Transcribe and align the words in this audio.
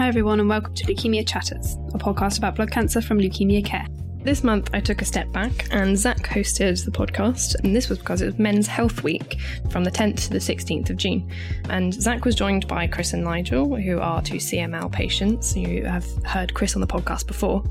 Hi, 0.00 0.08
everyone, 0.08 0.40
and 0.40 0.48
welcome 0.48 0.72
to 0.76 0.86
Leukemia 0.86 1.28
Chatters, 1.28 1.74
a 1.92 1.98
podcast 1.98 2.38
about 2.38 2.56
blood 2.56 2.70
cancer 2.70 3.02
from 3.02 3.18
Leukemia 3.18 3.62
Care. 3.62 3.86
This 4.22 4.42
month, 4.42 4.70
I 4.72 4.80
took 4.80 5.02
a 5.02 5.04
step 5.04 5.30
back 5.30 5.68
and 5.72 5.94
Zach 5.94 6.20
hosted 6.20 6.82
the 6.86 6.90
podcast, 6.90 7.56
and 7.56 7.76
this 7.76 7.90
was 7.90 7.98
because 7.98 8.22
it 8.22 8.24
was 8.24 8.38
Men's 8.38 8.66
Health 8.66 9.02
Week 9.02 9.36
from 9.68 9.84
the 9.84 9.90
10th 9.90 10.24
to 10.24 10.30
the 10.30 10.38
16th 10.38 10.88
of 10.88 10.96
June. 10.96 11.30
And 11.68 11.92
Zach 11.92 12.24
was 12.24 12.34
joined 12.34 12.66
by 12.66 12.86
Chris 12.86 13.12
and 13.12 13.22
Nigel, 13.22 13.76
who 13.76 14.00
are 14.00 14.22
two 14.22 14.36
CML 14.36 14.90
patients. 14.90 15.54
You 15.54 15.84
have 15.84 16.06
heard 16.24 16.54
Chris 16.54 16.76
on 16.76 16.80
the 16.80 16.86
podcast 16.86 17.26
before. 17.26 17.62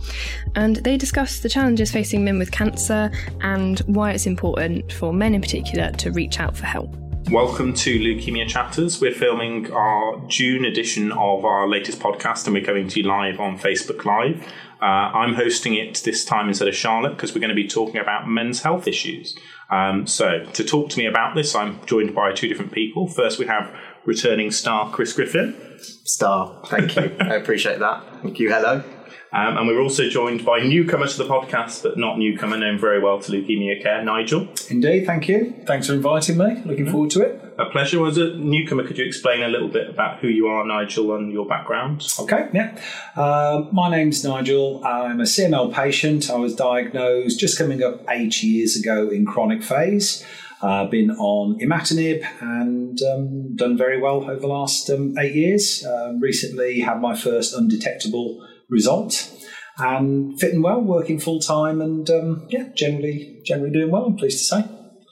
And 0.53 0.75
they 0.75 0.97
discussed 0.97 1.41
the 1.41 1.49
challenges 1.49 1.91
facing 1.91 2.23
men 2.23 2.37
with 2.37 2.51
cancer 2.51 3.09
and 3.41 3.79
why 3.87 4.11
it's 4.11 4.27
important 4.27 4.93
for 4.93 5.11
men 5.11 5.33
in 5.33 5.41
particular 5.41 5.89
to 5.93 6.11
reach 6.11 6.39
out 6.39 6.55
for 6.55 6.67
help. 6.67 6.95
Welcome 7.27 7.73
to 7.75 7.99
Leukemia 7.99 8.47
Chatters. 8.47 8.99
We're 8.99 9.13
filming 9.13 9.71
our 9.71 10.19
June 10.27 10.65
edition 10.65 11.11
of 11.11 11.45
our 11.45 11.67
latest 11.67 11.99
podcast, 11.99 12.45
and 12.45 12.55
we're 12.55 12.65
going 12.65 12.87
to 12.87 12.99
you 13.01 13.05
live 13.07 13.39
on 13.39 13.59
Facebook 13.59 14.03
Live. 14.03 14.41
Uh, 14.81 14.85
I'm 14.85 15.35
hosting 15.35 15.75
it 15.75 16.01
this 16.03 16.25
time 16.25 16.47
instead 16.47 16.67
of 16.67 16.75
Charlotte 16.75 17.11
because 17.11 17.35
we're 17.35 17.41
going 17.41 17.49
to 17.49 17.55
be 17.55 17.67
talking 17.67 17.97
about 18.01 18.27
men's 18.27 18.61
health 18.63 18.87
issues. 18.87 19.37
Um, 19.69 20.07
so, 20.07 20.43
to 20.43 20.63
talk 20.63 20.89
to 20.89 20.97
me 20.97 21.05
about 21.05 21.35
this, 21.35 21.53
I'm 21.53 21.85
joined 21.85 22.15
by 22.15 22.33
two 22.33 22.47
different 22.47 22.71
people. 22.71 23.07
First, 23.07 23.37
we 23.37 23.45
have 23.45 23.75
returning 24.05 24.49
star 24.49 24.91
Chris 24.91 25.13
Griffin. 25.13 25.55
Star, 25.77 26.59
thank 26.65 26.95
you. 26.95 27.15
I 27.19 27.35
appreciate 27.35 27.77
that. 27.79 28.03
Thank 28.23 28.39
you. 28.39 28.51
Hello. 28.51 28.83
Um, 29.31 29.57
and 29.57 29.67
we're 29.67 29.81
also 29.81 30.09
joined 30.09 30.43
by 30.43 30.59
newcomer 30.59 31.07
to 31.07 31.17
the 31.17 31.25
podcast, 31.25 31.83
but 31.83 31.97
not 31.97 32.17
newcomer, 32.17 32.57
known 32.57 32.79
very 32.79 32.99
well 32.99 33.19
to 33.19 33.31
Leukemia 33.31 33.81
Care, 33.81 34.03
Nigel. 34.03 34.47
Indeed, 34.69 35.05
thank 35.05 35.27
you. 35.27 35.53
Thanks 35.67 35.85
for 35.85 35.93
inviting 35.93 36.37
me. 36.37 36.63
Looking 36.65 36.89
forward 36.89 37.11
to 37.11 37.21
it. 37.21 37.53
A 37.59 37.65
pleasure. 37.65 38.03
As 38.07 38.17
a 38.17 38.33
newcomer, 38.35 38.87
could 38.87 38.97
you 38.97 39.05
explain 39.05 39.43
a 39.43 39.47
little 39.47 39.67
bit 39.67 39.87
about 39.87 40.19
who 40.19 40.29
you 40.29 40.47
are, 40.47 40.65
Nigel, 40.65 41.15
and 41.15 41.31
your 41.31 41.45
background? 41.45 42.07
Okay, 42.19 42.49
yeah. 42.53 42.79
Um, 43.15 43.69
my 43.71 43.91
name's 43.91 44.23
Nigel. 44.23 44.83
I'm 44.83 45.19
a 45.19 45.25
CML 45.25 45.73
patient. 45.73 46.31
I 46.31 46.37
was 46.37 46.55
diagnosed 46.55 47.39
just 47.39 47.57
coming 47.57 47.83
up 47.83 48.01
eight 48.09 48.41
years 48.41 48.75
ago 48.77 49.09
in 49.09 49.27
chronic 49.27 49.61
phase. 49.61 50.25
I've 50.61 50.87
uh, 50.87 50.89
been 50.89 51.11
on 51.11 51.57
imatinib 51.59 52.25
and 52.41 53.01
um, 53.01 53.55
done 53.55 53.77
very 53.77 54.01
well 54.01 54.23
over 54.23 54.41
the 54.41 54.47
last 54.47 54.89
um, 54.89 55.17
eight 55.17 55.33
years. 55.33 55.85
Um, 55.85 56.19
recently 56.19 56.81
had 56.81 56.99
my 56.99 57.15
first 57.15 57.53
undetectable 57.53 58.45
result 58.69 59.31
and 59.77 60.39
fitting 60.39 60.61
well, 60.61 60.81
working 60.81 61.19
full 61.19 61.39
time, 61.39 61.81
and 61.81 62.09
um, 62.09 62.47
yeah, 62.49 62.69
generally 62.75 63.41
generally 63.45 63.71
doing 63.71 63.91
well. 63.91 64.05
I'm 64.05 64.17
pleased 64.17 64.39
to 64.39 64.43
say. 64.43 64.69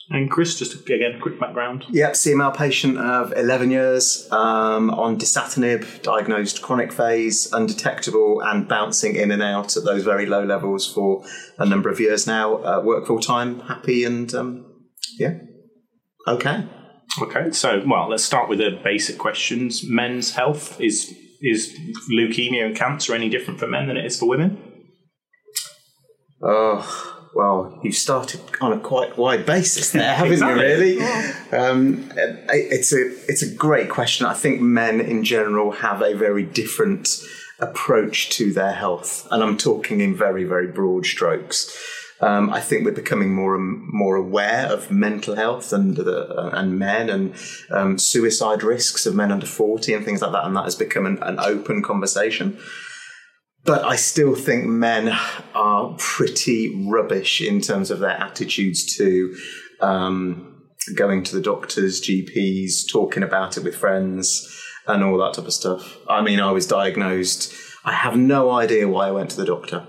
And 0.09 0.31
Chris, 0.31 0.57
just 0.57 0.73
again, 0.89 1.19
quick 1.21 1.37
background. 1.37 1.83
Yep, 1.89 2.13
CML 2.13 2.55
patient 2.55 2.97
of 2.97 3.33
11 3.35 3.71
years 3.71 4.25
um, 4.31 4.89
on 4.91 5.19
dasatinib, 5.19 6.01
diagnosed 6.01 6.61
chronic 6.61 6.93
phase, 6.93 7.51
undetectable, 7.51 8.41
and 8.41 8.69
bouncing 8.69 9.17
in 9.17 9.31
and 9.31 9.43
out 9.43 9.75
at 9.75 9.83
those 9.83 10.05
very 10.05 10.25
low 10.25 10.45
levels 10.45 10.91
for 10.91 11.25
a 11.57 11.65
number 11.65 11.89
of 11.89 11.99
years 11.99 12.25
now. 12.25 12.63
Uh, 12.63 12.81
work 12.81 13.05
full 13.05 13.19
time, 13.19 13.59
happy, 13.61 14.05
and 14.05 14.33
um, 14.33 14.65
yeah, 15.19 15.39
okay. 16.25 16.65
Okay, 17.21 17.51
so 17.51 17.83
well, 17.85 18.09
let's 18.09 18.23
start 18.23 18.47
with 18.47 18.59
the 18.59 18.79
basic 18.83 19.17
questions. 19.17 19.81
Men's 19.83 20.31
health 20.35 20.79
is 20.79 21.13
is 21.41 21.77
leukemia 22.11 22.65
and 22.65 22.75
cancer 22.75 23.13
any 23.13 23.29
different 23.29 23.59
for 23.59 23.67
men 23.67 23.87
than 23.87 23.97
it 23.97 24.05
is 24.05 24.19
for 24.19 24.27
women? 24.27 24.61
Oh, 26.41 27.17
well, 27.33 27.79
you've 27.83 27.95
started 27.95 28.41
on 28.61 28.73
a 28.73 28.79
quite 28.79 29.17
wide 29.17 29.45
basis 29.45 29.91
there, 29.91 30.13
haven't 30.13 30.33
exactly. 30.41 30.63
you? 30.63 30.69
Really, 30.69 30.97
yeah. 30.97 31.33
um, 31.51 32.11
it's 32.15 32.93
a 32.93 33.11
it's 33.29 33.43
a 33.43 33.53
great 33.53 33.89
question. 33.89 34.25
I 34.25 34.33
think 34.33 34.61
men 34.61 34.99
in 34.99 35.23
general 35.23 35.71
have 35.71 36.01
a 36.01 36.13
very 36.15 36.43
different 36.43 37.09
approach 37.59 38.29
to 38.31 38.53
their 38.53 38.73
health, 38.73 39.27
and 39.31 39.43
I'm 39.43 39.57
talking 39.57 40.01
in 40.01 40.15
very 40.15 40.45
very 40.45 40.67
broad 40.67 41.05
strokes. 41.05 41.75
Um, 42.19 42.49
I 42.49 42.59
think 42.61 42.83
we're 42.83 42.91
becoming 42.91 43.33
more 43.33 43.55
and 43.55 43.81
more 43.93 44.15
aware 44.15 44.65
of 44.65 44.89
mental 44.89 45.35
health 45.35 45.71
and 45.71 45.95
the, 45.95 46.27
uh, 46.27 46.49
and 46.53 46.79
men 46.79 47.09
and 47.09 47.35
um, 47.69 47.99
suicide 47.99 48.63
risks 48.63 49.05
of 49.05 49.13
men 49.13 49.31
under 49.31 49.45
forty 49.45 49.93
and 49.93 50.03
things 50.03 50.21
like 50.21 50.31
that, 50.31 50.45
and 50.45 50.55
that 50.55 50.63
has 50.63 50.75
become 50.75 51.05
an, 51.05 51.21
an 51.21 51.39
open 51.39 51.83
conversation. 51.83 52.57
But 53.65 53.83
I 53.83 53.97
still 53.97 54.33
think 54.33 54.65
men 54.65 55.15
are 55.53 55.95
pretty 55.99 56.87
rubbish 56.89 57.41
in 57.41 57.61
terms 57.61 57.91
of 57.91 57.99
their 57.99 58.11
attitudes 58.11 58.95
to 58.95 59.35
um, 59.81 60.63
going 60.95 61.23
to 61.23 61.35
the 61.35 61.41
doctors, 61.41 62.01
GPs, 62.01 62.89
talking 62.89 63.23
about 63.23 63.57
it 63.57 63.63
with 63.63 63.75
friends, 63.75 64.63
and 64.87 65.03
all 65.03 65.17
that 65.17 65.33
type 65.33 65.45
of 65.45 65.53
stuff. 65.53 65.97
I 66.09 66.21
mean, 66.21 66.39
I 66.39 66.51
was 66.51 66.65
diagnosed. 66.65 67.53
I 67.83 67.93
have 67.93 68.15
no 68.15 68.51
idea 68.51 68.87
why 68.87 69.07
I 69.07 69.11
went 69.11 69.31
to 69.31 69.37
the 69.37 69.45
doctor. 69.45 69.85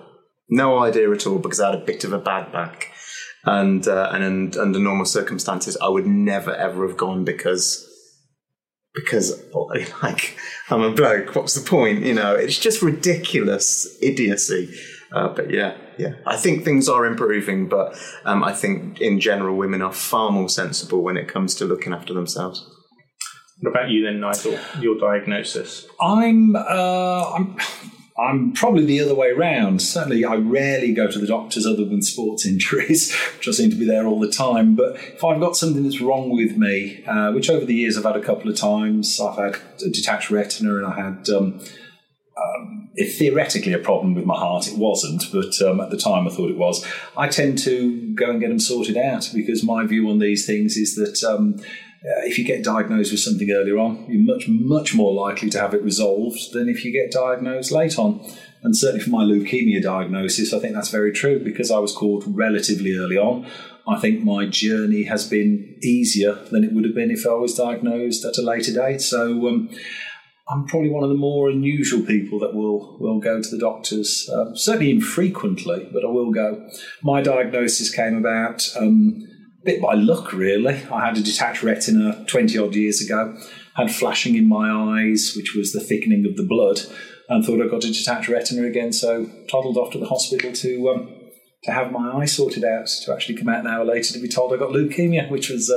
No 0.49 0.79
idea 0.79 1.11
at 1.13 1.27
all 1.27 1.39
because 1.39 1.61
I 1.61 1.71
had 1.71 1.83
a 1.83 1.85
bit 1.85 2.05
of 2.05 2.13
a 2.13 2.19
bad 2.19 2.53
back. 2.53 2.93
And, 3.45 3.87
uh, 3.87 4.11
and 4.13 4.57
under 4.57 4.79
normal 4.79 5.07
circumstances, 5.07 5.77
I 5.81 5.89
would 5.89 6.07
never 6.07 6.55
ever 6.55 6.87
have 6.87 6.97
gone 6.97 7.25
because 7.25 7.85
because 8.95 9.43
like 10.03 10.37
I'm 10.71 10.83
a 10.83 10.91
bloke. 10.91 11.35
What's 11.35 11.55
the 11.55 11.69
point? 11.69 12.05
You 12.05 12.15
know, 12.15 12.35
it's 12.35 12.59
just 12.59 12.83
ridiculous 12.83 13.97
idiocy. 14.03 14.75
Uh, 15.13 15.29
but 15.29 15.51
yeah, 15.51 15.77
yeah, 15.97 16.15
I 16.27 16.37
think 16.37 16.65
things 16.65 16.89
are 16.89 17.07
improving. 17.07 17.69
But 17.69 17.99
um, 18.25 18.45
I 18.45 18.53
think 18.53 19.01
in 19.01 19.21
general, 19.21 19.57
women 19.57 19.83
are 19.83 19.93
far 19.93 20.31
more 20.31 20.49
sensible 20.49 21.03
when 21.03 21.17
it 21.17 21.29
comes 21.29 21.55
to 21.57 21.65
looking 21.65 21.93
after 21.93 22.13
themselves. 22.13 22.69
What 23.61 23.71
about 23.71 23.91
you 23.91 24.05
then, 24.05 24.21
Nigel? 24.21 24.59
Your 24.81 24.99
diagnosis? 24.99 25.89
I'm, 26.01 26.55
uh, 26.55 27.33
I'm 27.35 27.57
I'm 28.19 28.53
probably 28.53 28.85
the 28.85 29.01
other 29.01 29.15
way 29.15 29.29
around. 29.29 29.81
Certainly, 29.81 30.25
I 30.25 30.35
rarely 30.35 30.93
go 30.93 31.09
to 31.09 31.19
the 31.19 31.27
doctors 31.27 31.67
other 31.67 31.85
than 31.85 32.03
sports 32.03 32.45
injuries, 32.53 33.15
which 33.37 33.49
I 33.49 33.53
seem 33.53 33.71
to 33.71 33.77
be 33.77 33.87
there 33.87 34.07
all 34.07 34.19
the 34.19 34.31
time. 34.31 34.75
But 34.75 34.97
if 34.97 35.23
I've 35.23 35.41
got 35.41 35.57
something 35.57 35.85
that's 35.85 36.01
wrong 36.01 36.31
with 36.31 36.57
me, 36.57 37.05
uh, 37.07 37.33
which 37.33 37.49
over 37.49 37.65
the 37.65 37.75
years 37.75 37.97
I've 37.97 38.05
had 38.05 38.17
a 38.17 38.25
couple 38.25 38.51
of 38.51 38.57
times, 38.57 39.21
I've 39.21 39.37
had 39.37 39.61
a 39.85 39.91
detached 39.91 40.31
retina 40.31 40.77
and 40.77 40.87
I 40.87 40.97
had 40.97 41.29
um, 41.31 41.61
um, 42.37 42.91
theoretically 42.97 43.73
a 43.73 43.79
problem 43.79 44.15
with 44.15 44.25
my 44.25 44.37
heart. 44.37 44.67
It 44.67 44.77
wasn't, 44.77 45.25
but 45.33 45.61
um, 45.63 45.81
at 45.81 45.91
the 45.91 45.97
time 45.97 46.27
I 46.27 46.31
thought 46.31 46.51
it 46.51 46.59
was. 46.59 46.85
I 47.17 47.29
tend 47.29 47.59
to 47.61 48.15
go 48.15 48.31
and 48.31 48.41
get 48.41 48.49
them 48.49 48.59
sorted 48.59 48.97
out 48.97 49.31
because 49.33 49.63
my 49.63 49.87
view 49.87 50.09
on 50.11 50.19
these 50.19 50.45
things 50.45 50.77
is 50.77 50.97
that 50.97 51.23
um, 51.29 51.61
uh, 52.05 52.23
if 52.25 52.39
you 52.39 52.45
get 52.45 52.63
diagnosed 52.63 53.11
with 53.11 53.21
something 53.21 53.51
earlier 53.51 53.79
on, 53.79 54.07
you're 54.09 54.23
much, 54.23 54.47
much 54.49 54.95
more 54.95 55.13
likely 55.13 55.51
to 55.51 55.59
have 55.59 55.75
it 55.75 55.83
resolved 55.83 56.53
than 56.53 56.69
if 56.69 56.85
you 56.85 56.93
get 56.93 57.11
diagnosed 57.11 57.73
late 57.73 57.99
on. 57.99 58.25
And 58.63 58.77
certainly 58.77 59.05
for 59.05 59.11
my 59.11 59.25
leukemia 59.25 59.83
diagnosis, 59.83 60.53
I 60.53 60.61
think 60.61 60.75
that's 60.75 60.91
very 60.91 61.13
true 61.13 61.43
because 61.43 61.71
I 61.71 61.79
was 61.79 61.93
called 61.93 62.25
relatively 62.27 62.97
early 62.97 63.19
on. 63.19 63.51
I 63.89 63.99
think 63.99 64.23
my 64.23 64.47
journey 64.47 65.05
has 65.05 65.29
been 65.29 65.77
easier 65.83 66.35
than 66.51 66.63
it 66.63 66.73
would 66.73 66.85
have 66.85 66.95
been 66.95 67.11
if 67.11 67.27
I 67.27 67.35
was 67.35 67.55
diagnosed 67.55 68.25
at 68.25 68.39
a 68.39 68.43
later 68.43 68.73
date. 68.73 69.01
So 69.01 69.49
um, 69.49 69.71
I'm 70.49 70.67
probably 70.67 70.91
one 70.91 71.03
of 71.03 71.09
the 71.09 71.17
more 71.17 71.51
unusual 71.51 72.05
people 72.05 72.39
that 72.41 72.55
will 72.55 72.97
will 72.99 73.21
go 73.21 73.43
to 73.43 73.49
the 73.49 73.59
doctors. 73.59 74.29
Um, 74.33 74.57
certainly 74.57 74.91
infrequently, 74.91 75.89
but 75.93 76.05
I 76.05 76.09
will 76.09 76.33
go. 76.33 76.69
My 77.03 77.23
diagnosis 77.23 77.95
came 77.95 78.17
about. 78.17 78.71
Um, 78.77 79.28
bit 79.65 79.83
by 79.83 79.95
luck, 79.95 80.33
really. 80.33 80.75
I 80.91 81.07
had 81.07 81.17
a 81.17 81.23
detached 81.23 81.63
retina 81.63 82.25
20 82.27 82.59
odd 82.59 82.75
years 82.75 83.03
ago, 83.03 83.39
had 83.75 83.91
flashing 83.91 84.35
in 84.37 84.49
my 84.49 84.71
eyes, 84.71 85.35
which 85.37 85.55
was 85.55 85.73
the 85.73 85.81
thickening 85.81 86.27
of 86.27 86.37
the 86.37 86.47
blood, 86.47 86.81
and 87.29 87.45
thought 87.45 87.63
I 87.63 87.69
got 87.69 87.85
a 87.85 87.93
detached 87.93 88.29
retina 88.29 88.67
again, 88.67 88.93
so 88.93 89.29
toddled 89.51 89.77
off 89.77 89.93
to 89.93 89.99
the 89.99 90.07
hospital 90.07 90.53
to. 90.53 90.91
Um, 90.91 91.15
to 91.65 91.73
have 91.73 91.91
my 91.91 92.13
eye 92.13 92.25
sorted 92.25 92.65
out, 92.65 92.87
to 92.87 93.13
actually 93.13 93.37
come 93.37 93.49
out 93.49 93.59
an 93.59 93.67
hour 93.67 93.85
later 93.85 94.13
to 94.13 94.21
be 94.21 94.29
told 94.29 94.53
I 94.53 94.57
got 94.57 94.71
leukemia, 94.71 95.29
which 95.29 95.51
was 95.51 95.69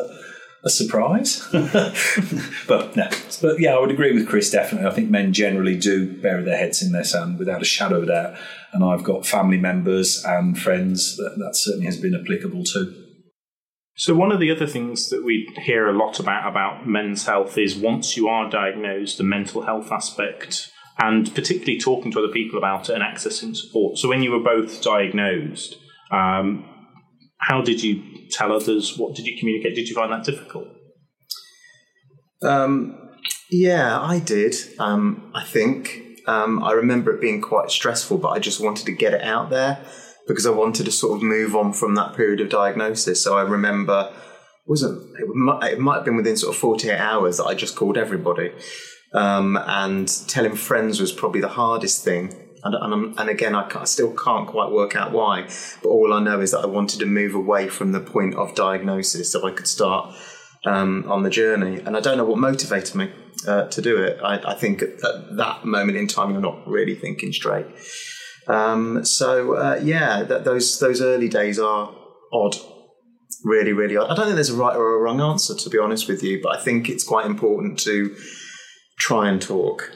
a 0.64 0.70
surprise. 0.70 1.48
but 2.68 2.96
no, 2.96 3.10
but 3.42 3.60
yeah, 3.60 3.76
I 3.76 3.80
would 3.80 3.92
agree 3.92 4.14
with 4.14 4.28
Chris. 4.28 4.52
Definitely, 4.52 4.88
I 4.88 4.94
think 4.94 5.10
men 5.10 5.34
generally 5.34 5.78
do 5.78 6.22
bury 6.22 6.44
their 6.44 6.58
heads 6.58 6.82
in 6.82 6.92
their 6.92 7.04
sand 7.04 7.40
without 7.40 7.62
a 7.62 7.66
shadow 7.66 8.02
of 8.02 8.08
doubt. 8.08 8.36
And 8.74 8.84
I've 8.84 9.04
got 9.04 9.26
family 9.26 9.58
members 9.58 10.24
and 10.24 10.58
friends 10.58 11.18
that 11.18 11.36
that 11.38 11.56
certainly 11.56 11.88
has 11.88 12.00
been 12.00 12.16
applicable 12.16 12.64
to. 12.66 13.01
So 13.96 14.16
one 14.16 14.32
of 14.32 14.40
the 14.40 14.52
other 14.52 14.68
things 14.68 15.10
that 15.10 15.24
we 15.24 15.54
hear 15.64 15.88
a 15.88 15.98
lot 15.98 16.20
about 16.20 16.50
about 16.50 16.88
men's 16.88 17.26
health 17.26 17.58
is 17.58 17.76
once 17.76 18.16
you 18.16 18.28
are 18.28 18.50
diagnosed, 18.50 19.18
the 19.18 19.24
mental 19.24 19.64
health 19.64 19.92
aspect, 19.92 20.72
and 20.98 21.34
particularly 21.36 21.78
talking 21.78 22.12
to 22.12 22.20
other 22.20 22.32
people 22.32 22.58
about 22.58 22.90
it 22.90 22.96
and 22.96 23.04
accessing 23.04 23.56
support. 23.56 23.98
So 23.98 24.08
when 24.08 24.24
you 24.24 24.32
were 24.32 24.40
both 24.40 24.82
diagnosed, 24.82 25.76
um, 26.12 26.66
how 27.40 27.62
did 27.62 27.84
you 27.84 28.02
tell 28.30 28.54
others? 28.54 28.98
What 28.98 29.16
did 29.16 29.26
you 29.26 29.38
communicate? 29.38 29.76
Did 29.76 29.90
you 29.90 29.96
find 29.96 30.12
that 30.12 30.24
difficult? 30.24 30.68
Um, 32.44 33.10
yeah, 33.50 34.00
I 34.00 34.20
did. 34.20 34.56
Um, 34.80 35.32
I 35.36 35.44
think 35.44 36.02
um, 36.28 36.64
I 36.64 36.72
remember 36.72 37.14
it 37.14 37.22
being 37.22 37.42
quite 37.42 37.70
stressful, 37.70 38.20
but 38.20 38.30
I 38.30 38.40
just 38.40 38.62
wanted 38.62 38.86
to 38.86 38.94
get 38.94 39.14
it 39.14 39.22
out 39.22 39.50
there 39.50 39.84
because 40.32 40.46
I 40.46 40.52
wanted 40.52 40.86
to 40.86 40.92
sort 40.92 41.18
of 41.18 41.24
move 41.24 41.58
on 41.58 41.74
from 41.74 41.96
that 41.96 42.16
period 42.16 42.40
of 42.40 42.50
diagnosis. 42.50 43.22
So 43.22 43.38
I 43.38 43.42
remember 43.42 44.14
wasn't 44.66 45.02
it 45.20 45.28
might, 45.28 45.74
it 45.74 45.80
might 45.80 45.96
have 45.96 46.06
been 46.06 46.16
within 46.16 46.38
sort 46.38 46.56
of 46.56 46.62
48 46.62 46.98
hours 46.98 47.38
that 47.38 47.46
I 47.46 47.54
just 47.54 47.76
called 47.76 47.98
everybody 47.98 48.54
Um, 49.14 49.58
and 49.58 50.08
telling 50.30 50.56
friends 50.56 51.02
was 51.02 51.12
probably 51.12 51.42
the 51.42 51.50
hardest 51.50 52.06
thing. 52.06 52.34
And, 52.64 52.76
and, 52.76 53.20
and 53.20 53.30
again, 53.30 53.56
I, 53.56 53.70
I, 53.76 53.84
still 53.84 54.14
can't 54.14 54.48
quite 54.48 54.72
work 54.72 54.96
out 54.96 55.12
why. 55.12 55.50
But 55.84 55.90
all 55.90 56.14
I 56.14 56.22
know 56.22 56.40
is 56.40 56.52
that 56.52 56.60
I 56.60 56.68
wanted 56.68 57.00
to 57.00 57.06
move 57.06 57.36
away 57.36 57.68
from 57.68 57.92
the 57.92 58.00
point 58.00 58.36
of 58.36 58.56
diagnosis 58.56 59.34
so 59.34 59.46
I 59.46 59.52
could 59.52 59.68
start 59.68 60.16
um, 60.66 61.12
on 61.12 61.24
the 61.24 61.30
journey. 61.30 61.82
And 61.82 61.98
I 61.98 62.00
don't 62.00 62.18
know 62.18 62.24
what 62.24 62.38
motivated 62.38 62.96
me 62.96 63.12
uh, 63.46 63.68
to 63.68 63.82
do 63.82 64.02
it. 64.02 64.20
I, 64.24 64.52
I, 64.52 64.54
think 64.54 64.82
at, 64.82 65.02
that 65.36 65.66
moment 65.66 65.98
in 65.98 66.08
time, 66.08 66.32
you're 66.32 66.40
not 66.40 66.66
really 66.66 66.96
thinking 66.96 67.34
straight. 67.34 67.66
Um, 68.48 69.06
so 69.06 69.54
uh, 69.54 69.80
yeah, 69.84 70.24
that, 70.24 70.44
those 70.44 70.80
those 70.80 71.02
early 71.02 71.30
days 71.30 71.60
are 71.60 71.94
odd, 72.34 72.56
really, 73.44 73.74
really 73.74 73.98
odd. 73.98 74.10
I 74.10 74.16
don't 74.16 74.26
think 74.26 74.36
there's 74.36 74.50
a 74.50 74.56
right 74.56 74.76
or 74.76 74.96
a 74.96 75.00
wrong 75.00 75.22
answer, 75.22 75.56
to 75.56 75.70
be 75.70 75.78
honest 75.78 76.08
with 76.08 76.24
you, 76.24 76.42
but 76.42 76.58
I 76.58 76.62
think 76.62 76.90
it's 76.90 77.04
quite 77.04 77.26
important 77.26 77.80
to 77.82 78.16
try 78.98 79.30
and 79.30 79.42
talk 79.42 79.92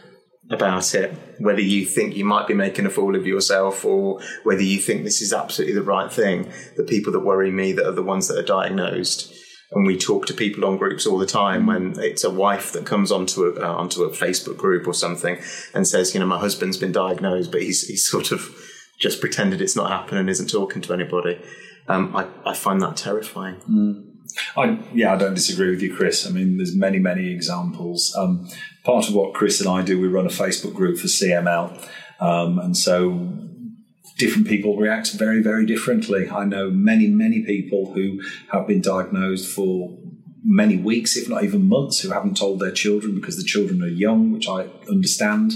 about 0.51 0.93
it, 0.93 1.11
whether 1.39 1.61
you 1.61 1.85
think 1.85 2.15
you 2.15 2.23
might 2.23 2.47
be 2.47 2.53
making 2.53 2.85
a 2.85 2.89
fool 2.89 3.15
of 3.15 3.25
yourself 3.25 3.83
or 3.83 4.21
whether 4.43 4.61
you 4.61 4.79
think 4.79 5.03
this 5.03 5.21
is 5.21 5.33
absolutely 5.33 5.73
the 5.73 5.81
right 5.81 6.11
thing. 6.11 6.51
The 6.77 6.83
people 6.83 7.11
that 7.13 7.21
worry 7.21 7.51
me 7.51 7.71
that 7.73 7.87
are 7.87 7.91
the 7.91 8.03
ones 8.03 8.27
that 8.27 8.37
are 8.37 8.43
diagnosed 8.43 9.33
and 9.75 9.85
we 9.85 9.97
talk 9.97 10.25
to 10.25 10.33
people 10.33 10.65
on 10.65 10.77
groups 10.77 11.05
all 11.05 11.17
the 11.17 11.25
time 11.25 11.67
when 11.67 11.99
it's 11.99 12.23
a 12.23 12.29
wife 12.29 12.71
that 12.71 12.85
comes 12.85 13.11
onto 13.11 13.43
a 13.43 13.61
uh, 13.61 13.75
onto 13.75 14.03
a 14.03 14.09
Facebook 14.09 14.57
group 14.57 14.87
or 14.87 14.93
something 14.93 15.37
and 15.73 15.87
says, 15.87 16.13
you 16.13 16.19
know, 16.19 16.25
my 16.25 16.39
husband's 16.39 16.77
been 16.77 16.93
diagnosed, 16.93 17.51
but 17.51 17.61
he's 17.61 17.87
he's 17.87 18.09
sort 18.09 18.31
of 18.31 18.55
just 18.97 19.19
pretended 19.19 19.61
it's 19.61 19.75
not 19.75 19.91
happening 19.91 20.21
and 20.21 20.29
isn't 20.29 20.49
talking 20.49 20.81
to 20.81 20.93
anybody. 20.93 21.39
Um, 21.87 22.15
I, 22.15 22.27
I 22.45 22.53
find 22.55 22.81
that 22.81 22.97
terrifying. 22.97 23.57
Mm. 23.69 24.11
I, 24.57 24.79
yeah, 24.93 25.13
I 25.13 25.17
don't 25.17 25.33
disagree 25.33 25.69
with 25.69 25.81
you, 25.81 25.93
Chris. 25.93 26.25
I 26.25 26.31
mean, 26.31 26.57
there's 26.57 26.75
many, 26.75 26.97
many 26.97 27.29
examples. 27.31 28.15
Um, 28.17 28.49
part 28.83 29.07
of 29.07 29.13
what 29.13 29.33
Chris 29.33 29.59
and 29.59 29.69
I 29.69 29.81
do, 29.83 29.99
we 29.99 30.07
run 30.07 30.25
a 30.25 30.29
Facebook 30.29 30.73
group 30.73 30.97
for 30.97 31.07
CML. 31.07 31.87
Um, 32.19 32.59
and 32.59 32.75
so 32.75 33.09
different 34.17 34.47
people 34.47 34.77
react 34.77 35.11
very, 35.13 35.41
very 35.41 35.65
differently. 35.65 36.29
I 36.29 36.45
know 36.45 36.69
many, 36.69 37.07
many 37.07 37.43
people 37.43 37.93
who 37.93 38.21
have 38.51 38.67
been 38.67 38.81
diagnosed 38.81 39.53
for 39.53 39.97
many 40.43 40.77
weeks, 40.77 41.17
if 41.17 41.27
not 41.27 41.43
even 41.43 41.67
months, 41.67 41.99
who 41.99 42.11
haven't 42.11 42.37
told 42.37 42.59
their 42.59 42.71
children 42.71 43.15
because 43.15 43.37
the 43.37 43.43
children 43.43 43.81
are 43.81 43.87
young, 43.87 44.31
which 44.31 44.47
I 44.47 44.67
understand. 44.89 45.53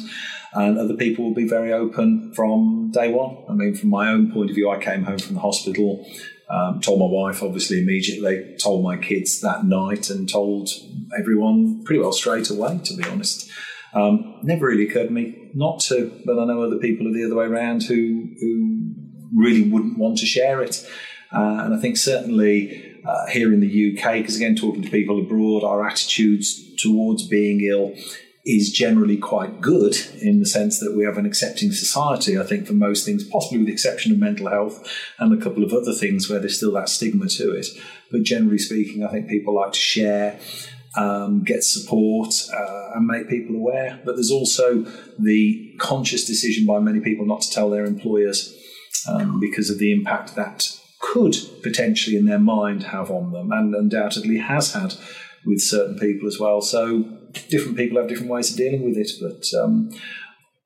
And 0.54 0.80
other 0.80 0.96
people 0.96 1.26
will 1.26 1.36
be 1.36 1.48
very 1.48 1.72
open 1.72 2.34
from 2.34 2.90
day 2.92 3.12
one. 3.14 3.38
I 3.48 3.54
mean, 3.54 3.76
from 3.76 3.90
my 3.90 4.10
own 4.10 4.32
point 4.32 4.50
of 4.50 4.56
view, 4.56 4.70
I 4.70 4.80
came 4.80 5.04
home 5.04 5.20
from 5.20 5.36
the 5.36 5.42
hospital, 5.42 6.06
um, 6.50 6.82
told 6.82 7.00
my 7.00 7.06
wife, 7.06 7.44
obviously, 7.44 7.80
immediately, 7.80 8.56
told 8.60 8.84
my 8.84 8.98
kids 8.98 9.42
that 9.42 9.64
night, 9.64 10.10
and 10.10 10.28
told 10.28 10.70
everyone 11.18 11.84
pretty 11.84 12.02
well 12.02 12.12
straight 12.12 12.50
away, 12.50 12.80
to 12.84 12.96
be 12.96 13.04
honest. 13.04 13.48
Um, 13.94 14.40
never 14.44 14.68
really 14.68 14.88
occurred 14.88 15.08
to 15.08 15.14
me 15.14 15.52
not 15.54 15.80
to, 15.82 16.12
but 16.26 16.40
I 16.40 16.46
know 16.46 16.62
other 16.62 16.78
people 16.78 17.08
are 17.08 17.14
the 17.14 17.26
other 17.26 17.36
way 17.36 17.46
around 17.46 17.84
who 17.84 18.30
who 18.40 18.94
really 19.36 19.70
wouldn't 19.70 19.98
want 19.98 20.18
to 20.20 20.26
share 20.26 20.62
it. 20.62 20.86
Uh, 21.32 21.64
and 21.64 21.74
I 21.74 21.80
think 21.80 21.98
certainly 21.98 23.00
uh, 23.06 23.28
here 23.28 23.54
in 23.54 23.60
the 23.60 23.98
UK, 23.98 24.14
because 24.14 24.36
again, 24.36 24.56
talking 24.56 24.82
to 24.82 24.90
people 24.90 25.20
abroad, 25.20 25.64
our 25.64 25.88
attitudes 25.88 26.76
towards 26.76 27.28
being 27.28 27.62
ill 27.62 27.94
is 28.46 28.72
generally 28.72 29.18
quite 29.18 29.62
good 29.62 29.96
in 30.22 30.40
the 30.40 30.46
sense 30.46 30.80
that 30.80 30.96
we 30.96 31.04
have 31.04 31.18
an 31.18 31.26
accepting 31.26 31.72
society, 31.72 32.40
I 32.40 32.44
think, 32.44 32.66
for 32.66 32.74
most 32.74 33.06
things, 33.06 33.24
possibly 33.24 33.60
with 33.60 33.68
the 33.68 33.74
exception 33.74 34.12
of 34.12 34.18
mental 34.18 34.50
health 34.50 34.92
and 35.20 35.34
a 35.34 35.44
couple 35.44 35.64
of 35.64 35.74
other 35.74 35.94
things 35.94 36.30
where 36.30 36.40
there's 36.40 36.58
still 36.58 36.74
that 36.74 36.90
stigma 36.90 37.28
to 37.28 37.52
it. 37.52 37.68
But 38.12 38.24
generally 38.24 38.58
speaking, 38.58 39.04
I 39.04 39.12
think 39.12 39.30
people 39.30 39.56
like 39.56 39.74
to 39.74 39.80
share 39.80 40.40
um, 40.96 41.44
get 41.44 41.64
support 41.64 42.34
uh, 42.54 42.92
and 42.96 43.06
make 43.06 43.30
people 43.30 43.56
aware. 43.56 44.02
But 44.06 44.16
there's 44.16 44.32
also 44.32 44.86
the 45.18 45.76
conscious 45.80 46.26
decision 46.26 46.66
by 46.66 46.80
many 46.80 47.00
people 47.00 47.26
not 47.26 47.42
to 47.42 47.52
tell 47.52 47.70
their 47.70 47.86
employers 47.86 48.56
um, 49.08 49.40
because 49.40 49.70
of 49.70 49.80
the 49.80 49.92
impact 49.92 50.36
that 50.36 50.68
could 51.00 51.36
potentially 51.64 52.18
in 52.18 52.26
their 52.26 52.40
mind 52.40 52.84
have 52.84 53.10
on 53.10 53.32
them 53.32 53.52
and 53.52 53.74
undoubtedly 53.74 54.38
has 54.38 54.74
had 54.74 54.94
with 55.46 55.62
certain 55.62 55.98
people 55.98 56.28
as 56.28 56.40
well. 56.40 56.62
So 56.62 57.04
different 57.50 57.78
people 57.78 57.98
have 57.98 58.10
different 58.10 58.32
ways 58.32 58.52
of 58.52 58.58
dealing 58.58 58.84
with 58.84 58.98
it. 58.98 59.12
But 59.22 59.60
um, 59.60 59.92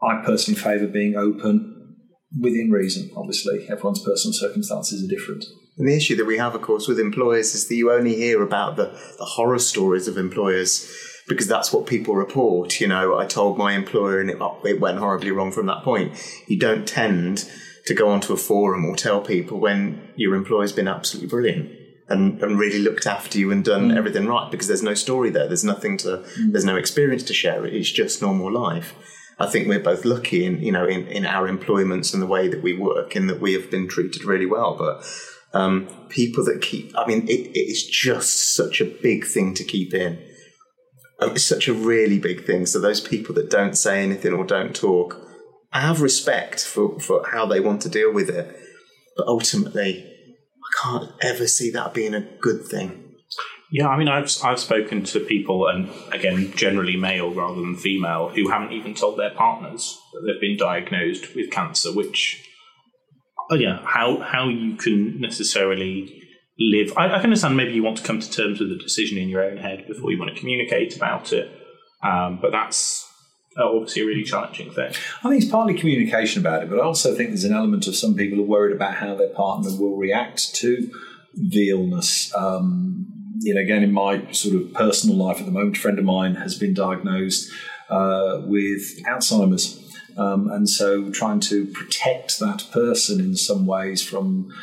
I 0.02 0.24
personally 0.26 0.60
favour 0.60 0.88
being 0.88 1.16
open 1.16 1.96
within 2.40 2.72
reason, 2.72 3.12
obviously. 3.16 3.68
Everyone's 3.70 4.04
personal 4.04 4.34
circumstances 4.34 5.04
are 5.04 5.08
different. 5.08 5.46
And 5.78 5.88
the 5.88 5.96
issue 5.96 6.16
that 6.18 6.26
we 6.26 6.38
have, 6.38 6.54
of 6.56 6.62
course, 6.62 6.88
with 6.88 7.00
employers 7.00 7.56
is 7.56 7.68
that 7.68 7.76
you 7.76 7.92
only 7.92 8.16
hear 8.16 8.44
about 8.44 8.76
the, 8.76 8.86
the 9.18 9.26
horror 9.26 9.60
stories 9.60 10.08
of 10.08 10.18
employers 10.18 10.90
because 11.28 11.48
that's 11.48 11.72
what 11.74 11.88
people 11.88 12.16
report. 12.16 12.80
You 12.80 12.88
know, 12.88 13.18
I 13.18 13.26
told 13.26 13.58
my 13.58 13.74
employer 13.74 14.20
and 14.20 14.30
it, 14.30 14.38
it 14.66 14.80
went 14.80 15.00
horribly 15.00 15.32
wrong 15.32 15.52
from 15.52 15.66
that 15.68 15.84
point. 15.84 16.14
You 16.48 16.60
don't 16.60 16.88
tend 16.88 17.50
to 17.86 17.94
go 17.94 18.10
onto 18.10 18.34
a 18.34 18.38
forum 18.38 18.86
or 18.86 18.96
tell 18.96 19.22
people 19.22 19.60
when 19.60 20.10
your 20.16 20.36
employer's 20.36 20.72
been 20.72 20.88
absolutely 20.88 21.30
brilliant 21.30 21.72
and, 22.08 22.42
and 22.42 22.60
really 22.60 22.80
looked 22.80 23.08
after 23.08 23.38
you 23.40 23.52
and 23.52 23.64
done 23.64 23.90
mm. 23.90 23.98
everything 23.98 24.28
right 24.28 24.52
because 24.52 24.68
there's 24.68 24.84
no 24.84 24.94
story 24.94 25.30
there. 25.30 25.48
There's 25.48 25.64
nothing 25.64 25.98
to, 25.98 26.18
mm. 26.18 26.52
there's 26.52 26.66
no 26.66 26.76
experience 26.76 27.24
to 27.24 27.34
share. 27.34 27.66
It's 27.66 27.92
just 27.92 28.22
normal 28.22 28.52
life. 28.52 28.96
I 29.40 29.48
think 29.48 29.68
we're 29.68 29.80
both 29.80 30.06
lucky 30.06 30.46
in, 30.46 30.62
you 30.62 30.72
know, 30.72 30.86
in, 30.86 31.08
in 31.08 31.26
our 31.26 31.48
employments 31.48 32.14
and 32.14 32.22
the 32.22 32.28
way 32.28 32.48
that 32.48 32.62
we 32.62 32.78
work 32.78 33.16
in 33.16 33.28
that 33.28 33.42
we 33.42 33.54
have 33.54 33.72
been 33.72 33.88
treated 33.88 34.24
really 34.24 34.46
well. 34.46 34.76
But 34.78 35.04
um, 35.54 35.88
people 36.10 36.44
that 36.46 36.62
keep, 36.62 36.92
I 36.98 37.06
mean, 37.06 37.28
it, 37.28 37.52
it 37.56 37.70
is 37.70 37.86
just 37.86 38.56
such 38.56 38.82
a 38.82 38.86
big 38.86 39.26
thing 39.26 39.54
to 39.56 39.64
keep 39.64 39.94
in. 39.94 40.24
Um, 41.20 41.32
it's 41.32 41.44
such 41.44 41.68
a 41.68 41.74
really 41.74 42.20
big 42.20 42.46
thing. 42.46 42.66
So 42.66 42.80
those 42.80 43.02
people 43.02 43.36
that 43.36 43.50
don't 43.50 43.78
say 43.78 44.02
anything 44.02 44.34
or 44.34 44.46
don't 44.46 44.76
talk, 44.76 45.20
I 45.72 45.82
have 45.82 46.02
respect 46.02 46.64
for, 46.64 47.00
for 47.00 47.28
how 47.32 47.46
they 47.46 47.60
want 47.60 47.82
to 47.84 47.90
deal 47.90 48.12
with 48.12 48.30
it. 48.30 48.56
But 49.16 49.28
ultimately, 49.28 50.04
I 50.04 50.84
can't 50.84 51.12
ever 51.22 51.48
see 51.48 51.70
that 51.72 51.94
being 51.94 52.16
a 52.16 52.22
good 52.22 52.66
thing. 52.66 53.04
Yeah, 53.72 53.88
I 53.88 53.98
mean, 53.98 54.08
I've 54.08 54.30
I've 54.44 54.60
spoken 54.60 55.04
to 55.06 55.20
people, 55.20 55.68
and 55.68 55.90
again, 56.12 56.52
generally 56.56 56.96
male 56.96 57.34
rather 57.34 57.60
than 57.60 57.76
female, 57.76 58.30
who 58.30 58.48
haven't 58.48 58.72
even 58.72 58.94
told 58.94 59.18
their 59.18 59.32
partners 59.32 60.00
that 60.14 60.22
they've 60.28 60.40
been 60.40 60.58
diagnosed 60.58 61.34
with 61.36 61.50
cancer, 61.50 61.92
which 61.92 62.48
oh 63.50 63.56
yeah, 63.56 63.80
how 63.86 64.20
how 64.20 64.50
you 64.50 64.76
can 64.76 65.20
necessarily 65.20 66.22
live. 66.60 66.94
I, 66.98 67.06
I, 67.06 67.16
can 67.16 67.26
understand 67.26 67.58
maybe 67.58 67.74
you 67.74 67.84
want 67.84 67.98
to 67.98 68.04
come 68.04 68.20
to 68.20 68.30
terms 68.30 68.60
with 68.60 68.70
the 68.70 68.78
decision 68.78 69.18
in 69.18 69.30
your 69.30 69.44
own 69.44 69.58
head 69.58 69.88
before 69.88 70.12
you 70.12 70.20
want 70.20 70.34
to 70.34 70.40
communicate 70.40 70.96
about 70.96 71.34
it, 71.34 71.52
um, 72.04 72.40
but 72.42 72.52
that's 72.52 73.10
obviously 73.58 74.02
a 74.02 74.06
really 74.06 74.24
challenging 74.24 74.72
thing. 74.72 74.94
I 75.24 75.30
think 75.30 75.44
it's 75.44 75.52
partly 75.52 75.74
communication 75.74 76.42
about 76.42 76.64
it, 76.64 76.70
but 76.70 76.80
I 76.80 76.84
also 76.84 77.16
think 77.16 77.30
there's 77.30 77.44
an 77.44 77.54
element 77.54 77.88
of 77.88 77.96
some 77.96 78.16
people 78.16 78.40
are 78.40 78.44
worried 78.44 78.76
about 78.76 78.96
how 78.96 79.16
their 79.16 79.30
partner 79.30 79.70
will 79.72 79.96
react 79.96 80.56
to 80.56 80.92
the 81.36 81.70
illness. 81.70 82.34
Um, 82.36 83.08
you 83.40 83.54
know, 83.54 83.62
again, 83.62 83.84
in 83.84 83.92
my 83.92 84.32
sort 84.32 84.56
of 84.56 84.74
personal 84.74 85.18
life 85.18 85.40
at 85.40 85.46
the 85.46 85.52
moment, 85.52 85.78
a 85.78 85.80
friend 85.80 86.00
of 86.00 86.06
mine 86.06 86.36
has 86.36 86.58
been 86.58 86.74
diagnosed 86.74 87.52
uh, 87.90 88.42
with 88.46 89.04
Alzheimer's. 89.04 89.83
Um, 90.18 90.50
and 90.52 90.70
so 90.70 91.10
trying 91.12 91.40
to 91.42 91.66
protect 91.68 92.40
that 92.40 92.66
person 92.72 93.20
in 93.20 93.36
some 93.36 93.66
ways 93.66 94.02
from 94.02 94.54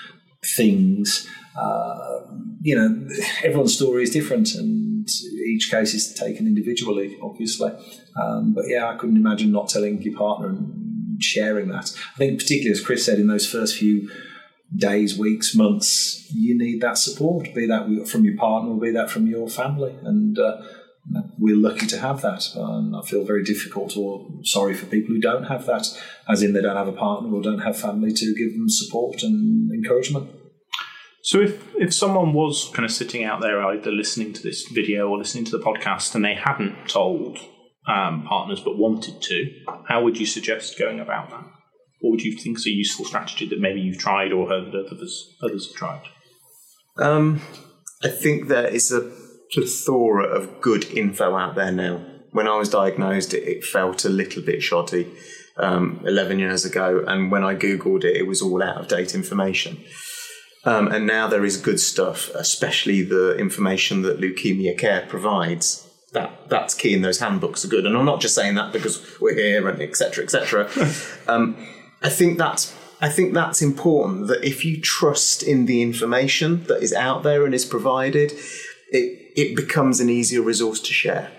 things. 0.56 1.28
Uh, 1.56 2.20
you 2.62 2.76
know, 2.76 3.08
everyone's 3.42 3.74
story 3.74 4.02
is 4.02 4.10
different, 4.10 4.54
and 4.54 5.08
each 5.46 5.70
case 5.70 5.94
is 5.94 6.14
taken 6.14 6.46
individually, 6.46 7.18
obviously. 7.22 7.72
Um, 8.20 8.54
but 8.54 8.64
yeah, 8.68 8.88
I 8.88 8.96
couldn't 8.96 9.16
imagine 9.16 9.50
not 9.50 9.68
telling 9.68 10.00
your 10.02 10.16
partner 10.16 10.48
and 10.48 11.22
sharing 11.22 11.68
that. 11.68 11.92
I 12.14 12.18
think, 12.18 12.38
particularly 12.38 12.72
as 12.72 12.84
Chris 12.84 13.04
said, 13.04 13.18
in 13.18 13.26
those 13.26 13.50
first 13.50 13.76
few 13.76 14.10
days, 14.74 15.18
weeks, 15.18 15.54
months, 15.54 16.30
you 16.32 16.56
need 16.56 16.80
that 16.80 16.96
support, 16.96 17.52
be 17.54 17.66
that 17.66 18.08
from 18.08 18.24
your 18.24 18.36
partner 18.36 18.70
or 18.70 18.80
be 18.80 18.92
that 18.92 19.10
from 19.10 19.26
your 19.26 19.48
family. 19.48 19.94
And 20.02 20.38
uh, 20.38 20.62
we're 21.38 21.56
lucky 21.56 21.86
to 21.86 21.98
have 21.98 22.22
that. 22.22 22.44
And 22.54 22.94
I 22.94 23.02
feel 23.02 23.24
very 23.24 23.42
difficult 23.42 23.96
or 23.96 24.28
sorry 24.44 24.74
for 24.74 24.86
people 24.86 25.14
who 25.14 25.20
don't 25.20 25.44
have 25.44 25.66
that, 25.66 25.86
as 26.28 26.42
in 26.42 26.52
they 26.52 26.62
don't 26.62 26.76
have 26.76 26.88
a 26.88 26.92
partner 26.92 27.34
or 27.34 27.42
don't 27.42 27.60
have 27.60 27.78
family 27.78 28.12
to 28.12 28.34
give 28.34 28.52
them 28.52 28.68
support 28.68 29.22
and 29.22 29.72
encouragement. 29.72 30.30
So 31.22 31.40
if, 31.40 31.62
if 31.76 31.92
someone 31.92 32.32
was 32.32 32.70
kind 32.72 32.84
of 32.84 32.90
sitting 32.90 33.24
out 33.24 33.40
there 33.40 33.62
either 33.62 33.92
listening 33.92 34.32
to 34.32 34.42
this 34.42 34.66
video 34.68 35.08
or 35.08 35.18
listening 35.18 35.44
to 35.46 35.50
the 35.50 35.62
podcast 35.62 36.14
and 36.14 36.24
they 36.24 36.34
hadn't 36.34 36.88
told 36.88 37.38
um, 37.86 38.24
partners 38.26 38.60
but 38.60 38.78
wanted 38.78 39.20
to, 39.20 39.50
how 39.88 40.02
would 40.02 40.18
you 40.18 40.26
suggest 40.26 40.78
going 40.78 41.00
about 41.00 41.30
that? 41.30 41.44
What 42.00 42.12
would 42.12 42.22
you 42.22 42.36
think 42.36 42.56
is 42.58 42.66
a 42.66 42.70
useful 42.70 43.04
strategy 43.04 43.46
that 43.48 43.60
maybe 43.60 43.80
you've 43.80 43.98
tried 43.98 44.32
or 44.32 44.48
heard 44.48 44.72
that 44.72 44.88
others 44.90 45.36
others 45.42 45.66
have 45.66 45.76
tried? 45.76 46.02
Um, 46.98 47.42
I 48.02 48.08
think 48.08 48.48
there 48.48 48.68
is 48.68 48.90
a 48.90 49.12
plethora 49.52 50.24
of 50.24 50.60
good 50.60 50.84
info 50.84 51.36
out 51.36 51.54
there 51.54 51.72
now. 51.72 52.04
When 52.32 52.46
I 52.46 52.56
was 52.56 52.68
diagnosed, 52.68 53.34
it, 53.34 53.42
it 53.42 53.64
felt 53.64 54.04
a 54.04 54.08
little 54.08 54.42
bit 54.42 54.62
shoddy 54.62 55.10
um, 55.56 56.00
11 56.06 56.38
years 56.38 56.64
ago, 56.64 57.04
and 57.06 57.30
when 57.30 57.44
I 57.44 57.54
Googled 57.54 58.04
it, 58.04 58.16
it 58.16 58.26
was 58.26 58.40
all 58.40 58.62
out 58.62 58.78
of 58.78 58.88
date 58.88 59.14
information. 59.14 59.84
Um, 60.64 60.88
and 60.88 61.06
now 61.06 61.26
there 61.26 61.44
is 61.44 61.56
good 61.56 61.80
stuff, 61.80 62.30
especially 62.34 63.02
the 63.02 63.36
information 63.36 64.02
that 64.02 64.20
Leukemia 64.20 64.78
Care 64.78 65.06
provides. 65.08 65.86
that 66.12 66.48
that's 66.48 66.74
key 66.74 66.94
and 66.94 67.04
those 67.04 67.20
handbooks 67.20 67.64
are 67.64 67.68
good 67.68 67.86
and 67.86 67.96
i'm 67.96 68.04
not 68.04 68.20
just 68.20 68.34
saying 68.34 68.56
that 68.56 68.72
because 68.72 68.98
we're 69.20 69.34
here 69.34 69.68
and 69.68 69.80
etc 69.80 70.24
etc 70.24 70.68
um, 71.28 71.56
i 72.02 72.08
think 72.08 72.36
that's 72.36 72.74
i 73.00 73.08
think 73.08 73.32
that's 73.32 73.62
important 73.62 74.26
that 74.26 74.44
if 74.44 74.64
you 74.64 74.80
trust 74.80 75.42
in 75.42 75.66
the 75.66 75.80
information 75.82 76.64
that 76.64 76.82
is 76.82 76.92
out 76.92 77.22
there 77.22 77.44
and 77.44 77.54
is 77.54 77.64
provided 77.64 78.32
it 78.90 79.32
it 79.36 79.56
becomes 79.56 80.00
an 80.00 80.10
easier 80.10 80.42
resource 80.42 80.80
to 80.80 80.92
share. 80.92 81.30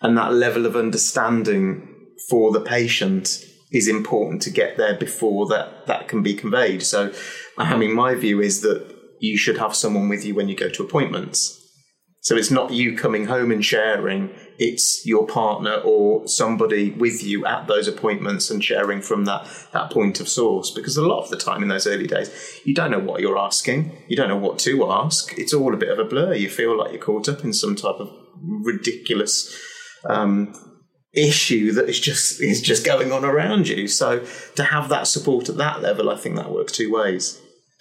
And 0.00 0.16
that 0.16 0.32
level 0.32 0.66
of 0.66 0.76
understanding 0.76 1.88
for 2.28 2.52
the 2.52 2.60
patient 2.60 3.44
is 3.72 3.88
important 3.88 4.42
to 4.42 4.50
get 4.50 4.76
there 4.76 4.94
before 4.96 5.46
that 5.48 5.86
that 5.86 6.08
can 6.08 6.22
be 6.22 6.34
conveyed. 6.34 6.82
So 6.82 7.12
i 7.56 7.62
uh-huh. 7.62 7.76
mean 7.76 7.92
my 7.94 8.14
view 8.14 8.40
is 8.40 8.60
that 8.62 8.94
you 9.20 9.36
should 9.36 9.58
have 9.58 9.74
someone 9.74 10.08
with 10.08 10.24
you 10.24 10.34
when 10.34 10.48
you 10.48 10.56
go 10.56 10.68
to 10.68 10.82
appointments. 10.82 11.54
So 12.20 12.36
it's 12.36 12.50
not 12.50 12.72
you 12.72 12.96
coming 12.96 13.26
home 13.26 13.50
and 13.50 13.64
sharing, 13.64 14.30
it's 14.58 15.06
your 15.06 15.26
partner 15.26 15.74
or 15.84 16.26
somebody 16.26 16.90
with 16.90 17.22
you 17.22 17.46
at 17.46 17.66
those 17.66 17.88
appointments 17.88 18.50
and 18.50 18.62
sharing 18.62 19.00
from 19.00 19.24
that, 19.24 19.48
that 19.72 19.90
point 19.90 20.20
of 20.20 20.28
source. 20.28 20.70
Because 20.70 20.96
a 20.96 21.06
lot 21.06 21.22
of 21.22 21.30
the 21.30 21.36
time 21.36 21.62
in 21.62 21.68
those 21.68 21.86
early 21.86 22.06
days, 22.06 22.60
you 22.64 22.74
don't 22.74 22.90
know 22.90 22.98
what 22.98 23.20
you're 23.20 23.38
asking, 23.38 23.96
you 24.08 24.16
don't 24.16 24.28
know 24.28 24.36
what 24.36 24.58
to 24.60 24.90
ask. 24.90 25.36
It's 25.38 25.54
all 25.54 25.74
a 25.74 25.78
bit 25.78 25.90
of 25.90 25.98
a 25.98 26.04
blur. 26.04 26.34
You 26.34 26.50
feel 26.50 26.76
like 26.76 26.92
you're 26.92 27.00
caught 27.00 27.28
up 27.28 27.44
in 27.44 27.52
some 27.52 27.76
type 27.76 27.96
of 28.00 28.10
ridiculous 28.42 29.56
um, 30.08 30.54
issue 31.14 31.72
that 31.72 31.88
is 31.88 32.00
just 32.00 32.40
is 32.40 32.60
just 32.60 32.84
going 32.84 33.12
on 33.12 33.24
around 33.24 33.68
you. 33.68 33.88
So 33.88 34.24
to 34.56 34.64
have 34.64 34.88
that 34.88 35.06
support 35.06 35.48
at 35.48 35.56
that 35.56 35.82
level, 35.82 36.10
I 36.10 36.16
think 36.16 36.36
that 36.36 36.50
works 36.50 36.72
two 36.72 36.92
ways 36.92 37.40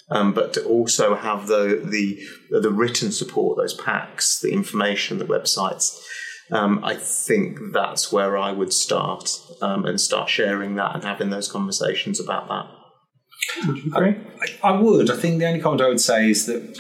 um, 0.10 0.34
but 0.34 0.54
to 0.54 0.64
also 0.64 1.16
have 1.16 1.48
the, 1.48 1.82
the 1.84 2.20
the 2.62 2.72
written 2.72 3.12
support, 3.12 3.58
those 3.58 3.74
packs, 3.74 4.40
the 4.40 4.52
information, 4.52 5.18
the 5.18 5.26
websites. 5.26 6.00
Um, 6.52 6.84
I 6.84 6.96
think 6.96 7.60
that's 7.74 8.12
where 8.12 8.38
I 8.38 8.52
would 8.52 8.72
start 8.72 9.42
um, 9.62 9.86
and 9.86 10.00
start 10.00 10.30
sharing 10.30 10.76
that 10.76 10.96
and 10.96 11.04
having 11.04 11.30
those 11.30 11.52
conversations 11.52 12.20
about 12.20 12.48
that. 12.48 12.68
Would 13.68 13.78
you 13.78 13.94
agree? 13.94 14.16
I, 14.64 14.70
I 14.70 14.80
would. 14.80 15.10
I 15.10 15.16
think 15.16 15.40
the 15.40 15.48
only 15.48 15.60
comment 15.60 15.82
I 15.82 15.90
would 15.90 16.02
say 16.02 16.30
is 16.30 16.46
that 16.46 16.78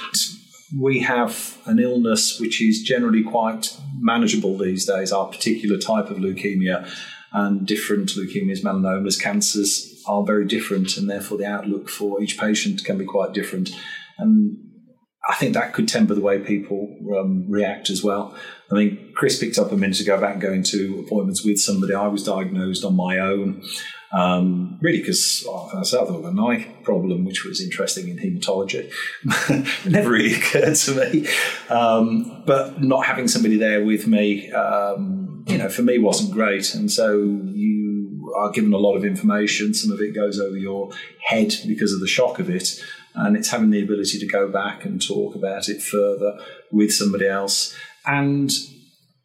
we 0.79 0.99
have 0.99 1.57
an 1.65 1.79
illness 1.79 2.39
which 2.39 2.61
is 2.61 2.81
generally 2.81 3.23
quite 3.23 3.77
manageable 3.99 4.57
these 4.57 4.85
days, 4.85 5.11
our 5.11 5.27
particular 5.27 5.77
type 5.77 6.09
of 6.09 6.17
leukemia 6.17 6.89
and 7.33 7.65
different 7.65 8.09
leukemias, 8.11 8.63
melanomas, 8.63 9.21
cancers 9.21 10.01
are 10.07 10.23
very 10.23 10.45
different, 10.45 10.97
and 10.97 11.09
therefore 11.09 11.37
the 11.37 11.45
outlook 11.45 11.89
for 11.89 12.21
each 12.21 12.37
patient 12.39 12.83
can 12.85 12.97
be 12.97 13.05
quite 13.05 13.33
different. 13.33 13.69
And 14.17 14.66
I 15.27 15.35
think 15.35 15.53
that 15.53 15.73
could 15.73 15.87
temper 15.89 16.15
the 16.15 16.21
way 16.21 16.39
people 16.39 16.95
um, 17.17 17.45
react 17.49 17.89
as 17.89 18.01
well. 18.03 18.33
I 18.71 18.75
mean, 18.75 19.11
Chris 19.13 19.39
picked 19.39 19.57
up 19.57 19.71
a 19.71 19.77
minute 19.77 19.99
ago 19.99 20.17
about 20.17 20.39
going 20.39 20.63
to 20.63 21.03
appointments 21.05 21.43
with 21.43 21.59
somebody. 21.59 21.93
I 21.93 22.07
was 22.07 22.23
diagnosed 22.23 22.85
on 22.85 22.95
my 22.95 23.19
own, 23.19 23.61
um, 24.13 24.77
really 24.81 24.99
because 24.99 25.45
I 25.49 25.79
I've 25.79 25.91
got 25.91 26.23
an 26.23 26.39
eye 26.39 26.75
problem, 26.83 27.25
which 27.25 27.43
was 27.43 27.61
interesting 27.61 28.07
in 28.07 28.17
haematology. 28.17 28.91
it 29.49 29.85
never 29.91 30.11
really 30.11 30.35
occurred 30.35 30.75
to 30.75 31.11
me. 31.11 31.27
Um, 31.69 32.43
but 32.45 32.81
not 32.81 33.05
having 33.05 33.27
somebody 33.27 33.57
there 33.57 33.83
with 33.83 34.07
me, 34.07 34.49
um, 34.51 35.43
you 35.47 35.57
know, 35.57 35.69
for 35.69 35.81
me 35.81 35.99
wasn't 35.99 36.31
great. 36.31 36.73
And 36.73 36.89
so 36.89 37.17
you 37.17 38.33
are 38.37 38.51
given 38.51 38.71
a 38.71 38.77
lot 38.77 38.95
of 38.95 39.03
information. 39.03 39.73
Some 39.73 39.91
of 39.91 39.99
it 39.99 40.15
goes 40.15 40.39
over 40.39 40.57
your 40.57 40.91
head 41.25 41.53
because 41.67 41.91
of 41.91 41.99
the 41.99 42.07
shock 42.07 42.39
of 42.39 42.49
it 42.49 42.81
and 43.17 43.35
it's 43.35 43.49
having 43.49 43.71
the 43.71 43.83
ability 43.83 44.19
to 44.19 44.27
go 44.27 44.47
back 44.47 44.85
and 44.85 45.05
talk 45.05 45.35
about 45.35 45.69
it 45.69 45.81
further 45.81 46.39
with 46.71 46.93
somebody 46.93 47.27
else. 47.27 47.75
And 48.05 48.51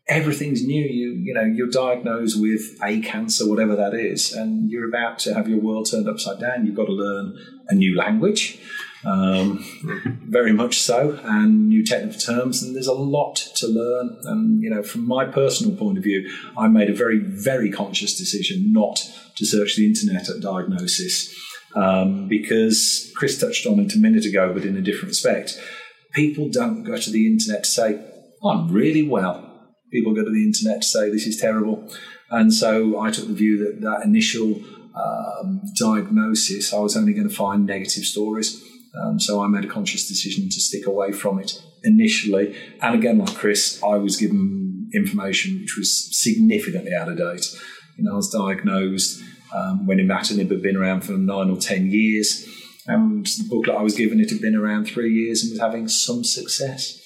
everything's 0.09 0.65
new. 0.65 0.85
You 0.85 1.13
you 1.13 1.35
know 1.35 1.45
you're 1.45 1.71
diagnosed 1.71 2.41
with 2.41 2.63
a 2.83 3.01
cancer 3.01 3.49
whatever 3.49 3.77
that 3.77 3.95
is 3.95 4.33
and 4.33 4.71
you're 4.71 4.89
about 4.89 5.19
to 5.21 5.35
have 5.35 5.49
your 5.49 5.61
world 5.61 5.89
turned 5.91 6.09
upside 6.09 6.41
down. 6.41 6.67
You've 6.67 6.77
got 6.77 6.87
to 6.87 6.93
learn 6.93 7.37
a 7.69 7.75
new 7.75 7.97
language 7.97 8.59
um, 9.05 9.65
very 10.29 10.53
much 10.53 10.81
so 10.81 11.19
and 11.25 11.69
new 11.69 11.85
technical 11.85 12.19
terms 12.19 12.63
and 12.63 12.75
there's 12.75 12.87
a 12.87 12.93
lot 12.93 13.37
to 13.57 13.67
learn. 13.67 14.19
And 14.25 14.63
you 14.63 14.71
know 14.71 14.83
from 14.83 15.07
my 15.07 15.25
personal 15.25 15.77
point 15.77 15.99
of 15.99 16.05
view 16.05 16.29
i 16.57 16.69
made 16.69 16.91
a 16.91 16.95
very 16.95 17.19
very 17.19 17.71
conscious 17.71 18.17
decision 18.17 18.73
not 18.73 19.01
to 19.37 19.45
search 19.45 19.77
the 19.77 19.87
internet 19.87 20.29
at 20.29 20.41
diagnosis 20.41 21.35
um, 21.75 22.29
because 22.29 23.13
Chris 23.17 23.39
touched 23.39 23.67
on 23.67 23.81
it 23.81 23.95
a 23.95 23.99
minute 23.99 24.25
ago, 24.25 24.53
but 24.53 24.65
in 24.65 24.77
a 24.77 24.83
different 24.83 25.09
respect. 25.09 25.61
People 26.13 26.49
don't 26.49 26.85
go 26.85 26.97
to 26.97 27.11
the 27.11 27.27
internet 27.27 27.65
to 27.65 27.71
say, 27.71 28.05
I'm 28.45 28.71
really 28.71 29.09
well. 29.09 29.49
People 29.91 30.15
go 30.15 30.25
to 30.25 30.31
the 30.31 30.45
internet 30.45 30.83
to 30.83 30.89
say, 30.89 31.11
this 31.11 31.27
is 31.27 31.41
terrible. 31.41 31.89
And 32.31 32.53
so 32.53 33.01
I 33.01 33.11
took 33.11 33.29
the 33.29 33.35
view 33.35 33.59
that 33.59 33.81
that 33.83 34.05
initial 34.05 34.61
um, 34.95 35.63
diagnosis, 35.79 36.73
I 36.73 36.81
was 36.81 36.97
only 36.97 37.13
going 37.13 37.29
to 37.29 37.35
find 37.35 37.67
negative 37.67 38.05
stories. 38.05 38.63
Um, 39.01 39.19
so 39.19 39.43
I 39.43 39.49
made 39.49 39.65
a 39.65 39.69
conscious 39.69 40.07
decision 40.07 40.51
to 40.51 40.61
stick 40.61 40.87
away 40.87 41.13
from 41.13 41.39
it 41.39 41.63
initially. 41.83 42.55
And 42.81 42.95
again, 42.95 43.19
like 43.19 43.35
Chris, 43.35 43.83
I 43.83 43.97
was 43.97 44.17
given 44.17 44.91
information 44.95 45.61
which 45.61 45.77
was 45.77 46.09
significantly 46.21 46.93
out 46.95 47.09
of 47.09 47.17
date. 47.17 47.47
You 47.97 48.05
know, 48.05 48.13
I 48.13 48.17
was 48.17 48.31
diagnosed 48.31 49.23
um, 49.55 49.87
when 49.87 50.01
in 50.01 50.09
imatinib 50.09 50.51
had 50.51 50.63
been 50.63 50.77
around 50.77 51.03
for 51.03 51.13
nine 51.13 51.51
or 51.51 51.57
ten 51.57 51.91
years. 51.91 52.49
And 52.87 53.25
the 53.25 53.47
booklet 53.49 53.77
I 53.77 53.83
was 53.83 53.95
given, 53.95 54.21
it 54.21 54.31
had 54.31 54.41
been 54.41 54.57
around 54.57 54.87
three 54.87 55.13
years 55.13 55.43
and 55.43 55.53
was 55.53 55.61
having 55.61 55.87
some 55.89 56.25
success, 56.25 57.01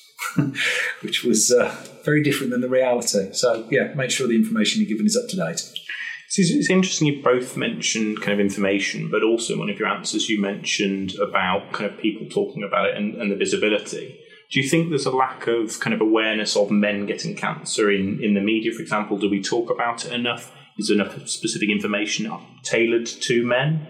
which 1.03 1.23
was 1.23 1.51
uh, 1.51 1.75
very 2.05 2.23
different 2.23 2.53
than 2.53 2.63
the 2.63 2.69
reality. 2.69 3.33
So, 3.33 3.67
yeah, 3.71 3.93
make 3.95 4.11
sure 4.11 4.27
the 4.27 4.37
information 4.37 4.81
you're 4.81 4.89
given 4.89 5.07
is 5.07 5.17
up 5.17 5.29
to 5.29 5.37
date. 5.37 5.61
it's 6.35 6.71
interesting 6.71 7.09
you 7.09 7.23
both 7.23 7.57
mentioned 7.57 8.23
kind 8.23 8.33
of 8.33 8.41
information, 8.41 9.11
but 9.11 9.23
also 9.23 9.53
in 9.53 9.59
one 9.59 9.71
of 9.71 9.79
your 9.79 9.89
answers 9.89 10.31
you 10.31 10.41
mentioned 10.41 11.15
about 11.17 11.73
kind 11.73 11.91
of 11.91 11.99
people 11.99 12.27
talking 12.29 12.63
about 12.63 12.87
it 12.87 12.97
and, 12.97 13.15
and 13.17 13.31
the 13.31 13.37
visibility. 13.37 14.19
Do 14.51 14.61
you 14.61 14.69
think 14.69 14.89
there's 14.89 15.07
a 15.07 15.11
lack 15.11 15.49
of 15.49 15.81
kind 15.81 15.93
of 15.93 16.01
awareness 16.01 16.57
of 16.57 16.71
men 16.71 17.05
getting 17.05 17.35
cancer 17.35 17.91
in, 17.91 18.23
in 18.23 18.35
the 18.35 18.41
media, 18.41 18.73
for 18.73 18.81
example? 18.81 19.19
Do 19.19 19.29
we 19.29 19.43
talk 19.43 19.71
about 19.71 20.07
it 20.07 20.13
enough? 20.13 20.53
Is 20.79 20.91
enough 20.91 21.27
specific 21.29 21.71
information 21.71 22.31
tailored 22.63 23.07
to 23.07 23.47
men? 23.47 23.87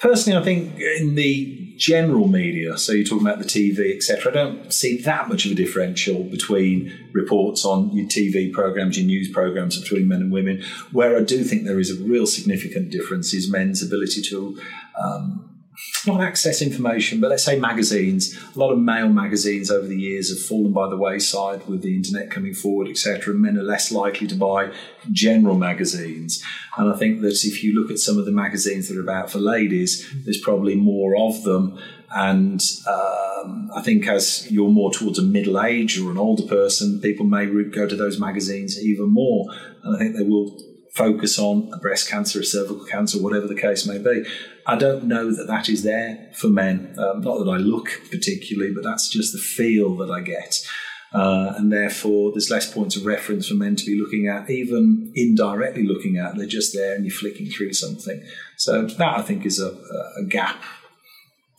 Personally, 0.00 0.38
I 0.38 0.44
think 0.44 0.78
in 0.78 1.16
the 1.16 1.74
general 1.76 2.28
media, 2.28 2.78
so 2.78 2.92
you're 2.92 3.04
talking 3.04 3.26
about 3.26 3.40
the 3.40 3.44
TV, 3.44 3.96
etc., 3.96 4.30
I 4.30 4.34
don't 4.34 4.72
see 4.72 4.96
that 4.98 5.28
much 5.28 5.44
of 5.44 5.50
a 5.52 5.54
differential 5.56 6.22
between 6.22 7.10
reports 7.12 7.64
on 7.64 7.90
your 7.96 8.06
TV 8.06 8.52
programs, 8.52 8.96
your 8.96 9.06
news 9.06 9.28
programs 9.28 9.80
between 9.80 10.06
men 10.06 10.20
and 10.20 10.32
women. 10.32 10.62
Where 10.92 11.16
I 11.16 11.22
do 11.22 11.42
think 11.42 11.64
there 11.64 11.80
is 11.80 11.90
a 11.90 12.00
real 12.04 12.26
significant 12.26 12.90
difference 12.90 13.34
is 13.34 13.50
men's 13.50 13.82
ability 13.82 14.22
to 14.22 14.60
um, 15.02 15.57
not 16.06 16.20
access 16.20 16.62
information, 16.62 17.20
but 17.20 17.30
let's 17.30 17.44
say 17.44 17.58
magazines. 17.58 18.36
A 18.54 18.58
lot 18.58 18.72
of 18.72 18.78
male 18.78 19.08
magazines 19.08 19.70
over 19.70 19.86
the 19.86 19.98
years 19.98 20.30
have 20.30 20.40
fallen 20.40 20.72
by 20.72 20.88
the 20.88 20.96
wayside 20.96 21.66
with 21.68 21.82
the 21.82 21.94
internet 21.94 22.30
coming 22.30 22.54
forward, 22.54 22.88
etc. 22.88 23.34
Men 23.34 23.56
are 23.58 23.62
less 23.62 23.90
likely 23.90 24.26
to 24.28 24.34
buy 24.34 24.72
general 25.10 25.56
magazines. 25.56 26.42
And 26.76 26.92
I 26.92 26.96
think 26.96 27.20
that 27.22 27.44
if 27.44 27.62
you 27.64 27.78
look 27.78 27.90
at 27.90 27.98
some 27.98 28.18
of 28.18 28.26
the 28.26 28.32
magazines 28.32 28.88
that 28.88 28.96
are 28.96 29.02
about 29.02 29.30
for 29.30 29.38
ladies, 29.38 30.08
there's 30.24 30.40
probably 30.40 30.76
more 30.76 31.16
of 31.16 31.42
them. 31.44 31.78
And 32.10 32.62
um, 32.86 33.70
I 33.74 33.82
think 33.82 34.06
as 34.08 34.50
you're 34.50 34.70
more 34.70 34.90
towards 34.90 35.18
a 35.18 35.22
middle 35.22 35.60
age 35.60 35.98
or 35.98 36.10
an 36.10 36.18
older 36.18 36.44
person, 36.44 37.00
people 37.00 37.26
may 37.26 37.46
go 37.46 37.86
to 37.86 37.96
those 37.96 38.18
magazines 38.18 38.82
even 38.82 39.10
more. 39.10 39.46
And 39.82 39.96
I 39.96 39.98
think 39.98 40.16
they 40.16 40.24
will 40.24 40.56
focus 40.98 41.38
on 41.38 41.70
a 41.72 41.78
breast 41.78 42.10
cancer, 42.10 42.40
a 42.40 42.44
cervical 42.44 42.84
cancer, 42.84 43.22
whatever 43.22 43.46
the 43.46 43.54
case 43.54 43.86
may 43.86 43.98
be. 43.98 44.24
I 44.66 44.76
don't 44.76 45.04
know 45.04 45.32
that 45.32 45.46
that 45.46 45.68
is 45.68 45.84
there 45.84 46.28
for 46.34 46.48
men. 46.48 46.96
Um, 46.98 47.20
not 47.20 47.38
that 47.38 47.50
I 47.50 47.56
look 47.56 47.88
particularly, 48.10 48.74
but 48.74 48.82
that's 48.82 49.08
just 49.08 49.32
the 49.32 49.38
feel 49.38 49.96
that 49.98 50.10
I 50.10 50.20
get. 50.20 50.66
Uh, 51.14 51.54
and 51.56 51.72
therefore, 51.72 52.32
there's 52.32 52.50
less 52.50 52.70
points 52.70 52.96
of 52.96 53.06
reference 53.06 53.48
for 53.48 53.54
men 53.54 53.76
to 53.76 53.86
be 53.86 53.98
looking 53.98 54.26
at, 54.26 54.50
even 54.50 55.10
indirectly 55.14 55.86
looking 55.86 56.18
at. 56.18 56.36
They're 56.36 56.46
just 56.46 56.74
there 56.74 56.94
and 56.96 57.06
you're 57.06 57.14
flicking 57.14 57.46
through 57.46 57.72
something. 57.72 58.22
So, 58.56 58.86
that 58.86 59.18
I 59.18 59.22
think 59.22 59.46
is 59.46 59.60
a, 59.60 59.70
a 60.18 60.24
gap. 60.28 60.62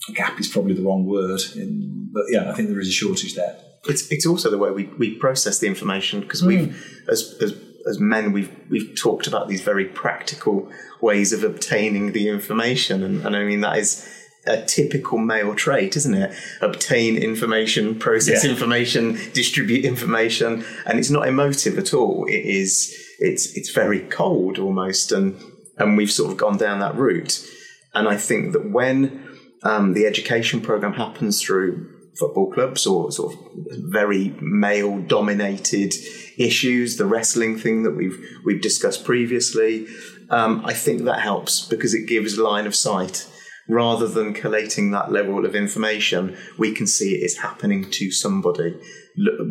A 0.09 0.11
gap 0.11 0.39
is 0.39 0.47
probably 0.47 0.73
the 0.73 0.83
wrong 0.83 1.05
word, 1.05 1.41
in, 1.55 2.09
but 2.13 2.23
yeah, 2.29 2.51
I 2.51 2.53
think 2.53 2.69
there 2.69 2.79
is 2.79 2.89
a 2.89 2.91
shortage 2.91 3.35
there. 3.35 3.57
It's, 3.85 4.11
it's 4.11 4.25
also 4.25 4.51
the 4.51 4.57
way 4.57 4.69
we, 4.69 4.83
we 4.99 5.15
process 5.15 5.59
the 5.59 5.67
information 5.67 6.19
because 6.19 6.43
mm. 6.43 6.47
we've, 6.47 7.05
as, 7.09 7.35
as 7.41 7.53
as 7.87 7.99
men, 7.99 8.31
we've 8.31 8.51
we've 8.69 8.95
talked 8.95 9.27
about 9.27 9.47
these 9.47 9.61
very 9.61 9.85
practical 9.85 10.69
ways 11.01 11.33
of 11.33 11.43
obtaining 11.43 12.11
the 12.11 12.27
information, 12.29 13.03
and, 13.03 13.25
and 13.25 13.35
I 13.35 13.43
mean 13.43 13.61
that 13.61 13.77
is 13.77 14.07
a 14.45 14.61
typical 14.63 15.17
male 15.17 15.53
trait, 15.55 15.95
isn't 15.95 16.13
it? 16.13 16.33
Obtain 16.61 17.17
information, 17.17 17.99
process 17.99 18.43
yeah. 18.43 18.51
information, 18.51 19.17
distribute 19.33 19.85
information, 19.85 20.65
and 20.85 20.97
it's 20.97 21.09
not 21.09 21.27
emotive 21.27 21.77
at 21.77 21.93
all. 21.93 22.25
It 22.25 22.45
is 22.45 22.95
it's 23.19 23.55
it's 23.55 23.71
very 23.71 24.01
cold 24.01 24.59
almost, 24.59 25.11
and 25.11 25.39
and 25.77 25.97
we've 25.97 26.11
sort 26.11 26.31
of 26.31 26.37
gone 26.37 26.57
down 26.57 26.79
that 26.79 26.95
route. 26.95 27.45
And 27.93 28.07
I 28.07 28.17
think 28.17 28.53
that 28.53 28.69
when 28.69 29.27
um, 29.63 29.93
the 29.93 30.05
education 30.05 30.61
program 30.61 30.93
happens 30.93 31.41
through 31.41 31.98
football 32.19 32.51
clubs 32.51 32.85
or 32.85 33.11
sort 33.11 33.33
of 33.33 33.39
very 33.77 34.35
male 34.41 34.99
dominated 34.99 35.93
issues, 36.37 36.97
the 36.97 37.05
wrestling 37.05 37.57
thing 37.57 37.83
that 37.83 37.95
we've 37.95 38.19
we've 38.45 38.61
discussed 38.61 39.05
previously. 39.05 39.87
Um, 40.29 40.63
I 40.65 40.73
think 40.73 41.03
that 41.03 41.21
helps 41.21 41.65
because 41.65 41.93
it 41.93 42.07
gives 42.07 42.37
line 42.37 42.67
of 42.67 42.75
sight. 42.75 43.27
Rather 43.67 44.07
than 44.07 44.33
collating 44.33 44.89
that 44.91 45.11
level 45.11 45.45
of 45.45 45.53
information, 45.53 46.35
we 46.57 46.73
can 46.73 46.87
see 46.87 47.13
it 47.13 47.23
is 47.23 47.37
happening 47.37 47.87
to 47.91 48.11
somebody, 48.11 48.75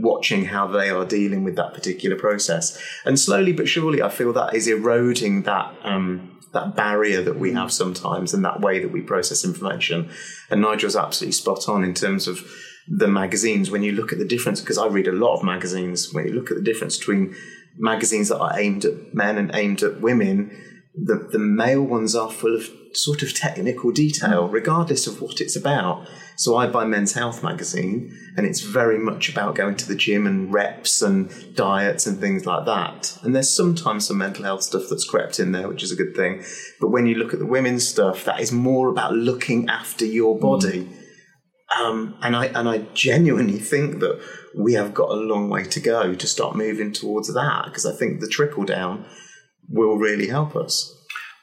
watching 0.03 0.47
how 0.47 0.67
they 0.67 0.91
are 0.91 1.05
dealing 1.05 1.45
with 1.45 1.55
that 1.55 1.73
particular 1.73 2.17
process. 2.17 2.77
And 3.05 3.17
slowly 3.17 3.53
but 3.53 3.69
surely, 3.69 4.03
I 4.03 4.09
feel 4.09 4.33
that 4.33 4.55
is 4.55 4.67
eroding 4.67 5.43
that 5.43 5.73
um, 5.85 6.38
that 6.53 6.75
barrier 6.75 7.23
that 7.23 7.39
we 7.39 7.53
have 7.53 7.73
sometimes 7.73 8.35
and 8.35 8.45
that 8.45 8.61
way 8.61 8.79
that 8.81 8.93
we 8.93 9.01
process 9.01 9.45
information. 9.45 10.11
And 10.51 10.63
Nigel's 10.63 10.97
absolutely 10.97 11.33
spot 11.33 11.69
on 11.69 11.85
in 11.85 11.95
terms 11.95 12.27
of 12.27 12.41
the 12.89 13.09
magazines. 13.09 13.71
When 13.71 13.83
you 13.83 13.93
look 13.93 14.13
at 14.13 14.19
the 14.19 14.25
difference, 14.25 14.61
because 14.61 14.79
I 14.79 14.87
read 14.87 15.09
a 15.09 15.13
lot 15.13 15.37
of 15.37 15.45
magazines, 15.45 16.13
when 16.13 16.27
you 16.27 16.33
look 16.33 16.51
at 16.51 16.57
the 16.57 16.63
difference 16.63 16.97
between 16.97 17.35
magazines 17.77 18.29
that 18.29 18.39
are 18.39 18.59
aimed 18.59 18.85
at 18.85 19.15
men 19.15 19.39
and 19.39 19.51
aimed 19.55 19.83
at 19.83 20.01
women, 20.01 20.51
the, 21.05 21.29
the 21.31 21.39
male 21.39 21.83
ones 21.83 22.15
are 22.15 22.31
full 22.31 22.55
of 22.55 22.69
sort 22.93 23.23
of 23.23 23.35
technical 23.35 23.93
detail, 23.93 24.49
regardless 24.49 25.07
of 25.07 25.21
what 25.21 25.41
it's 25.41 25.57
about. 25.57 26.09
So 26.37 26.57
I 26.57 26.67
buy 26.67 26.85
Men's 26.85 27.13
Health 27.13 27.43
magazine, 27.43 28.17
and 28.37 28.47
it's 28.47 28.61
very 28.61 28.99
much 28.99 29.29
about 29.29 29.55
going 29.55 29.77
to 29.77 29.89
the 29.89 29.95
gym 29.95 30.27
and 30.27 30.53
reps 30.53 31.03
and 31.03 31.31
diets 31.55 32.07
and 32.07 32.19
things 32.19 32.47
like 32.47 32.67
that. 32.67 33.19
And 33.23 33.35
there's 33.35 33.51
sometimes 33.51 34.07
some 34.07 34.19
mental 34.19 34.45
health 34.45 34.63
stuff 34.63 34.85
that's 34.89 35.05
crept 35.05 35.39
in 35.39 35.53
there, 35.53 35.69
which 35.69 35.83
is 35.83 35.93
a 35.93 35.97
good 35.97 36.17
thing. 36.17 36.45
But 36.81 36.89
when 36.89 37.07
you 37.07 37.17
look 37.17 37.33
at 37.33 37.39
the 37.39 37.47
women's 37.47 37.87
stuff, 37.87 38.25
that 38.25 38.41
is 38.41 38.53
more 38.53 38.89
about 38.89 39.13
looking 39.13 39.69
after 39.69 40.05
your 40.05 40.39
body. 40.39 40.85
Mm. 40.85 40.95
Um, 41.79 42.17
and 42.23 42.35
I 42.35 42.47
and 42.47 42.67
I 42.67 42.79
genuinely 42.95 43.59
think 43.59 44.01
that 44.01 44.23
we 44.57 44.73
have 44.73 44.95
got 44.95 45.11
a 45.11 45.15
long 45.15 45.51
way 45.51 45.65
to 45.65 45.81
go 45.81 46.15
to 46.15 46.27
start 46.27 46.57
moving 46.57 46.93
towards 46.95 47.33
that 47.35 47.67
because 47.67 47.85
I 47.85 47.93
think 47.93 48.21
the 48.21 48.27
trickle 48.27 48.65
down 48.65 49.05
will 49.69 49.97
really 49.97 50.29
help 50.29 50.57
us. 50.57 50.95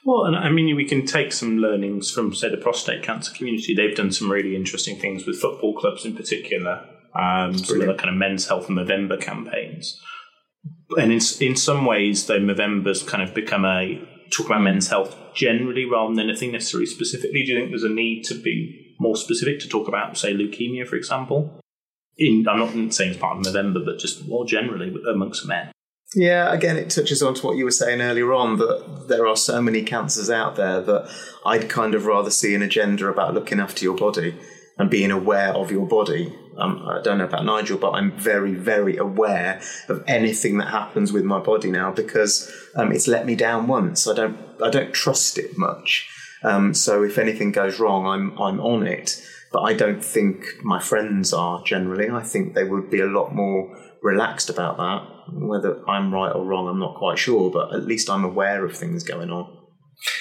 Well, 0.05 0.25
and 0.25 0.35
I 0.35 0.49
mean, 0.49 0.75
we 0.75 0.85
can 0.85 1.05
take 1.05 1.33
some 1.33 1.57
learnings 1.57 2.11
from, 2.11 2.33
say, 2.35 2.49
the 2.49 2.57
prostate 2.57 3.01
cancer 3.01 3.33
community. 3.33 3.73
They've 3.73 3.95
done 3.95 4.11
some 4.11 4.31
really 4.31 4.55
interesting 4.55 4.99
things 4.99 5.25
with 5.25 5.39
football 5.39 5.73
clubs 5.73 6.05
in 6.05 6.15
particular, 6.15 6.85
um, 7.19 7.57
some 7.57 7.81
of 7.81 7.87
the 7.87 7.95
kind 7.95 8.09
of 8.09 8.15
men's 8.15 8.47
health 8.47 8.69
and 8.69 8.77
Movember 8.77 9.19
campaigns. 9.19 9.99
And 10.97 11.11
in, 11.11 11.19
in 11.39 11.55
some 11.55 11.85
ways, 11.85 12.27
though, 12.27 12.39
Movember's 12.39 13.01
kind 13.01 13.23
of 13.23 13.33
become 13.33 13.65
a 13.65 13.99
talk 14.31 14.45
about 14.45 14.61
men's 14.61 14.89
health 14.89 15.15
generally 15.33 15.85
rather 15.85 16.13
than 16.13 16.29
anything 16.29 16.51
necessarily 16.51 16.85
specifically. 16.85 17.43
Do 17.43 17.53
you 17.53 17.59
think 17.59 17.71
there's 17.71 17.83
a 17.83 17.89
need 17.89 18.23
to 18.25 18.35
be 18.35 18.95
more 18.99 19.15
specific 19.15 19.59
to 19.61 19.67
talk 19.67 19.87
about, 19.87 20.17
say, 20.17 20.33
leukemia, 20.33 20.87
for 20.87 20.95
example? 20.97 21.59
In, 22.17 22.45
I'm 22.47 22.59
not 22.59 22.93
saying 22.93 23.11
it's 23.11 23.19
part 23.19 23.37
of 23.37 23.43
Movember, 23.43 23.83
but 23.83 23.97
just 23.97 24.27
more 24.27 24.45
generally 24.45 24.93
amongst 25.11 25.47
men. 25.47 25.71
Yeah, 26.13 26.53
again, 26.53 26.77
it 26.77 26.89
touches 26.89 27.23
on 27.23 27.33
to 27.35 27.45
what 27.45 27.57
you 27.57 27.65
were 27.65 27.71
saying 27.71 28.01
earlier 28.01 28.31
on 28.33 28.57
that 28.57 29.05
there 29.07 29.25
are 29.27 29.35
so 29.35 29.61
many 29.61 29.81
cancers 29.83 30.29
out 30.29 30.55
there 30.55 30.81
that 30.81 31.09
I'd 31.45 31.69
kind 31.69 31.95
of 31.95 32.05
rather 32.05 32.29
see 32.29 32.53
an 32.53 32.61
agenda 32.61 33.07
about 33.07 33.33
looking 33.33 33.59
after 33.59 33.83
your 33.83 33.95
body 33.95 34.37
and 34.77 34.89
being 34.89 35.11
aware 35.11 35.53
of 35.53 35.71
your 35.71 35.87
body. 35.87 36.33
Um, 36.57 36.85
I 36.87 37.01
don't 37.01 37.17
know 37.17 37.25
about 37.25 37.45
Nigel, 37.45 37.77
but 37.77 37.91
I'm 37.91 38.11
very, 38.11 38.53
very 38.53 38.97
aware 38.97 39.61
of 39.89 40.03
anything 40.07 40.57
that 40.59 40.69
happens 40.69 41.11
with 41.11 41.23
my 41.23 41.39
body 41.39 41.71
now 41.71 41.91
because 41.91 42.51
um, 42.75 42.91
it's 42.91 43.07
let 43.07 43.25
me 43.25 43.35
down 43.35 43.67
once. 43.67 44.07
I 44.07 44.13
don't, 44.13 44.37
I 44.61 44.69
don't 44.69 44.93
trust 44.93 45.37
it 45.37 45.57
much. 45.57 46.09
Um, 46.43 46.73
so 46.73 47.03
if 47.03 47.17
anything 47.17 47.51
goes 47.51 47.79
wrong, 47.79 48.05
I'm, 48.05 48.39
I'm 48.39 48.59
on 48.59 48.85
it. 48.85 49.21
But 49.51 49.61
I 49.61 49.73
don't 49.73 50.03
think 50.03 50.45
my 50.63 50.79
friends 50.79 51.33
are 51.33 51.63
generally. 51.63 52.09
I 52.09 52.23
think 52.23 52.53
they 52.53 52.63
would 52.63 52.89
be 52.89 52.99
a 52.99 53.05
lot 53.05 53.33
more 53.33 53.75
relaxed 54.05 54.49
about 54.49 54.77
that. 54.77 55.33
Whether 55.33 55.87
I'm 55.89 56.13
right 56.13 56.31
or 56.31 56.45
wrong, 56.45 56.67
I'm 56.67 56.79
not 56.79 56.95
quite 56.95 57.17
sure, 57.17 57.49
but 57.49 57.73
at 57.73 57.85
least 57.85 58.09
I'm 58.09 58.23
aware 58.23 58.63
of 58.63 58.77
things 58.77 59.03
going 59.03 59.31
on. 59.31 59.51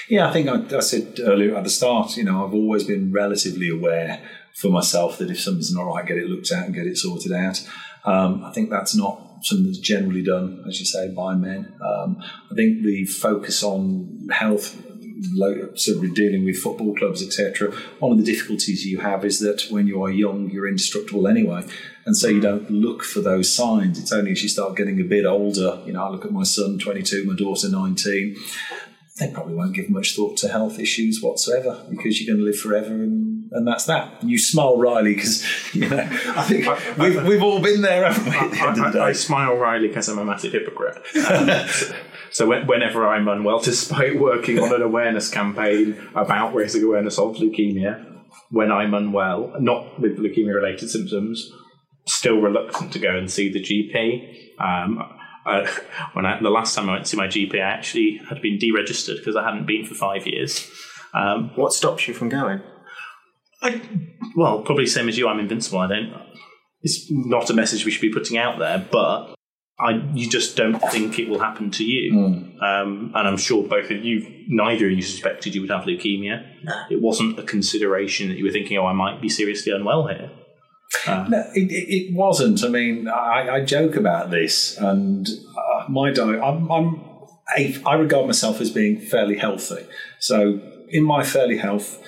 Yeah, 0.09 0.29
I 0.29 0.33
think 0.33 0.49
I, 0.49 0.77
I 0.77 0.81
said 0.81 1.21
earlier 1.21 1.57
at 1.57 1.65
the 1.65 1.71
start, 1.71 2.17
you 2.17 2.25
know, 2.25 2.45
I've 2.45 2.55
always 2.55 2.85
been 2.85 3.13
relatively 3.13 3.69
aware 3.69 4.21
for 4.55 4.69
myself 4.69 5.19
that 5.19 5.31
if 5.31 5.41
something's 5.41 5.75
not 5.75 5.83
right, 5.83 6.07
get 6.07 6.17
it 6.17 6.27
looked 6.27 6.51
at 6.51 6.65
and 6.65 6.75
get 6.75 6.87
it 6.87 6.97
sorted 6.97 7.33
out. 7.33 7.61
Um, 8.05 8.45
I 8.45 8.53
think 8.53 8.71
that's 8.71 8.97
not 8.97 9.21
something 9.43 9.67
that's 9.67 9.79
generally 9.79 10.23
done, 10.23 10.65
as 10.67 10.81
you 10.81 10.87
say, 10.87 11.09
by 11.09 11.35
men. 11.35 11.75
Um, 11.85 12.23
I 12.51 12.55
think 12.55 12.83
the 12.83 13.05
focus 13.05 13.63
on 13.63 14.29
health 14.31 14.77
sort 15.75 16.05
of 16.05 16.15
dealing 16.15 16.45
with 16.45 16.57
football 16.59 16.95
clubs, 16.95 17.23
etc. 17.23 17.73
One 17.99 18.13
of 18.13 18.19
the 18.19 18.25
difficulties 18.25 18.85
you 18.85 18.99
have 19.01 19.25
is 19.25 19.41
that 19.41 19.67
when 19.71 19.87
you 19.87 20.03
are 20.03 20.11
young, 20.11 20.51
you're 20.51 20.69
indestructible 20.69 21.27
anyway, 21.29 21.65
and 22.07 22.17
so 22.17 22.29
you 22.29 22.41
don't 22.41 22.71
look 22.71 23.03
for 23.03 23.21
those 23.21 23.55
signs. 23.55 23.99
It's 23.99 24.13
only 24.13 24.33
as 24.33 24.43
you 24.43 24.49
start 24.49 24.77
getting 24.77 25.01
a 25.01 25.05
bit 25.05 25.25
older. 25.25 25.81
You 25.87 25.93
know, 25.93 26.05
I 26.05 26.11
look 26.11 26.25
at 26.25 26.33
my 26.33 26.43
son, 26.43 26.79
22, 26.79 27.25
my 27.25 27.35
daughter, 27.35 27.69
19. 27.69 28.37
They 29.19 29.31
probably 29.31 29.55
won't 29.55 29.75
give 29.75 29.89
much 29.89 30.17
thought 30.17 30.37
to 30.39 30.49
health 30.49 30.79
issues 30.79 31.23
whatsoever 31.23 31.85
because 31.89 32.21
you're 32.21 32.35
going 32.35 32.45
to 32.45 32.51
live 32.51 32.59
forever, 32.59 32.93
and, 32.93 33.49
and 33.53 33.67
that's 33.67 33.85
that. 33.85 34.25
You 34.25 34.39
smile, 34.39 34.77
wryly, 34.77 35.15
because 35.15 35.45
you 35.75 35.89
know 35.89 35.99
I 35.99 36.43
think 36.43 36.99
we've, 36.99 37.25
we've 37.25 37.43
all 37.43 37.61
been 37.61 37.81
there, 37.81 38.11
haven't 38.11 38.25
we? 38.25 38.59
I, 38.59 38.91
I, 38.91 39.09
I 39.09 39.13
smile, 39.13 39.55
wryly, 39.55 39.87
because 39.87 40.09
I'm 40.09 40.19
a 40.19 40.25
massive 40.25 40.53
hypocrite. 40.53 41.01
Um, 41.25 41.49
so 42.31 42.49
whenever 42.49 43.07
I'm 43.07 43.29
unwell, 43.29 43.61
despite 43.61 44.19
working 44.19 44.59
on 44.59 44.75
an 44.75 44.83
awareness 44.83 45.31
campaign 45.31 45.97
about 46.17 46.53
raising 46.53 46.83
awareness 46.83 47.17
of 47.17 47.37
leukemia, 47.37 48.05
when 48.51 48.73
I'm 48.73 48.93
unwell, 48.93 49.55
not 49.61 50.01
with 50.01 50.19
leukemia 50.19 50.53
related 50.53 50.91
symptoms, 50.91 51.53
still 52.07 52.39
reluctant 52.39 52.93
to 52.93 52.99
go 52.99 53.17
and 53.17 53.31
see 53.31 53.51
the 53.51 53.61
GP. 53.61 54.61
Um, 54.61 55.03
uh, 55.47 55.67
when 56.15 56.27
I, 56.27 56.41
the 56.41 56.51
last 56.51 56.75
time 56.75 56.89
I 56.89 56.93
went 56.93 57.05
to 57.05 57.11
see 57.11 57.17
my 57.17 57.27
GP, 57.27 57.55
I 57.57 57.71
actually 57.71 58.21
had 58.29 58.41
been 58.41 58.59
deregistered 58.59 59.19
because 59.19 59.37
I 59.37 59.45
hadn't 59.45 59.67
been 59.67 59.85
for 59.85 59.95
five 59.95 60.27
years. 60.27 60.69
Um, 61.13 61.53
what 61.55 61.73
stops 61.73 62.09
you 62.09 62.15
from 62.15 62.29
going? 62.29 62.61
I, 63.63 63.81
well, 64.37 64.63
probably 64.63 64.87
same 64.87 65.09
as 65.09 65.17
you. 65.17 65.29
I'm 65.29 65.39
invincible. 65.39 65.79
I 65.79 65.89
don't. 65.89 66.13
It's 66.83 67.11
not 67.11 67.49
a 67.51 67.55
message 67.55 67.85
we 67.85 67.91
should 67.91 68.03
be 68.03 68.13
putting 68.13 68.37
out 68.37 68.59
there, 68.59 68.87
but 68.91 69.35
I, 69.81 70.03
you 70.13 70.29
just 70.29 70.57
don't 70.57 70.79
think 70.91 71.19
it 71.19 71.29
will 71.29 71.39
happen 71.39 71.71
to 71.73 71.85
you. 71.85 72.13
Mm. 72.13 72.63
Um, 72.63 73.13
and 73.15 73.29
I'm 73.29 73.37
sure 73.37 73.67
both 73.67 73.91
of 73.91 74.05
you, 74.05 74.45
neither 74.49 74.87
of 74.87 74.93
you 74.93 75.03
suspected 75.03 75.55
you 75.55 75.63
would 75.63 75.71
have 75.71 75.85
leukemia. 75.85 76.47
It 76.91 77.01
wasn't 77.01 77.39
a 77.39 77.43
consideration 77.43 78.29
that 78.29 78.37
you 78.37 78.45
were 78.45 78.53
thinking, 78.53 78.77
oh, 78.77 78.87
I 78.87 78.93
might 78.93 79.21
be 79.23 79.29
seriously 79.29 79.73
unwell 79.73 80.07
here. 80.09 80.31
Uh, 81.07 81.27
no, 81.29 81.51
it, 81.55 81.71
it, 81.71 82.15
wasn't. 82.15 82.63
I 82.65 82.69
mean, 82.69 83.09
I, 83.09 83.57
I 83.57 83.65
joke 83.65 83.97
about 83.97 84.31
this, 84.31 84.77
and 84.79 85.29
uh, 85.57 85.87
my 85.89 86.11
diet, 86.11 86.43
I'm, 86.43 86.71
I'm 86.71 87.01
a, 87.57 87.77
I 87.85 87.95
regard 87.95 88.27
myself 88.27 88.61
as 88.61 88.71
being 88.71 89.01
fairly 89.01 89.37
healthy. 89.37 89.87
So, 90.19 90.61
in 90.89 91.05
my 91.05 91.25
fairly 91.25 91.59
health, 91.59 92.03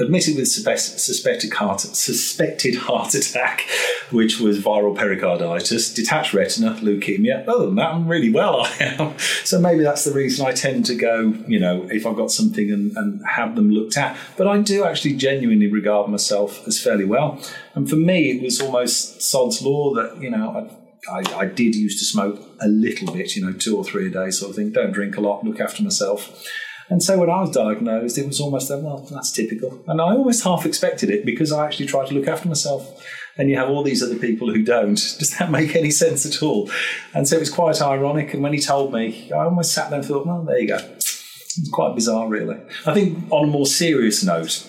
admitted 0.00 0.36
with 0.36 0.48
suspected 0.48 1.52
heart, 1.52 1.80
suspected 1.80 2.74
heart 2.74 3.14
attack, 3.14 3.66
which 4.10 4.40
was 4.40 4.58
viral 4.58 4.96
pericarditis, 4.96 5.92
detached 5.92 6.34
retina, 6.34 6.74
leukemia. 6.80 7.44
Oh, 7.46 7.66
than 7.66 7.76
that, 7.76 7.92
I'm 7.92 8.08
really 8.08 8.30
well, 8.30 8.62
I 8.62 8.76
am. 8.80 9.18
So 9.44 9.60
maybe 9.60 9.82
that's 9.82 10.04
the 10.04 10.12
reason 10.12 10.46
I 10.46 10.52
tend 10.52 10.86
to 10.86 10.94
go, 10.94 11.34
you 11.46 11.58
know, 11.58 11.86
if 11.90 12.06
I've 12.06 12.16
got 12.16 12.30
something 12.30 12.70
and, 12.70 12.96
and 12.96 13.22
have 13.26 13.56
them 13.56 13.70
looked 13.70 13.96
at. 13.96 14.16
But 14.36 14.48
I 14.48 14.58
do 14.58 14.84
actually 14.84 15.14
genuinely 15.14 15.66
regard 15.66 16.10
myself 16.10 16.66
as 16.66 16.80
fairly 16.80 17.04
well. 17.04 17.40
And 17.74 17.88
for 17.88 17.96
me, 17.96 18.30
it 18.30 18.42
was 18.42 18.60
almost 18.60 19.22
sod's 19.22 19.62
law 19.62 19.94
that, 19.94 20.20
you 20.20 20.30
know, 20.30 20.70
I, 21.08 21.20
I, 21.20 21.38
I, 21.40 21.44
did 21.46 21.74
used 21.74 21.98
to 22.00 22.04
smoke 22.04 22.40
a 22.60 22.68
little 22.68 23.12
bit, 23.12 23.34
you 23.34 23.44
know, 23.44 23.52
two 23.52 23.76
or 23.76 23.84
three 23.84 24.08
a 24.08 24.10
day 24.10 24.30
sort 24.30 24.50
of 24.50 24.56
thing. 24.56 24.72
Don't 24.72 24.92
drink 24.92 25.16
a 25.16 25.20
lot, 25.20 25.44
look 25.44 25.60
after 25.60 25.82
myself. 25.82 26.44
And 26.90 27.02
so 27.02 27.18
when 27.18 27.30
I 27.30 27.40
was 27.40 27.50
diagnosed, 27.52 28.18
it 28.18 28.26
was 28.26 28.40
almost 28.40 28.68
well, 28.68 29.06
that's 29.10 29.30
typical. 29.30 29.82
And 29.86 30.00
I 30.00 30.06
almost 30.06 30.42
half 30.42 30.66
expected 30.66 31.08
it 31.08 31.24
because 31.24 31.52
I 31.52 31.64
actually 31.64 31.86
tried 31.86 32.08
to 32.08 32.14
look 32.14 32.26
after 32.26 32.48
myself. 32.48 33.02
And 33.38 33.48
you 33.48 33.56
have 33.56 33.70
all 33.70 33.84
these 33.84 34.02
other 34.02 34.16
people 34.16 34.52
who 34.52 34.62
don't. 34.62 34.96
Does 35.18 35.38
that 35.38 35.50
make 35.50 35.76
any 35.76 35.92
sense 35.92 36.26
at 36.26 36.42
all? 36.42 36.68
And 37.14 37.26
so 37.28 37.36
it 37.36 37.40
was 37.40 37.50
quite 37.50 37.80
ironic. 37.80 38.34
And 38.34 38.42
when 38.42 38.52
he 38.52 38.60
told 38.60 38.92
me, 38.92 39.30
I 39.32 39.44
almost 39.44 39.72
sat 39.72 39.88
there 39.88 40.00
and 40.00 40.06
thought, 40.06 40.26
well, 40.26 40.42
there 40.42 40.58
you 40.58 40.68
go. 40.68 40.78
It's 40.96 41.70
quite 41.72 41.94
bizarre, 41.94 42.28
really. 42.28 42.60
I 42.86 42.92
think 42.92 43.24
on 43.30 43.44
a 43.44 43.46
more 43.46 43.66
serious 43.66 44.24
note, 44.24 44.68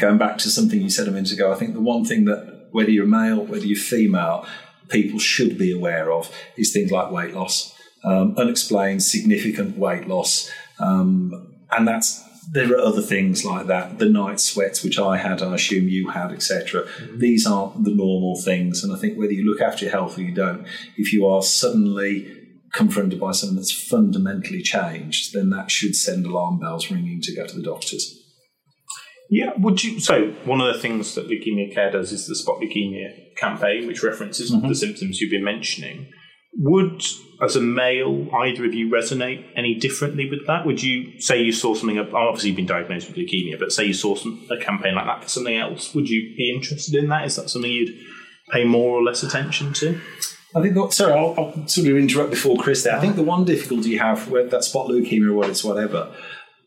going 0.00 0.18
back 0.18 0.38
to 0.38 0.50
something 0.50 0.80
you 0.80 0.90
said 0.90 1.08
a 1.08 1.10
minute 1.10 1.32
ago, 1.32 1.52
I 1.52 1.56
think 1.56 1.74
the 1.74 1.80
one 1.80 2.04
thing 2.04 2.24
that 2.26 2.68
whether 2.70 2.90
you're 2.90 3.06
male, 3.06 3.44
whether 3.44 3.66
you're 3.66 3.78
female, 3.78 4.46
people 4.88 5.18
should 5.18 5.58
be 5.58 5.72
aware 5.72 6.12
of 6.12 6.32
is 6.56 6.72
things 6.72 6.90
like 6.90 7.10
weight 7.10 7.34
loss, 7.34 7.74
um, 8.04 8.34
unexplained 8.36 9.02
significant 9.02 9.76
weight 9.76 10.06
loss. 10.06 10.50
Um, 10.78 11.45
and 11.72 11.86
that's 11.86 12.24
there 12.48 12.72
are 12.72 12.78
other 12.78 13.02
things 13.02 13.44
like 13.44 13.66
that 13.66 13.98
the 13.98 14.08
night 14.08 14.38
sweats 14.38 14.84
which 14.84 14.98
i 14.98 15.16
had 15.16 15.42
i 15.42 15.54
assume 15.54 15.88
you 15.88 16.10
had 16.10 16.32
etc 16.32 16.82
mm-hmm. 16.82 17.18
these 17.18 17.46
aren't 17.46 17.84
the 17.84 17.94
normal 17.94 18.40
things 18.40 18.84
and 18.84 18.92
i 18.92 18.96
think 18.96 19.18
whether 19.18 19.32
you 19.32 19.44
look 19.44 19.60
after 19.60 19.84
your 19.84 19.92
health 19.92 20.16
or 20.16 20.22
you 20.22 20.34
don't 20.34 20.66
if 20.96 21.12
you 21.12 21.26
are 21.26 21.42
suddenly 21.42 22.32
confronted 22.72 23.18
by 23.18 23.32
something 23.32 23.56
that's 23.56 23.72
fundamentally 23.72 24.62
changed 24.62 25.32
then 25.32 25.50
that 25.50 25.70
should 25.70 25.96
send 25.96 26.24
alarm 26.26 26.58
bells 26.58 26.90
ringing 26.90 27.20
to 27.20 27.34
go 27.34 27.46
to 27.46 27.56
the 27.56 27.62
doctors 27.62 28.22
Yeah, 29.28 29.52
would 29.58 29.82
you? 29.82 29.98
So, 29.98 30.32
one 30.44 30.60
of 30.60 30.72
the 30.72 30.80
things 30.80 31.14
that 31.14 31.28
Leukemia 31.28 31.74
Care 31.74 31.90
does 31.90 32.12
is 32.12 32.26
the 32.26 32.36
Spot 32.36 32.60
Leukemia 32.60 33.34
campaign, 33.36 33.86
which 33.86 34.02
references 34.02 34.50
the 34.50 34.74
symptoms 34.74 35.20
you've 35.20 35.32
been 35.32 35.44
mentioning. 35.44 36.08
Would, 36.58 37.02
as 37.42 37.54
a 37.54 37.60
male, 37.60 38.28
either 38.34 38.64
of 38.64 38.72
you 38.72 38.90
resonate 38.90 39.44
any 39.56 39.74
differently 39.74 40.28
with 40.30 40.46
that? 40.46 40.64
Would 40.64 40.82
you 40.82 41.20
say 41.20 41.42
you 41.42 41.52
saw 41.52 41.74
something? 41.74 41.98
Obviously, 41.98 42.50
you've 42.50 42.56
been 42.56 42.66
diagnosed 42.66 43.08
with 43.08 43.16
leukemia, 43.16 43.58
but 43.58 43.72
say 43.72 43.84
you 43.84 43.92
saw 43.92 44.14
some, 44.14 44.46
a 44.50 44.56
campaign 44.56 44.94
like 44.94 45.06
that 45.06 45.22
for 45.22 45.28
something 45.28 45.56
else. 45.56 45.94
Would 45.94 46.08
you 46.08 46.34
be 46.34 46.50
interested 46.54 46.94
in 46.94 47.08
that? 47.10 47.26
Is 47.26 47.36
that 47.36 47.50
something 47.50 47.70
you'd 47.70 47.94
pay 48.52 48.64
more 48.64 48.98
or 48.98 49.02
less 49.02 49.22
attention 49.22 49.74
to? 49.74 50.00
I 50.54 50.62
think. 50.62 50.74
That, 50.74 50.92
sorry, 50.92 51.12
I'll, 51.12 51.34
I'll 51.36 51.68
sort 51.68 51.88
of 51.88 51.96
interrupt 51.96 52.30
before 52.30 52.56
Chris. 52.56 52.84
There, 52.84 52.96
I 52.96 53.00
think 53.00 53.16
the 53.16 53.22
one 53.22 53.44
difficulty 53.44 53.90
you 53.90 53.98
have, 53.98 54.30
whether 54.30 54.48
that's 54.48 54.68
spot 54.68 54.88
leukemia 54.88 55.28
or 55.28 55.34
what 55.34 55.50
it's 55.50 55.62
whatever, 55.62 56.14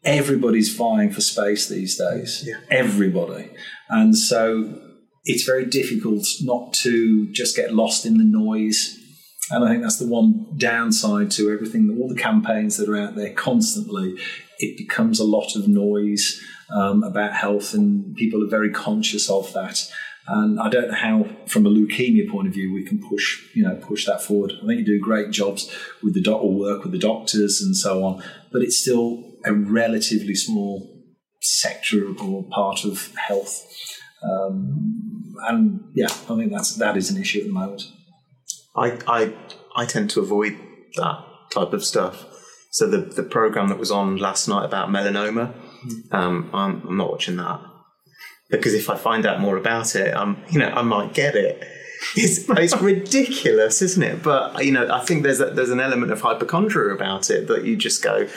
everybody's 0.03 0.71
vying 0.75 1.11
for 1.11 1.21
space 1.21 1.67
these 1.67 1.97
days. 1.97 2.43
Yeah. 2.45 2.59
Everybody, 2.69 3.49
and 3.89 4.15
so 4.15 4.79
it's 5.25 5.43
very 5.43 5.65
difficult 5.65 6.27
not 6.41 6.73
to 6.73 7.31
just 7.31 7.55
get 7.55 7.73
lost 7.73 8.05
in 8.05 8.19
the 8.19 8.23
noise. 8.23 8.98
And 9.51 9.65
I 9.65 9.69
think 9.69 9.81
that's 9.81 9.97
the 9.97 10.07
one 10.07 10.45
downside 10.57 11.31
to 11.31 11.51
everything, 11.51 11.97
all 11.99 12.07
the 12.07 12.21
campaigns 12.21 12.77
that 12.77 12.89
are 12.89 12.97
out 12.97 13.15
there 13.15 13.33
constantly. 13.33 14.15
It 14.59 14.77
becomes 14.77 15.19
a 15.19 15.23
lot 15.23 15.55
of 15.55 15.67
noise 15.67 16.41
um, 16.69 17.03
about 17.03 17.33
health, 17.33 17.73
and 17.73 18.15
people 18.15 18.43
are 18.43 18.49
very 18.49 18.69
conscious 18.69 19.29
of 19.29 19.51
that. 19.53 19.89
And 20.27 20.59
I 20.59 20.69
don't 20.69 20.89
know 20.89 20.93
how, 20.93 21.25
from 21.47 21.65
a 21.65 21.69
leukemia 21.69 22.29
point 22.29 22.47
of 22.47 22.53
view, 22.53 22.71
we 22.71 22.85
can 22.85 23.01
push, 23.01 23.41
you 23.55 23.63
know, 23.63 23.75
push 23.75 24.05
that 24.05 24.21
forward. 24.21 24.53
I 24.61 24.67
think 24.67 24.79
you 24.79 24.85
do 24.85 24.99
great 24.99 25.31
jobs 25.31 25.75
with 26.03 26.13
the 26.13 26.21
doc, 26.21 26.43
or 26.43 26.53
work 26.53 26.83
with 26.83 26.91
the 26.91 26.99
doctors 26.99 27.61
and 27.61 27.75
so 27.75 28.03
on, 28.03 28.23
but 28.51 28.61
it's 28.61 28.77
still 28.77 29.23
a 29.45 29.53
relatively 29.53 30.35
small 30.35 30.87
sector 31.41 32.13
or 32.21 32.43
part 32.51 32.85
of 32.85 33.15
health. 33.15 33.65
Um, 34.21 35.35
and 35.47 35.79
yeah, 35.95 36.07
I 36.07 36.35
think 36.35 36.51
that's 36.51 36.75
that 36.75 36.97
is 36.97 37.09
an 37.09 37.19
issue 37.19 37.39
at 37.39 37.47
the 37.47 37.53
moment. 37.53 37.83
I, 38.75 38.99
I, 39.07 39.33
I 39.75 39.85
tend 39.85 40.09
to 40.11 40.21
avoid 40.21 40.57
that 40.95 41.23
type 41.51 41.73
of 41.73 41.83
stuff. 41.83 42.25
So 42.71 42.87
the, 42.87 42.97
the 42.97 43.23
program 43.23 43.69
that 43.69 43.79
was 43.79 43.91
on 43.91 44.17
last 44.17 44.47
night 44.47 44.65
about 44.65 44.89
melanoma, 44.89 45.53
um, 46.11 46.49
I'm, 46.53 46.87
I'm 46.87 46.97
not 46.97 47.11
watching 47.11 47.37
that 47.37 47.61
because 48.49 48.73
if 48.73 48.89
I 48.89 48.95
find 48.97 49.25
out 49.25 49.39
more 49.39 49.57
about 49.57 49.95
it, 49.95 50.13
um, 50.15 50.43
you 50.49 50.59
know, 50.59 50.69
I 50.69 50.81
might 50.81 51.13
get 51.13 51.35
it. 51.35 51.63
It's, 52.15 52.49
it's 52.49 52.75
ridiculous, 52.81 53.81
isn't 53.81 54.03
it? 54.03 54.23
But 54.23 54.65
you 54.65 54.71
know, 54.71 54.91
I 54.91 55.03
think 55.05 55.23
there's 55.23 55.39
a, 55.39 55.45
there's 55.51 55.69
an 55.69 55.79
element 55.79 56.11
of 56.11 56.21
hypochondria 56.21 56.93
about 56.93 57.29
it 57.29 57.47
that 57.47 57.63
you 57.63 57.75
just 57.75 58.03
go, 58.03 58.27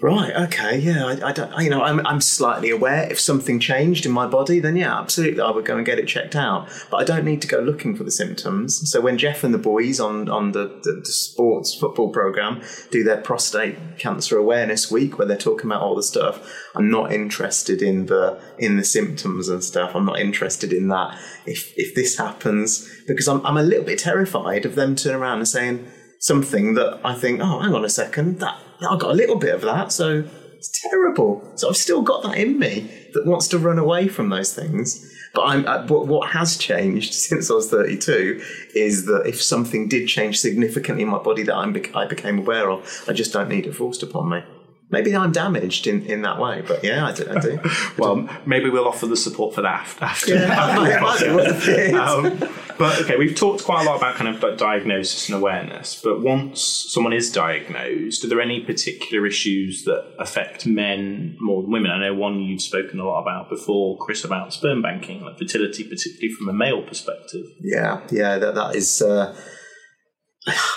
right, 0.00 0.34
okay, 0.34 0.78
yeah, 0.78 1.06
I, 1.06 1.28
I 1.28 1.32
don't, 1.32 1.62
you 1.62 1.70
know, 1.70 1.82
I'm 1.82 2.06
I'm 2.06 2.20
slightly 2.20 2.70
aware 2.70 3.10
if 3.10 3.18
something 3.18 3.58
changed 3.60 4.06
in 4.06 4.12
my 4.12 4.26
body, 4.26 4.60
then 4.60 4.76
yeah, 4.76 4.98
absolutely, 4.98 5.40
I 5.40 5.50
would 5.50 5.64
go 5.64 5.76
and 5.76 5.86
get 5.86 5.98
it 5.98 6.06
checked 6.06 6.36
out. 6.36 6.68
But 6.90 6.98
I 6.98 7.04
don't 7.04 7.24
need 7.24 7.42
to 7.42 7.48
go 7.48 7.60
looking 7.60 7.96
for 7.96 8.04
the 8.04 8.10
symptoms. 8.10 8.90
So 8.90 9.00
when 9.00 9.18
Jeff 9.18 9.44
and 9.44 9.54
the 9.54 9.58
boys 9.58 10.00
on 10.00 10.28
on 10.28 10.52
the, 10.52 10.66
the, 10.82 11.00
the 11.04 11.12
sports 11.12 11.74
football 11.74 12.10
program 12.10 12.62
do 12.90 13.02
their 13.02 13.20
prostate 13.20 13.98
cancer 13.98 14.36
awareness 14.36 14.90
week, 14.90 15.18
where 15.18 15.26
they're 15.26 15.36
talking 15.36 15.66
about 15.66 15.82
all 15.82 15.94
the 15.94 16.02
stuff, 16.02 16.46
I'm 16.74 16.90
not 16.90 17.12
interested 17.12 17.82
in 17.82 18.06
the 18.06 18.40
in 18.58 18.76
the 18.76 18.84
symptoms 18.84 19.48
and 19.48 19.62
stuff. 19.62 19.94
I'm 19.94 20.06
not 20.06 20.18
interested 20.18 20.72
in 20.72 20.88
that. 20.88 21.18
If 21.46 21.72
if 21.76 21.94
this 21.94 22.18
happens, 22.18 22.88
because 23.06 23.28
I'm 23.28 23.44
I'm 23.46 23.56
a 23.56 23.62
little 23.62 23.84
bit 23.84 23.98
terrified 23.98 24.66
of 24.66 24.74
them 24.74 24.96
turning 24.96 25.20
around 25.20 25.38
and 25.38 25.48
saying 25.48 25.86
something 26.18 26.74
that 26.74 27.00
I 27.04 27.14
think, 27.14 27.40
oh, 27.40 27.60
hang 27.60 27.74
on 27.74 27.84
a 27.84 27.90
second, 27.90 28.40
that 28.40 28.58
I've 28.80 28.98
got 28.98 29.10
a 29.10 29.14
little 29.14 29.36
bit 29.36 29.54
of 29.54 29.62
that, 29.62 29.92
so 29.92 30.24
it's 30.54 30.80
terrible. 30.90 31.52
So 31.56 31.68
I've 31.68 31.76
still 31.76 32.02
got 32.02 32.22
that 32.22 32.36
in 32.36 32.58
me 32.58 32.90
that 33.14 33.26
wants 33.26 33.48
to 33.48 33.58
run 33.58 33.78
away 33.78 34.08
from 34.08 34.28
those 34.28 34.54
things. 34.54 35.12
But 35.34 35.42
I'm, 35.44 35.66
uh, 35.66 35.86
what, 35.86 36.06
what 36.06 36.30
has 36.30 36.56
changed 36.56 37.12
since 37.28 37.50
I 37.50 37.54
was 37.54 37.70
32 37.70 38.42
is 38.74 39.06
that 39.06 39.26
if 39.26 39.42
something 39.42 39.88
did 39.88 40.08
change 40.08 40.40
significantly 40.40 41.02
in 41.02 41.10
my 41.10 41.18
body 41.18 41.42
that 41.44 41.54
I'm, 41.54 41.76
I 41.94 42.06
became 42.06 42.38
aware 42.38 42.70
of, 42.70 43.04
I 43.06 43.12
just 43.12 43.32
don't 43.32 43.48
need 43.48 43.66
it 43.66 43.74
forced 43.74 44.02
upon 44.02 44.30
me. 44.30 44.42
Maybe 44.88 45.16
I'm 45.16 45.32
damaged 45.32 45.88
in, 45.88 46.06
in 46.06 46.22
that 46.22 46.38
way, 46.38 46.62
but 46.66 46.84
yeah, 46.84 47.06
I 47.06 47.12
do. 47.12 47.28
I 47.28 47.40
do. 47.40 47.58
Well, 47.98 48.28
maybe 48.46 48.70
we'll 48.70 48.86
offer 48.86 49.06
the 49.06 49.16
support 49.16 49.54
for 49.54 49.62
that 49.62 49.96
after. 50.00 50.34
Yeah, 50.34 50.46
that 50.46 50.76
might- 50.76 51.00
might 51.02 51.20
be 51.20 51.30
worth 51.34 51.68
it. 51.68 51.94
Um, 51.94 52.38
but 52.78 53.00
okay, 53.00 53.16
we've 53.16 53.34
talked 53.34 53.64
quite 53.64 53.82
a 53.82 53.84
lot 53.90 53.96
about 53.96 54.16
kind 54.16 54.28
of 54.34 54.40
like 54.42 54.58
diagnosis 54.58 55.28
and 55.28 55.36
awareness. 55.38 56.00
But 56.00 56.20
once 56.22 56.60
someone 56.90 57.14
is 57.14 57.32
diagnosed, 57.32 58.22
are 58.24 58.28
there 58.28 58.40
any 58.40 58.60
particular 58.60 59.26
issues 59.26 59.84
that 59.84 60.12
affect 60.18 60.66
men 60.66 61.36
more 61.40 61.62
than 61.62 61.72
women? 61.72 61.90
I 61.90 61.98
know 62.00 62.14
one 62.14 62.38
you've 62.40 62.60
spoken 62.62 63.00
a 63.00 63.04
lot 63.06 63.22
about 63.22 63.48
before, 63.48 63.96
Chris, 63.98 64.24
about 64.24 64.52
sperm 64.52 64.82
banking, 64.82 65.22
like 65.24 65.38
fertility, 65.38 65.84
particularly 65.84 66.32
from 66.34 66.48
a 66.50 66.52
male 66.52 66.82
perspective. 66.82 67.46
Yeah, 67.60 68.06
yeah, 68.12 68.38
that 68.38 68.54
that 68.54 68.76
is. 68.76 69.00
Uh, 69.02 69.34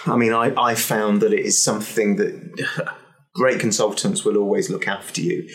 I 0.08 0.15
mean, 0.15 0.34
I 0.34 0.54
I 0.60 0.74
found 0.76 1.22
that 1.22 1.34
it 1.34 1.45
is 1.45 1.62
something 1.62 2.15
that 2.15 2.89
great 3.34 3.60
consultants 3.60 4.26
will 4.26 4.38
always 4.38 4.70
look 4.70 4.88
after 4.88 5.22
you, 5.22 5.50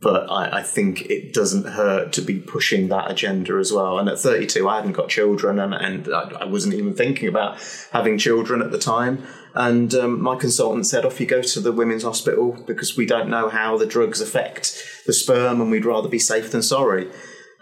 but 0.00 0.30
I, 0.30 0.58
I 0.58 0.62
think 0.62 1.02
it 1.02 1.32
doesn't 1.32 1.64
hurt 1.64 2.12
to 2.14 2.22
be 2.22 2.38
pushing 2.38 2.88
that 2.88 3.10
agenda 3.10 3.54
as 3.54 3.72
well. 3.72 3.98
And 3.98 4.08
at 4.08 4.18
32, 4.18 4.68
I 4.68 4.76
hadn't 4.76 4.92
got 4.92 5.08
children, 5.08 5.58
and 5.58 5.74
and 5.74 6.08
I, 6.14 6.42
I 6.42 6.44
wasn't 6.44 6.74
even 6.74 6.94
thinking 6.94 7.28
about 7.28 7.58
having 7.92 8.18
children 8.18 8.62
at 8.62 8.70
the 8.70 8.78
time. 8.78 9.24
And 9.54 9.92
um, 9.94 10.22
my 10.22 10.36
consultant 10.36 10.86
said, 10.86 11.04
"Off 11.04 11.20
you 11.20 11.26
go 11.26 11.42
to 11.42 11.60
the 11.60 11.72
women's 11.72 12.04
hospital 12.04 12.56
because 12.66 12.96
we 12.96 13.06
don't 13.06 13.28
know 13.28 13.48
how 13.48 13.76
the 13.76 13.86
drugs 13.86 14.20
affect 14.20 14.82
the 15.06 15.12
sperm, 15.12 15.60
and 15.60 15.70
we'd 15.70 15.84
rather 15.84 16.08
be 16.08 16.18
safe 16.18 16.50
than 16.50 16.62
sorry." 16.62 17.10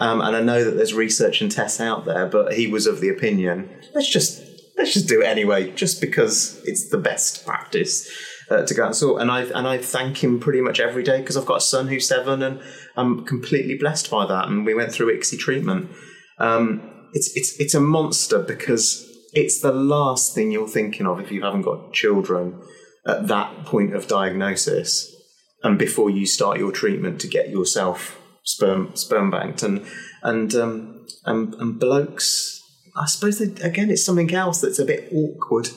Um, 0.00 0.20
and 0.20 0.36
I 0.36 0.40
know 0.40 0.62
that 0.62 0.76
there's 0.76 0.94
research 0.94 1.40
and 1.40 1.50
tests 1.50 1.80
out 1.80 2.04
there, 2.04 2.26
but 2.26 2.52
he 2.52 2.68
was 2.68 2.86
of 2.86 3.00
the 3.00 3.08
opinion 3.08 3.68
let's 3.94 4.08
just 4.08 4.42
let's 4.76 4.92
just 4.92 5.08
do 5.08 5.22
it 5.22 5.26
anyway, 5.26 5.72
just 5.72 6.00
because 6.00 6.62
it's 6.64 6.88
the 6.90 6.98
best 6.98 7.44
practice 7.44 8.08
uh, 8.50 8.62
to 8.62 8.74
go 8.74 8.82
out 8.82 8.88
and 8.88 8.96
sort. 8.96 9.22
And 9.22 9.30
I 9.30 9.42
and 9.42 9.66
I 9.66 9.78
thank 9.78 10.22
him 10.22 10.40
pretty 10.40 10.60
much 10.60 10.80
every 10.80 11.02
day 11.02 11.20
because 11.20 11.36
I've 11.36 11.46
got 11.46 11.58
a 11.58 11.62
son 11.62 11.88
who's 11.88 12.08
seven, 12.08 12.42
and 12.42 12.60
I'm 12.96 13.24
completely 13.24 13.76
blessed 13.76 14.10
by 14.10 14.26
that. 14.26 14.48
And 14.48 14.64
we 14.64 14.74
went 14.74 14.92
through 14.92 15.16
ICSI 15.16 15.38
treatment. 15.38 15.90
Um, 16.38 17.08
it's 17.12 17.36
it's 17.36 17.58
it's 17.58 17.74
a 17.74 17.80
monster 17.80 18.38
because 18.38 19.04
it's 19.32 19.60
the 19.60 19.72
last 19.72 20.34
thing 20.34 20.50
you're 20.50 20.68
thinking 20.68 21.06
of 21.06 21.20
if 21.20 21.30
you 21.30 21.42
haven't 21.42 21.62
got 21.62 21.92
children 21.92 22.60
at 23.06 23.28
that 23.28 23.64
point 23.64 23.94
of 23.94 24.06
diagnosis 24.06 25.14
and 25.62 25.78
before 25.78 26.10
you 26.10 26.26
start 26.26 26.58
your 26.58 26.72
treatment 26.72 27.20
to 27.20 27.28
get 27.28 27.48
yourself 27.48 28.20
sperm 28.42 28.94
sperm 28.94 29.30
banked 29.30 29.62
and 29.62 29.84
and 30.22 30.54
um, 30.54 31.06
and, 31.24 31.54
and 31.54 31.80
blokes 31.80 32.62
I 32.96 33.06
suppose 33.06 33.38
they, 33.38 33.62
again 33.62 33.90
it's 33.90 34.04
something 34.04 34.32
else 34.34 34.60
that's 34.60 34.78
a 34.78 34.84
bit 34.84 35.12
awkward 35.12 35.68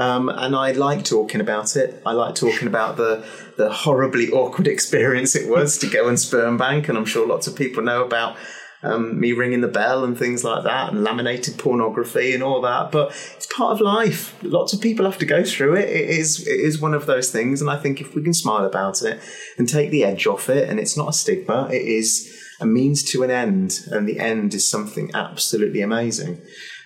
um, 0.00 0.30
and 0.30 0.56
I 0.56 0.72
like 0.72 1.04
talking 1.04 1.42
about 1.42 1.76
it. 1.76 2.00
I 2.06 2.12
like 2.12 2.34
talking 2.34 2.66
about 2.66 2.96
the 2.96 3.22
the 3.58 3.70
horribly 3.70 4.30
awkward 4.30 4.66
experience 4.76 5.36
it 5.36 5.50
was 5.50 5.76
to 5.78 5.90
go 5.90 6.08
and 6.08 6.18
sperm 6.18 6.56
bank, 6.56 6.88
and 6.88 6.96
I'm 6.96 7.04
sure 7.04 7.26
lots 7.26 7.46
of 7.46 7.54
people 7.54 7.82
know 7.82 8.02
about 8.02 8.36
um, 8.82 9.20
me 9.20 9.32
ringing 9.32 9.60
the 9.60 9.68
bell 9.68 10.02
and 10.02 10.18
things 10.18 10.42
like 10.42 10.64
that, 10.64 10.90
and 10.90 11.04
laminated 11.04 11.58
pornography 11.58 12.32
and 12.32 12.42
all 12.42 12.62
that. 12.62 12.90
But 12.90 13.10
it's 13.36 13.46
part 13.46 13.72
of 13.72 13.82
life. 13.82 14.42
Lots 14.42 14.72
of 14.72 14.80
people 14.80 15.04
have 15.04 15.18
to 15.18 15.26
go 15.26 15.44
through 15.44 15.76
it. 15.76 15.90
It 15.90 16.08
is 16.08 16.48
it 16.48 16.60
is 16.60 16.80
one 16.80 16.94
of 16.94 17.04
those 17.04 17.30
things, 17.30 17.60
and 17.60 17.68
I 17.68 17.76
think 17.76 18.00
if 18.00 18.14
we 18.14 18.22
can 18.22 18.32
smile 18.32 18.64
about 18.64 19.02
it 19.02 19.20
and 19.58 19.68
take 19.68 19.90
the 19.90 20.04
edge 20.04 20.26
off 20.26 20.48
it, 20.48 20.70
and 20.70 20.80
it's 20.80 20.96
not 20.96 21.10
a 21.10 21.12
stigma, 21.12 21.68
it 21.70 21.82
is 21.82 22.34
a 22.58 22.64
means 22.64 23.02
to 23.12 23.22
an 23.22 23.30
end, 23.30 23.80
and 23.90 24.08
the 24.08 24.18
end 24.18 24.54
is 24.54 24.70
something 24.70 25.10
absolutely 25.12 25.82
amazing. 25.82 26.40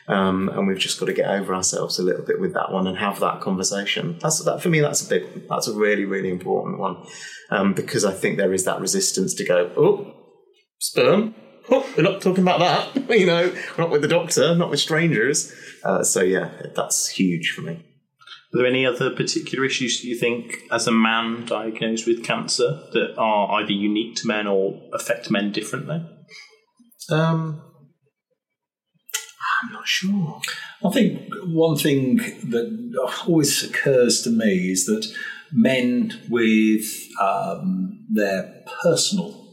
Um, 0.06 0.50
and 0.50 0.66
we've 0.66 0.78
just 0.78 1.00
got 1.00 1.06
to 1.06 1.14
get 1.14 1.30
over 1.30 1.54
ourselves 1.54 1.98
a 1.98 2.02
little 2.02 2.24
bit 2.24 2.38
with 2.38 2.52
that 2.54 2.70
one 2.70 2.86
and 2.86 2.98
have 2.98 3.20
that 3.20 3.40
conversation. 3.40 4.18
That's 4.20 4.44
that 4.44 4.60
for 4.60 4.68
me. 4.68 4.80
That's 4.80 5.06
a 5.06 5.08
big. 5.08 5.48
That's 5.48 5.66
a 5.66 5.74
really 5.74 6.04
really 6.04 6.30
important 6.30 6.78
one 6.78 7.06
um, 7.50 7.72
because 7.72 8.04
I 8.04 8.12
think 8.12 8.36
there 8.36 8.52
is 8.52 8.64
that 8.64 8.80
resistance 8.80 9.34
to 9.34 9.44
go. 9.44 9.72
Oh, 9.76 10.14
sperm. 10.78 11.34
Oh, 11.70 11.90
we're 11.96 12.02
not 12.02 12.20
talking 12.20 12.42
about 12.42 12.60
that. 12.60 13.08
you 13.18 13.26
know, 13.26 13.54
not 13.78 13.90
with 13.90 14.02
the 14.02 14.08
doctor, 14.08 14.54
not 14.54 14.70
with 14.70 14.80
strangers. 14.80 15.52
Uh, 15.82 16.02
so 16.02 16.22
yeah, 16.22 16.50
that's 16.74 17.08
huge 17.08 17.52
for 17.52 17.62
me. 17.62 17.82
Are 18.52 18.58
there 18.58 18.66
any 18.66 18.86
other 18.86 19.10
particular 19.10 19.64
issues 19.64 20.00
that 20.00 20.06
you 20.06 20.16
think, 20.16 20.58
as 20.70 20.86
a 20.86 20.92
man 20.92 21.44
diagnosed 21.44 22.06
with 22.06 22.22
cancer, 22.22 22.82
that 22.92 23.14
are 23.18 23.60
either 23.60 23.72
unique 23.72 24.14
to 24.16 24.28
men 24.28 24.46
or 24.46 24.80
affect 24.92 25.30
men 25.30 25.50
differently? 25.50 26.06
Um, 27.10 27.62
I'm 29.62 29.72
not 29.72 29.86
sure. 29.86 30.40
I 30.84 30.90
think 30.90 31.32
one 31.46 31.76
thing 31.76 32.16
that 32.16 33.12
always 33.26 33.62
occurs 33.62 34.22
to 34.22 34.30
me 34.30 34.70
is 34.72 34.86
that 34.86 35.06
men 35.52 36.12
with 36.28 36.84
um, 37.20 38.04
their 38.08 38.64
personal 38.82 39.43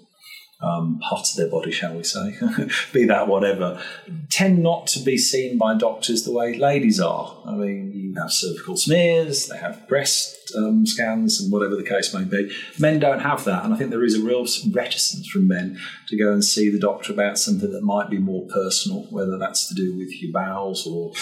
um, 0.61 0.99
part 0.99 1.27
of 1.29 1.35
their 1.35 1.49
body, 1.49 1.71
shall 1.71 1.95
we 1.95 2.03
say, 2.03 2.37
be 2.93 3.05
that 3.05 3.27
whatever, 3.27 3.81
tend 4.29 4.61
not 4.61 4.87
to 4.87 4.99
be 4.99 5.17
seen 5.17 5.57
by 5.57 5.75
doctors 5.75 6.23
the 6.23 6.31
way 6.31 6.57
ladies 6.57 6.99
are. 6.99 7.35
I 7.45 7.53
mean, 7.53 7.91
you 7.93 8.13
have 8.21 8.31
cervical 8.31 8.77
smears, 8.77 9.47
they 9.47 9.57
have 9.57 9.87
breast 9.87 10.51
um, 10.55 10.85
scans, 10.85 11.41
and 11.41 11.51
whatever 11.51 11.75
the 11.75 11.83
case 11.83 12.13
may 12.13 12.23
be. 12.23 12.51
Men 12.77 12.99
don't 12.99 13.21
have 13.21 13.43
that, 13.45 13.65
and 13.65 13.73
I 13.73 13.77
think 13.77 13.89
there 13.89 14.03
is 14.03 14.19
a 14.19 14.23
real 14.23 14.45
reticence 14.71 15.27
from 15.27 15.47
men 15.47 15.79
to 16.09 16.17
go 16.17 16.31
and 16.31 16.43
see 16.43 16.69
the 16.69 16.79
doctor 16.79 17.11
about 17.11 17.39
something 17.39 17.71
that 17.71 17.83
might 17.83 18.09
be 18.09 18.19
more 18.19 18.45
personal, 18.47 19.07
whether 19.09 19.37
that's 19.37 19.67
to 19.69 19.75
do 19.75 19.97
with 19.97 20.21
your 20.21 20.31
bowels 20.31 20.85
or 20.85 21.13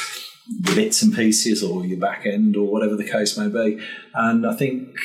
the 0.61 0.75
bits 0.75 1.01
and 1.01 1.13
pieces 1.13 1.63
or 1.63 1.85
your 1.85 1.99
back 1.99 2.25
end 2.25 2.57
or 2.57 2.67
whatever 2.67 2.95
the 2.95 3.03
case 3.03 3.37
may 3.37 3.47
be. 3.47 3.79
And 4.15 4.47
I 4.47 4.55
think, 4.55 4.97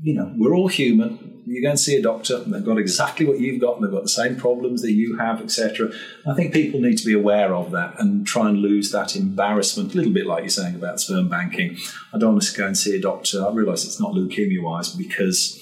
you 0.00 0.14
know, 0.14 0.32
we're 0.36 0.54
all 0.54 0.68
human 0.68 1.31
you 1.44 1.62
go 1.62 1.70
and 1.70 1.80
see 1.80 1.96
a 1.96 2.02
doctor 2.02 2.36
and 2.36 2.52
they've 2.52 2.64
got 2.64 2.78
exactly 2.78 3.26
what 3.26 3.40
you've 3.40 3.60
got 3.60 3.76
and 3.76 3.84
they've 3.84 3.92
got 3.92 4.02
the 4.02 4.08
same 4.08 4.36
problems 4.36 4.82
that 4.82 4.92
you 4.92 5.16
have, 5.18 5.40
etc. 5.40 5.90
I 6.26 6.34
think 6.34 6.52
people 6.52 6.80
need 6.80 6.98
to 6.98 7.04
be 7.04 7.14
aware 7.14 7.54
of 7.54 7.72
that 7.72 7.98
and 7.98 8.26
try 8.26 8.48
and 8.48 8.58
lose 8.58 8.92
that 8.92 9.16
embarrassment, 9.16 9.92
a 9.92 9.96
little 9.96 10.12
bit 10.12 10.26
like 10.26 10.42
you're 10.42 10.50
saying 10.50 10.76
about 10.76 11.00
sperm 11.00 11.28
banking. 11.28 11.76
I 12.14 12.18
don't 12.18 12.32
want 12.32 12.42
to 12.42 12.58
go 12.58 12.66
and 12.66 12.78
see 12.78 12.96
a 12.96 13.00
doctor. 13.00 13.44
I 13.44 13.52
realise 13.52 13.84
it's 13.84 14.00
not 14.00 14.12
leukemia 14.12 14.62
wise 14.62 14.94
because, 14.94 15.58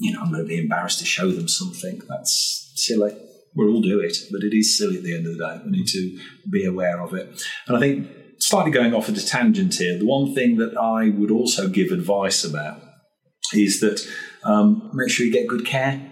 you 0.00 0.12
know, 0.12 0.22
I'm 0.22 0.32
going 0.32 0.44
to 0.44 0.48
be 0.48 0.58
embarrassed 0.58 0.98
to 1.00 1.04
show 1.04 1.30
them 1.30 1.48
something. 1.48 2.00
That's 2.08 2.72
silly. 2.74 3.16
We'll 3.54 3.74
all 3.74 3.82
do 3.82 4.00
it, 4.00 4.16
but 4.30 4.42
it 4.42 4.56
is 4.56 4.76
silly 4.76 4.96
at 4.96 5.02
the 5.02 5.14
end 5.14 5.26
of 5.26 5.36
the 5.36 5.44
day. 5.44 5.60
We 5.64 5.70
need 5.70 5.88
to 5.88 6.18
be 6.50 6.64
aware 6.64 7.00
of 7.00 7.14
it. 7.14 7.44
And 7.66 7.76
I 7.76 7.80
think, 7.80 8.08
slightly 8.38 8.70
going 8.70 8.94
off 8.94 9.08
at 9.08 9.18
a 9.18 9.26
tangent 9.26 9.74
here, 9.74 9.98
the 9.98 10.06
one 10.06 10.34
thing 10.34 10.56
that 10.56 10.76
I 10.76 11.10
would 11.10 11.30
also 11.30 11.68
give 11.68 11.92
advice 11.92 12.44
about 12.44 12.80
is 13.52 13.80
that 13.80 14.00
um, 14.44 14.90
make 14.94 15.10
sure 15.10 15.26
you 15.26 15.32
get 15.32 15.46
good 15.46 15.66
care. 15.66 16.06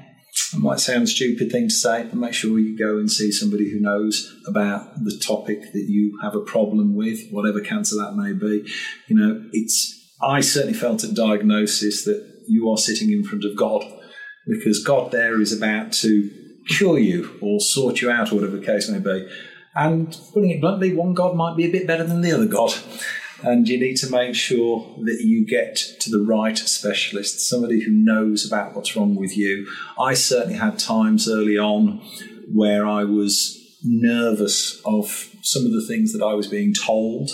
It 0.54 0.60
might 0.60 0.80
sound 0.80 1.04
a 1.04 1.06
stupid 1.06 1.50
thing 1.50 1.68
to 1.68 1.74
say, 1.74 2.04
but 2.04 2.14
make 2.14 2.32
sure 2.32 2.58
you 2.58 2.78
go 2.78 2.98
and 2.98 3.10
see 3.10 3.32
somebody 3.32 3.70
who 3.70 3.80
knows 3.80 4.34
about 4.46 4.94
the 5.02 5.18
topic 5.18 5.60
that 5.72 5.86
you 5.88 6.18
have 6.22 6.34
a 6.34 6.40
problem 6.40 6.94
with, 6.94 7.18
whatever 7.30 7.60
cancer 7.60 7.96
that 7.96 8.14
may 8.14 8.32
be. 8.32 8.70
You 9.08 9.16
know, 9.16 9.44
it's. 9.52 9.94
I 10.22 10.40
certainly 10.40 10.76
felt 10.76 11.04
at 11.04 11.14
diagnosis 11.14 12.04
that 12.04 12.44
you 12.48 12.70
are 12.70 12.76
sitting 12.76 13.10
in 13.12 13.24
front 13.24 13.44
of 13.44 13.56
God, 13.56 13.84
because 14.46 14.82
God 14.82 15.10
there 15.12 15.40
is 15.40 15.52
about 15.52 15.92
to 15.94 16.30
cure 16.68 16.98
you 16.98 17.38
or 17.40 17.60
sort 17.60 18.00
you 18.00 18.10
out, 18.10 18.32
or 18.32 18.36
whatever 18.36 18.56
the 18.56 18.66
case 18.66 18.88
may 18.88 19.00
be. 19.00 19.28
And 19.74 20.16
putting 20.32 20.50
it 20.50 20.60
bluntly, 20.60 20.94
one 20.94 21.14
God 21.14 21.36
might 21.36 21.56
be 21.56 21.66
a 21.66 21.70
bit 21.70 21.86
better 21.86 22.04
than 22.04 22.20
the 22.20 22.32
other 22.32 22.46
God 22.46 22.74
and 23.42 23.68
you 23.68 23.78
need 23.78 23.96
to 23.98 24.10
make 24.10 24.34
sure 24.34 24.94
that 25.02 25.20
you 25.20 25.46
get 25.46 25.76
to 26.00 26.10
the 26.10 26.22
right 26.22 26.58
specialist, 26.58 27.48
somebody 27.48 27.84
who 27.84 27.92
knows 27.92 28.46
about 28.46 28.74
what's 28.74 28.96
wrong 28.96 29.14
with 29.14 29.36
you. 29.36 29.68
I 29.98 30.14
certainly 30.14 30.58
had 30.58 30.78
times 30.78 31.28
early 31.28 31.56
on 31.56 32.00
where 32.52 32.86
I 32.86 33.04
was 33.04 33.56
nervous 33.84 34.80
of 34.84 35.30
some 35.42 35.64
of 35.66 35.72
the 35.72 35.84
things 35.86 36.12
that 36.12 36.24
I 36.24 36.34
was 36.34 36.48
being 36.48 36.74
told. 36.74 37.30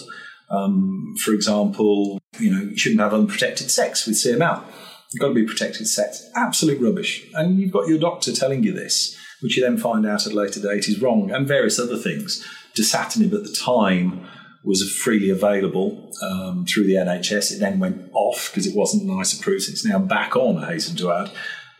Um, 0.50 1.14
for 1.24 1.32
example, 1.32 2.20
you 2.38 2.50
know, 2.50 2.60
you 2.60 2.76
shouldn't 2.76 3.00
have 3.00 3.14
unprotected 3.14 3.70
sex 3.70 4.06
with 4.06 4.16
CML. 4.16 4.62
You've 5.12 5.20
got 5.20 5.28
to 5.28 5.34
be 5.34 5.46
protected 5.46 5.86
sex. 5.86 6.28
Absolute 6.34 6.80
rubbish. 6.82 7.26
And 7.34 7.58
you've 7.58 7.72
got 7.72 7.88
your 7.88 7.98
doctor 7.98 8.32
telling 8.32 8.62
you 8.62 8.72
this, 8.72 9.16
which 9.40 9.56
you 9.56 9.62
then 9.62 9.78
find 9.78 10.04
out 10.04 10.26
at 10.26 10.32
a 10.32 10.36
later 10.36 10.60
date 10.60 10.88
is 10.88 11.00
wrong, 11.00 11.30
and 11.30 11.48
various 11.48 11.78
other 11.78 11.96
things. 11.96 12.44
Dasatinib 12.76 13.32
at 13.32 13.44
the 13.44 13.56
time 13.58 14.26
was 14.64 14.90
freely 14.90 15.30
available 15.30 16.10
um, 16.22 16.64
through 16.66 16.86
the 16.86 16.94
NHS. 16.94 17.52
It 17.52 17.58
then 17.60 17.78
went 17.78 18.10
off 18.14 18.50
because 18.50 18.66
it 18.66 18.74
wasn't 18.74 19.04
NICE 19.04 19.38
approved. 19.38 19.68
It's 19.68 19.84
now 19.84 19.98
back 19.98 20.36
on, 20.36 20.62
I 20.62 20.72
hasten 20.72 20.96
to 20.96 21.12
add. 21.12 21.30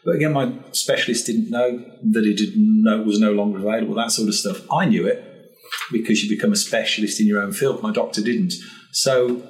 But 0.05 0.17
again, 0.17 0.33
my 0.33 0.53
specialist 0.73 1.27
didn't 1.27 1.51
know 1.51 1.83
that 2.03 2.25
it 2.25 2.37
didn't 2.37 2.83
know 2.83 3.03
was 3.03 3.19
no 3.19 3.33
longer 3.33 3.59
available, 3.59 3.95
that 3.95 4.11
sort 4.11 4.29
of 4.29 4.35
stuff. 4.35 4.61
I 4.71 4.85
knew 4.85 5.07
it 5.07 5.25
because 5.91 6.23
you 6.23 6.35
become 6.35 6.53
a 6.53 6.57
specialist 6.57 7.21
in 7.21 7.27
your 7.27 7.43
own 7.43 7.53
field. 7.53 7.83
My 7.83 7.91
doctor 7.91 8.21
didn't. 8.21 8.53
So 8.93 9.49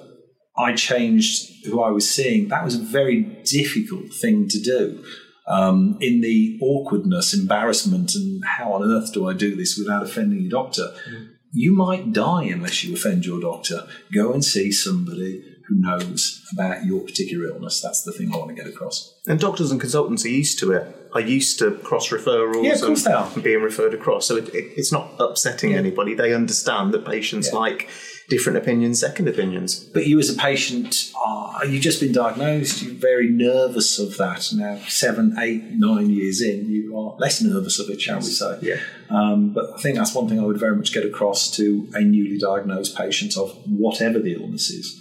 I 0.56 0.74
changed 0.74 1.66
who 1.66 1.82
I 1.82 1.90
was 1.90 2.08
seeing. 2.08 2.48
That 2.48 2.64
was 2.64 2.76
a 2.76 2.82
very 2.82 3.22
difficult 3.44 4.12
thing 4.12 4.46
to 4.48 4.60
do. 4.60 5.04
Um, 5.46 5.98
in 6.00 6.22
the 6.22 6.58
awkwardness, 6.62 7.34
embarrassment, 7.34 8.14
and 8.14 8.42
how 8.44 8.72
on 8.72 8.82
earth 8.82 9.12
do 9.12 9.28
I 9.28 9.34
do 9.34 9.54
this 9.54 9.76
without 9.76 10.02
offending 10.02 10.40
your 10.40 10.50
doctor? 10.50 10.94
Mm 11.10 11.33
you 11.54 11.72
might 11.72 12.12
die 12.12 12.44
unless 12.44 12.84
you 12.84 12.94
offend 12.94 13.24
your 13.24 13.40
doctor. 13.40 13.86
Go 14.12 14.32
and 14.32 14.44
see 14.44 14.72
somebody 14.72 15.42
who 15.68 15.76
knows 15.76 16.44
about 16.52 16.84
your 16.84 17.00
particular 17.00 17.46
illness. 17.46 17.80
That's 17.80 18.02
the 18.02 18.12
thing 18.12 18.34
I 18.34 18.36
want 18.36 18.48
to 18.50 18.54
get 18.54 18.66
across. 18.66 19.14
And 19.26 19.40
doctors 19.40 19.70
and 19.70 19.80
consultants 19.80 20.24
are 20.24 20.30
used 20.30 20.58
to 20.58 20.72
it. 20.72 21.10
Are 21.14 21.20
used 21.20 21.60
to 21.60 21.70
cross 21.70 22.08
referrals 22.08 22.64
yeah, 22.64 22.84
and, 22.84 23.34
and, 23.34 23.42
being 23.42 23.62
referred 23.62 23.94
across. 23.94 24.26
So 24.26 24.36
it, 24.36 24.48
it, 24.48 24.72
it's 24.76 24.92
not 24.92 25.12
upsetting 25.20 25.70
yeah. 25.70 25.78
anybody. 25.78 26.14
They 26.14 26.34
understand 26.34 26.92
that 26.92 27.06
patients 27.06 27.50
yeah. 27.52 27.58
like 27.58 27.88
different 28.28 28.58
opinions, 28.58 29.00
second 29.00 29.28
opinions. 29.28 29.78
But 29.78 30.06
you, 30.06 30.18
as 30.18 30.30
a 30.30 30.38
patient, 30.38 31.12
are 31.24 31.64
you've 31.66 31.82
just 31.82 32.00
been 32.00 32.12
diagnosed. 32.12 32.82
You're 32.82 32.94
very 32.94 33.28
nervous 33.28 33.98
of 33.98 34.16
that. 34.18 34.50
Now, 34.54 34.78
seven, 34.88 35.36
eight, 35.38 35.64
nine 35.72 36.10
years 36.10 36.40
in, 36.40 36.70
you 36.70 36.96
are 36.98 37.16
less 37.18 37.42
nervous 37.42 37.78
of 37.78 37.90
it, 37.90 38.00
shall 38.00 38.18
we 38.18 38.22
say? 38.22 38.58
Yeah. 38.62 38.80
Um, 39.10 39.52
but 39.52 39.72
I 39.74 39.80
think 39.80 39.96
that's 39.96 40.14
one 40.14 40.28
thing 40.28 40.40
I 40.40 40.44
would 40.44 40.58
very 40.58 40.76
much 40.76 40.92
get 40.92 41.04
across 41.04 41.50
to 41.56 41.88
a 41.94 42.00
newly 42.00 42.38
diagnosed 42.38 42.96
patient 42.96 43.36
of 43.36 43.50
whatever 43.66 44.18
the 44.18 44.34
illness 44.34 44.70
is. 44.70 45.00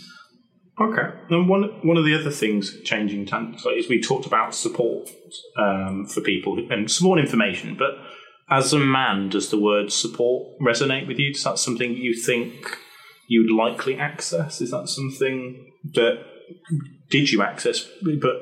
Okay. 0.80 1.16
And 1.30 1.48
one 1.48 1.64
one 1.84 1.98
of 1.98 2.06
the 2.06 2.20
other 2.20 2.32
things 2.32 2.82
changing 2.84 3.28
is 3.78 3.90
we 3.90 4.02
talked 4.02 4.26
about 4.26 4.56
support 4.56 5.10
um, 5.56 6.08
for 6.08 6.22
people 6.22 6.68
and 6.72 6.90
support 6.90 7.20
information, 7.20 7.76
but 7.78 7.92
as 8.50 8.74
a 8.74 8.80
man, 8.80 9.30
does 9.30 9.50
the 9.50 9.60
word 9.60 9.92
support 9.92 10.60
resonate 10.60 11.08
with 11.08 11.20
you? 11.20 11.32
Is 11.32 11.44
that 11.44 11.60
something 11.60 11.94
you 11.94 12.14
think 12.14 12.78
you'd 13.28 13.52
likely 13.52 13.98
access? 13.98 14.62
Is 14.62 14.72
that 14.72 14.90
something 14.90 15.72
that 15.94 16.24
did 17.10 17.32
you 17.32 17.42
access? 17.42 17.88
But 18.02 18.36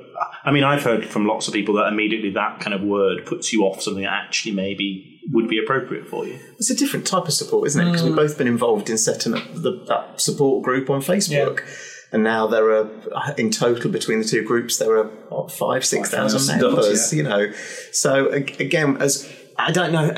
I 0.43 0.51
mean, 0.51 0.63
I've 0.63 0.83
heard 0.83 1.05
from 1.05 1.25
lots 1.25 1.47
of 1.47 1.53
people 1.53 1.75
that 1.75 1.87
immediately 1.87 2.31
that 2.31 2.59
kind 2.59 2.73
of 2.73 2.81
word 2.81 3.25
puts 3.25 3.51
you 3.53 3.63
off 3.63 3.81
something 3.81 4.03
that 4.03 4.11
actually 4.11 4.53
maybe 4.53 5.19
would 5.31 5.47
be 5.47 5.59
appropriate 5.59 6.07
for 6.07 6.25
you. 6.25 6.39
It's 6.57 6.69
a 6.69 6.75
different 6.75 7.05
type 7.05 7.25
of 7.25 7.33
support, 7.33 7.67
isn't 7.67 7.81
it? 7.81 7.85
Because 7.85 8.01
mm. 8.01 8.07
we've 8.07 8.15
both 8.15 8.37
been 8.37 8.47
involved 8.47 8.89
in 8.89 8.97
setting 8.97 9.35
up 9.35 9.43
the, 9.53 9.83
that 9.87 10.19
support 10.19 10.63
group 10.63 10.89
on 10.89 11.01
Facebook. 11.01 11.59
Yeah. 11.59 11.73
And 12.13 12.23
now 12.23 12.47
there 12.47 12.71
are, 12.71 12.89
in 13.37 13.51
total, 13.51 13.89
between 13.89 14.19
the 14.19 14.25
two 14.25 14.43
groups, 14.43 14.77
there 14.77 14.97
are 14.97 15.05
what, 15.29 15.49
five, 15.51 15.85
six 15.85 16.09
thousand 16.09 16.59
members. 16.59 17.13
Yeah. 17.13 17.17
You 17.17 17.23
know, 17.23 17.51
so 17.93 18.29
again, 18.31 18.97
as 18.97 19.31
I 19.57 19.71
don't 19.71 19.93
know, 19.93 20.11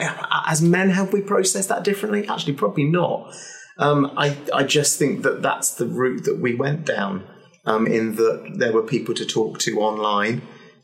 as 0.48 0.62
men, 0.62 0.90
have 0.90 1.14
we 1.14 1.22
processed 1.22 1.70
that 1.70 1.84
differently? 1.84 2.28
Actually, 2.28 2.54
probably 2.54 2.86
not. 2.86 3.32
Um, 3.78 4.12
I, 4.18 4.38
I 4.54 4.64
just 4.64 5.00
think 5.00 5.24
that 5.24 5.42
that's 5.42 5.74
the 5.76 5.88
route 5.88 6.26
that 6.26 6.40
we 6.40 6.56
went 6.56 6.86
down, 6.86 7.24
um, 7.66 7.88
in 7.88 8.16
that 8.16 8.56
there 8.56 8.72
were 8.72 8.84
people 8.84 9.16
to 9.16 9.26
talk 9.26 9.60
to 9.60 9.80
online, 9.80 10.42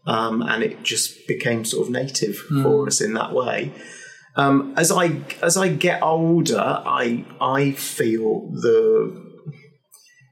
um, 0.07 0.41
and 0.41 0.63
it 0.63 0.83
just 0.83 1.27
became 1.27 1.65
sort 1.65 1.87
of 1.87 1.93
native 1.93 2.43
mm. 2.51 2.63
for 2.63 2.87
us 2.87 3.01
in 3.01 3.13
that 3.13 3.33
way. 3.33 3.73
Um, 4.35 4.73
as 4.77 4.91
I 4.91 5.21
as 5.41 5.57
I 5.57 5.69
get 5.69 6.01
older, 6.01 6.59
I 6.59 7.25
I 7.41 7.71
feel 7.73 8.49
the 8.51 9.27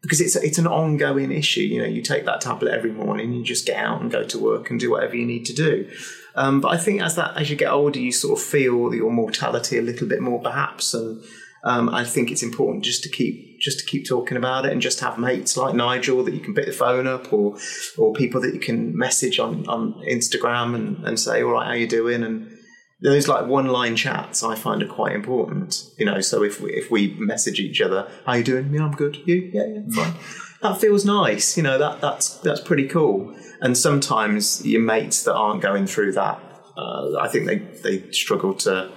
because 0.02 0.22
it's 0.22 0.36
it's 0.38 0.58
an 0.58 0.67
ongoing 0.67 1.32
issue. 1.32 1.62
You 1.62 1.82
know, 1.82 1.88
you 1.88 2.02
take 2.02 2.26
that 2.26 2.41
tablet 2.41 2.74
every 2.74 2.91
morning, 2.91 3.34
you 3.34 3.43
just 3.43 3.65
get 3.65 3.78
out 3.78 4.02
and 4.02 4.10
go 4.10 4.24
to 4.24 4.39
work 4.39 4.70
and 4.70 4.80
do 4.80 4.91
whatever 4.91 5.15
you 5.15 5.26
need 5.26 5.46
to 5.46 5.54
do. 5.54 5.89
Um, 6.36 6.62
but 6.62 6.70
I 6.70 6.78
think 6.78 7.02
as 7.02 7.15
that 7.15 7.36
as 7.36 7.50
you 7.50 7.56
get 7.56 7.72
older, 7.72 8.00
you 8.00 8.12
sort 8.12 8.39
of 8.39 8.46
feel 8.46 8.93
your 8.93 9.12
mortality 9.12 9.78
a 9.78 9.82
little 9.82 10.08
bit 10.08 10.22
more, 10.22 10.41
perhaps, 10.41 10.93
and 10.93 11.22
um, 11.68 11.90
I 11.90 12.06
think 12.06 12.32
it's 12.32 12.44
important 12.44 12.86
just 12.86 13.04
to 13.04 13.10
keep 13.10 13.60
just 13.60 13.80
to 13.80 13.86
keep 13.86 14.08
talking 14.08 14.38
about 14.38 14.66
it 14.66 14.72
and 14.72 14.82
just 14.82 15.02
have 15.02 15.18
mates 15.18 15.58
like 15.58 15.76
Nigel 15.76 16.24
that 16.24 16.34
you 16.34 16.40
can 16.40 16.54
pick 16.54 16.66
the 16.66 16.72
phone 16.72 17.08
up 17.08 17.34
or 17.34 17.58
or 17.98 18.14
people 18.14 18.40
that 18.42 18.54
you 18.54 18.60
can 18.60 18.98
message 18.98 19.38
on, 19.38 19.68
on 19.68 19.94
Instagram 20.08 20.76
and, 20.76 21.06
and 21.06 21.20
say, 21.20 21.44
all 21.44 21.52
right, 21.52 21.68
how 21.68 21.74
you 21.74 21.86
doing? 21.86 22.24
And 22.24 22.58
those 23.02 23.28
like 23.28 23.48
one 23.48 23.68
line 23.68 23.98
chats 23.98 24.44
I 24.44 24.56
find 24.56 24.82
are 24.82 24.88
quite 24.88 25.14
important. 25.14 25.84
You 25.98 26.06
know, 26.06 26.22
so 26.22 26.42
if 26.42 26.62
we 26.62 26.72
if 26.72 26.90
we 26.90 27.16
message 27.20 27.60
each 27.60 27.82
other, 27.82 28.10
how 28.26 28.36
you 28.36 28.46
doing? 28.46 28.74
Yeah, 28.74 28.86
I'm 28.86 28.94
good. 28.94 29.18
You? 29.26 29.52
Yeah, 29.54 29.66
yeah, 29.68 29.82
fine. 29.94 30.14
that 30.62 30.80
feels 30.80 31.04
nice. 31.04 31.58
You 31.58 31.64
know, 31.64 31.78
that 31.78 32.00
that's 32.00 32.38
that's 32.38 32.62
pretty 32.62 32.88
cool. 32.88 33.36
And 33.60 33.78
sometimes 33.78 34.66
your 34.66 34.82
mates 34.82 35.24
that 35.24 35.36
aren't 35.36 35.62
going 35.62 35.86
through 35.86 36.14
that, 36.14 36.40
uh, 36.78 37.18
I 37.20 37.28
think 37.28 37.46
they 37.46 37.58
they 37.58 38.10
struggle 38.12 38.54
to 38.54 38.90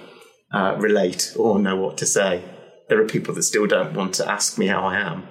uh, 0.53 0.75
relate 0.79 1.33
or 1.37 1.59
know 1.59 1.75
what 1.75 1.97
to 1.97 2.05
say. 2.05 2.45
There 2.91 3.01
are 3.01 3.07
people 3.07 3.33
that 3.35 3.43
still 3.43 3.67
don't 3.67 3.93
want 3.93 4.15
to 4.15 4.29
ask 4.29 4.57
me 4.57 4.67
how 4.67 4.83
I 4.83 4.99
am 4.99 5.25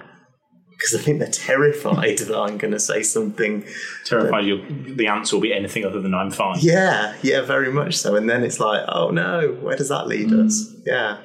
because 0.71 0.99
I 0.99 1.03
think 1.03 1.19
they're 1.19 1.29
terrified 1.29 2.17
that 2.17 2.35
I'm 2.35 2.57
going 2.57 2.73
to 2.73 2.79
say 2.79 3.03
something. 3.03 3.63
Terrified 4.03 4.45
that, 4.45 4.95
the 4.97 5.05
answer 5.05 5.35
will 5.35 5.43
be 5.43 5.53
anything 5.53 5.85
other 5.85 6.01
than 6.01 6.15
I'm 6.15 6.31
fine. 6.31 6.57
Yeah, 6.59 7.15
yeah, 7.21 7.41
very 7.41 7.71
much 7.71 7.97
so. 7.97 8.15
And 8.15 8.27
then 8.27 8.43
it's 8.43 8.59
like, 8.59 8.83
oh 8.87 9.11
no, 9.11 9.59
where 9.61 9.77
does 9.77 9.89
that 9.89 10.07
lead 10.07 10.29
mm. 10.29 10.47
us? 10.47 10.73
Yeah. 10.87 11.19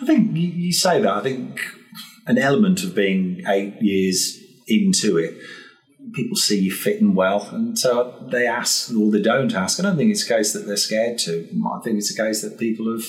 I 0.00 0.06
think 0.06 0.34
you 0.34 0.72
say 0.72 1.02
that. 1.02 1.12
I 1.12 1.20
think 1.20 1.60
an 2.26 2.38
element 2.38 2.82
of 2.84 2.94
being 2.94 3.42
eight 3.46 3.74
years 3.82 4.38
into 4.66 5.18
it 5.18 5.34
people 6.14 6.36
see 6.36 6.58
you 6.58 6.72
fit 6.72 7.00
and 7.00 7.14
well, 7.14 7.48
and 7.52 7.78
so 7.78 8.26
they 8.30 8.46
ask 8.46 8.90
or 8.94 9.10
they 9.10 9.22
don't 9.22 9.54
ask. 9.54 9.78
I 9.78 9.82
don't 9.82 9.96
think 9.96 10.10
it's 10.10 10.24
a 10.24 10.28
case 10.28 10.52
that 10.52 10.66
they're 10.66 10.76
scared 10.76 11.18
to. 11.18 11.48
I 11.70 11.80
think 11.84 11.98
it's 11.98 12.10
a 12.10 12.16
case 12.16 12.42
that 12.42 12.58
people 12.58 12.90
have 12.90 13.04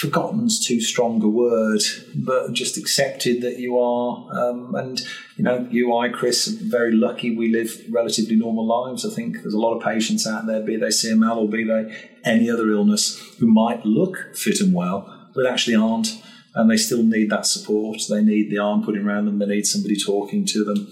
forgotten's 0.00 0.64
too 0.64 0.80
strong 0.80 1.22
a 1.22 1.28
word, 1.28 1.82
but 2.14 2.54
just 2.54 2.78
accepted 2.78 3.42
that 3.42 3.58
you 3.58 3.78
are. 3.78 4.26
Um, 4.32 4.74
and, 4.74 4.98
you 5.36 5.44
know, 5.44 5.68
you, 5.70 5.94
I, 5.94 6.08
Chris, 6.08 6.48
are 6.48 6.64
very 6.64 6.92
lucky 6.92 7.36
we 7.36 7.52
live 7.52 7.82
relatively 7.90 8.34
normal 8.34 8.66
lives. 8.66 9.04
I 9.04 9.14
think 9.14 9.42
there's 9.42 9.52
a 9.52 9.60
lot 9.60 9.76
of 9.76 9.82
patients 9.82 10.26
out 10.26 10.46
there, 10.46 10.62
be 10.62 10.76
they 10.76 10.86
CML 10.86 11.36
or 11.36 11.48
be 11.48 11.64
they 11.64 11.94
any 12.24 12.48
other 12.48 12.70
illness, 12.70 13.18
who 13.38 13.46
might 13.46 13.84
look 13.84 14.34
fit 14.34 14.60
and 14.60 14.72
well, 14.72 15.28
but 15.34 15.46
actually 15.46 15.76
aren't. 15.76 16.22
And 16.54 16.70
they 16.70 16.78
still 16.78 17.02
need 17.02 17.28
that 17.28 17.44
support. 17.44 17.98
They 18.08 18.22
need 18.22 18.50
the 18.50 18.58
arm 18.58 18.82
put 18.82 18.96
around 18.96 19.26
them. 19.26 19.38
They 19.38 19.46
need 19.46 19.66
somebody 19.66 19.96
talking 19.96 20.46
to 20.46 20.64
them. 20.64 20.90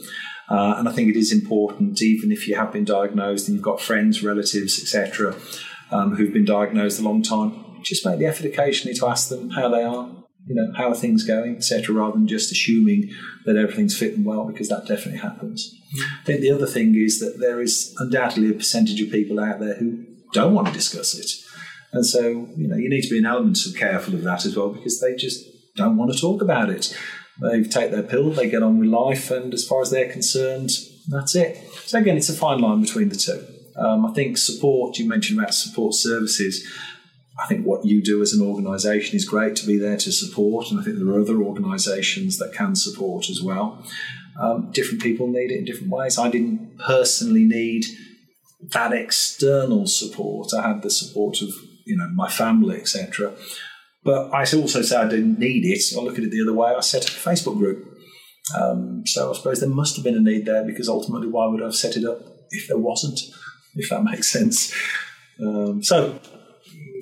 Uh, 0.50 0.74
and 0.76 0.86
I 0.86 0.92
think 0.92 1.08
it 1.08 1.18
is 1.18 1.32
important, 1.32 2.02
even 2.02 2.30
if 2.30 2.46
you 2.46 2.56
have 2.56 2.72
been 2.72 2.84
diagnosed 2.84 3.48
and 3.48 3.54
you've 3.54 3.64
got 3.64 3.80
friends, 3.80 4.22
relatives, 4.22 4.78
etc., 4.80 5.34
um, 5.90 6.14
who've 6.14 6.32
been 6.32 6.44
diagnosed 6.44 7.00
a 7.00 7.02
long 7.02 7.22
time, 7.22 7.64
just 7.82 8.04
make 8.06 8.18
the 8.18 8.26
effort 8.26 8.46
occasionally 8.46 8.96
to 8.98 9.06
ask 9.06 9.28
them 9.28 9.50
how 9.50 9.68
they 9.68 9.82
are, 9.82 10.10
you 10.46 10.54
know, 10.54 10.72
how 10.76 10.88
are 10.88 10.94
things 10.94 11.24
going, 11.24 11.56
etc., 11.56 11.94
rather 11.94 12.12
than 12.12 12.26
just 12.26 12.50
assuming 12.50 13.10
that 13.44 13.56
everything's 13.56 13.98
fitting 13.98 14.24
well, 14.24 14.46
because 14.46 14.68
that 14.68 14.86
definitely 14.86 15.20
happens. 15.20 15.74
I 16.20 16.24
think 16.24 16.40
the 16.40 16.50
other 16.50 16.66
thing 16.66 16.94
is 16.94 17.20
that 17.20 17.38
there 17.38 17.60
is 17.60 17.94
undoubtedly 17.98 18.50
a 18.50 18.54
percentage 18.54 19.00
of 19.00 19.10
people 19.10 19.40
out 19.40 19.60
there 19.60 19.74
who 19.74 20.04
don't 20.32 20.54
want 20.54 20.68
to 20.68 20.72
discuss 20.72 21.14
it. 21.14 21.30
And 21.92 22.04
so, 22.04 22.48
you 22.56 22.68
know, 22.68 22.76
you 22.76 22.90
need 22.90 23.02
to 23.02 23.10
be 23.10 23.18
an 23.18 23.26
element 23.26 23.64
of 23.66 23.74
careful 23.74 24.14
of 24.14 24.22
that 24.22 24.44
as 24.44 24.56
well, 24.56 24.70
because 24.70 25.00
they 25.00 25.14
just 25.14 25.44
don't 25.76 25.96
want 25.96 26.12
to 26.12 26.18
talk 26.18 26.42
about 26.42 26.70
it. 26.70 26.96
They 27.40 27.62
take 27.62 27.90
their 27.90 28.02
pill, 28.02 28.30
they 28.30 28.50
get 28.50 28.62
on 28.62 28.78
with 28.78 28.88
life, 28.88 29.30
and 29.30 29.54
as 29.54 29.66
far 29.66 29.80
as 29.80 29.90
they're 29.90 30.10
concerned, 30.10 30.70
that's 31.08 31.34
it. 31.36 31.56
So 31.86 31.98
again, 31.98 32.16
it's 32.16 32.28
a 32.28 32.34
fine 32.34 32.60
line 32.60 32.80
between 32.82 33.10
the 33.10 33.16
two. 33.16 33.46
Um, 33.76 34.04
I 34.04 34.12
think 34.12 34.36
support, 34.38 34.98
you 34.98 35.08
mentioned 35.08 35.38
about 35.38 35.54
support 35.54 35.94
services. 35.94 36.66
I 37.38 37.46
think 37.46 37.64
what 37.64 37.84
you 37.84 38.02
do 38.02 38.20
as 38.20 38.32
an 38.32 38.44
organisation 38.44 39.16
is 39.16 39.24
great 39.24 39.54
to 39.56 39.66
be 39.66 39.78
there 39.78 39.96
to 39.96 40.12
support, 40.12 40.70
and 40.70 40.80
I 40.80 40.82
think 40.82 40.98
there 40.98 41.08
are 41.08 41.20
other 41.20 41.40
organisations 41.42 42.38
that 42.38 42.52
can 42.52 42.74
support 42.74 43.30
as 43.30 43.40
well. 43.40 43.84
Um, 44.40 44.70
different 44.72 45.02
people 45.02 45.28
need 45.28 45.50
it 45.50 45.58
in 45.58 45.64
different 45.64 45.90
ways. 45.92 46.18
I 46.18 46.30
didn't 46.30 46.78
personally 46.78 47.44
need 47.44 47.84
that 48.72 48.92
external 48.92 49.86
support. 49.86 50.52
I 50.52 50.66
had 50.66 50.82
the 50.82 50.90
support 50.90 51.40
of 51.42 51.50
you 51.84 51.96
know 51.96 52.08
my 52.14 52.28
family, 52.28 52.76
etc. 52.80 53.34
But 54.04 54.32
I 54.32 54.40
also 54.40 54.82
say 54.82 54.96
I 54.96 55.08
didn't 55.08 55.38
need 55.38 55.64
it. 55.64 55.82
I 55.96 56.00
look 56.00 56.18
at 56.18 56.24
it 56.24 56.30
the 56.30 56.42
other 56.42 56.54
way. 56.54 56.72
I 56.74 56.80
set 56.80 57.04
up 57.04 57.10
a 57.10 57.28
Facebook 57.28 57.58
group. 57.58 57.84
Um, 58.56 59.02
so 59.06 59.30
I 59.30 59.36
suppose 59.36 59.60
there 59.60 59.68
must 59.68 59.96
have 59.96 60.04
been 60.04 60.16
a 60.16 60.20
need 60.20 60.46
there 60.46 60.64
because 60.64 60.88
ultimately, 60.88 61.28
why 61.28 61.46
would 61.46 61.60
I 61.60 61.66
have 61.66 61.74
set 61.74 61.96
it 61.96 62.04
up 62.04 62.20
if 62.50 62.66
there 62.68 62.78
wasn't? 62.78 63.20
If 63.74 63.90
that 63.90 64.02
makes 64.02 64.30
sense. 64.30 64.74
Um, 65.40 65.82
so 65.82 66.18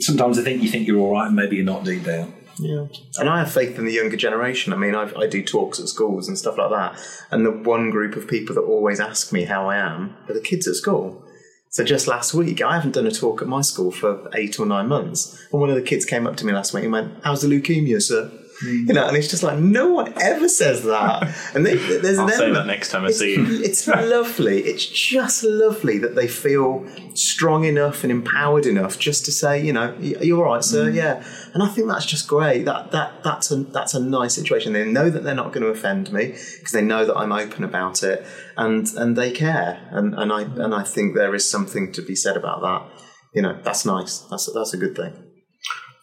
sometimes 0.01 0.39
I 0.39 0.43
think 0.43 0.63
you 0.63 0.69
think 0.69 0.87
you're 0.87 1.01
all 1.01 1.13
right, 1.13 1.27
and 1.27 1.37
maybe 1.37 1.57
you're 1.57 1.65
not 1.65 1.85
deep 1.85 2.05
down. 2.05 2.35
Yeah, 2.59 2.87
and 3.19 3.29
I 3.29 3.41
have 3.41 3.53
faith 3.53 3.79
in 3.79 3.85
the 3.85 3.93
younger 3.93 4.17
generation. 4.17 4.73
I 4.73 4.77
mean, 4.77 4.95
I've, 4.95 5.15
i 5.17 5.27
do 5.27 5.43
talks 5.43 5.79
at 5.79 5.89
schools 5.89 6.27
and 6.27 6.39
stuff 6.39 6.57
like 6.57 6.71
that, 6.71 6.99
and 7.31 7.45
the 7.45 7.51
one 7.51 7.91
group 7.91 8.17
of 8.17 8.29
people 8.29 8.55
that 8.55 8.63
always 8.63 8.99
ask 8.99 9.33
me 9.33 9.45
how 9.45 9.69
I 9.69 9.77
am 9.77 10.17
are 10.29 10.35
the 10.35 10.41
kids 10.41 10.67
at 10.67 10.75
school. 10.75 11.23
So 11.69 11.85
just 11.85 12.07
last 12.07 12.33
week, 12.33 12.63
I 12.63 12.77
haven't 12.77 12.93
done 12.93 13.07
a 13.07 13.11
talk 13.11 13.43
at 13.43 13.49
my 13.49 13.61
school 13.61 13.91
for 13.91 14.31
eight 14.35 14.59
or 14.59 14.65
nine 14.65 14.89
months, 14.89 15.47
and 15.53 15.61
one 15.61 15.69
of 15.69 15.77
the 15.77 15.83
kids 15.83 16.07
came 16.07 16.27
up 16.27 16.37
to 16.37 16.47
me 16.47 16.53
last 16.53 16.73
week 16.73 16.85
and 16.85 16.93
went, 16.93 17.13
"How's 17.23 17.43
the 17.43 17.49
leukemia, 17.49 18.01
sir?" 18.01 18.31
You 18.63 18.95
know, 18.95 19.07
and 19.07 19.17
it's 19.17 19.29
just 19.29 19.43
like 19.43 19.59
no 19.59 19.89
one 19.89 20.15
ever 20.21 20.49
says 20.49 20.83
that. 20.85 21.35
And 21.55 21.67
they, 21.67 21.77
there's 21.77 22.19
I'll 22.19 22.27
an 22.27 22.33
say 22.33 22.51
that 22.51 22.67
next 22.67 22.91
time 22.91 23.05
I 23.05 23.09
it's, 23.09 23.19
see 23.19 23.35
you. 23.35 23.63
It's 23.63 23.87
lovely. 23.87 24.61
It's 24.61 24.87
just 24.87 25.43
lovely 25.45 25.99
that 25.99 26.15
they 26.15 26.27
feel 26.27 26.87
strong 27.15 27.65
enough 27.65 28.03
and 28.03 28.11
empowered 28.11 28.67
enough 28.67 28.99
just 28.99 29.25
to 29.27 29.33
say, 29.33 29.63
you 29.63 29.73
know, 29.73 29.95
you're 30.01 30.47
all 30.47 30.55
right, 30.55 30.65
sir. 30.65 30.91
Mm. 30.91 30.95
Yeah, 30.95 31.25
and 31.53 31.63
I 31.63 31.69
think 31.69 31.89
that's 31.89 32.07
just 32.07 32.29
great. 32.29 32.65
That 32.65 32.93
that 32.93 33.23
that's 33.23 33.51
a 33.51 33.57
that's 33.57 33.95
a 33.95 34.01
nice 34.01 34.35
situation. 34.35 34.73
They 34.73 34.85
know 34.85 35.11
that 35.11 35.23
they're 35.23 35.35
not 35.35 35.53
going 35.53 35.63
to 35.63 35.71
offend 35.71 36.13
me 36.13 36.29
because 36.29 36.73
they 36.73 36.83
know 36.83 37.05
that 37.05 37.17
I'm 37.17 37.33
open 37.33 37.63
about 37.63 38.03
it, 38.03 38.25
and 38.57 38.87
and 38.97 39.17
they 39.17 39.33
care. 39.33 39.87
And 39.91 40.15
and 40.15 40.33
I 40.33 40.43
and 40.43 40.75
I 40.75 40.83
think 40.83 41.15
there 41.15 41.35
is 41.35 41.49
something 41.49 41.93
to 41.93 42.03
be 42.03 42.15
said 42.15 42.37
about 42.37 42.63
that. 42.63 43.03
You 43.35 43.43
know, 43.43 43.61
that's 43.63 43.85
nice. 43.85 44.21
That's 44.31 44.51
that's 44.53 44.73
a 44.73 44.79
good 44.79 44.97
thing. 44.97 45.13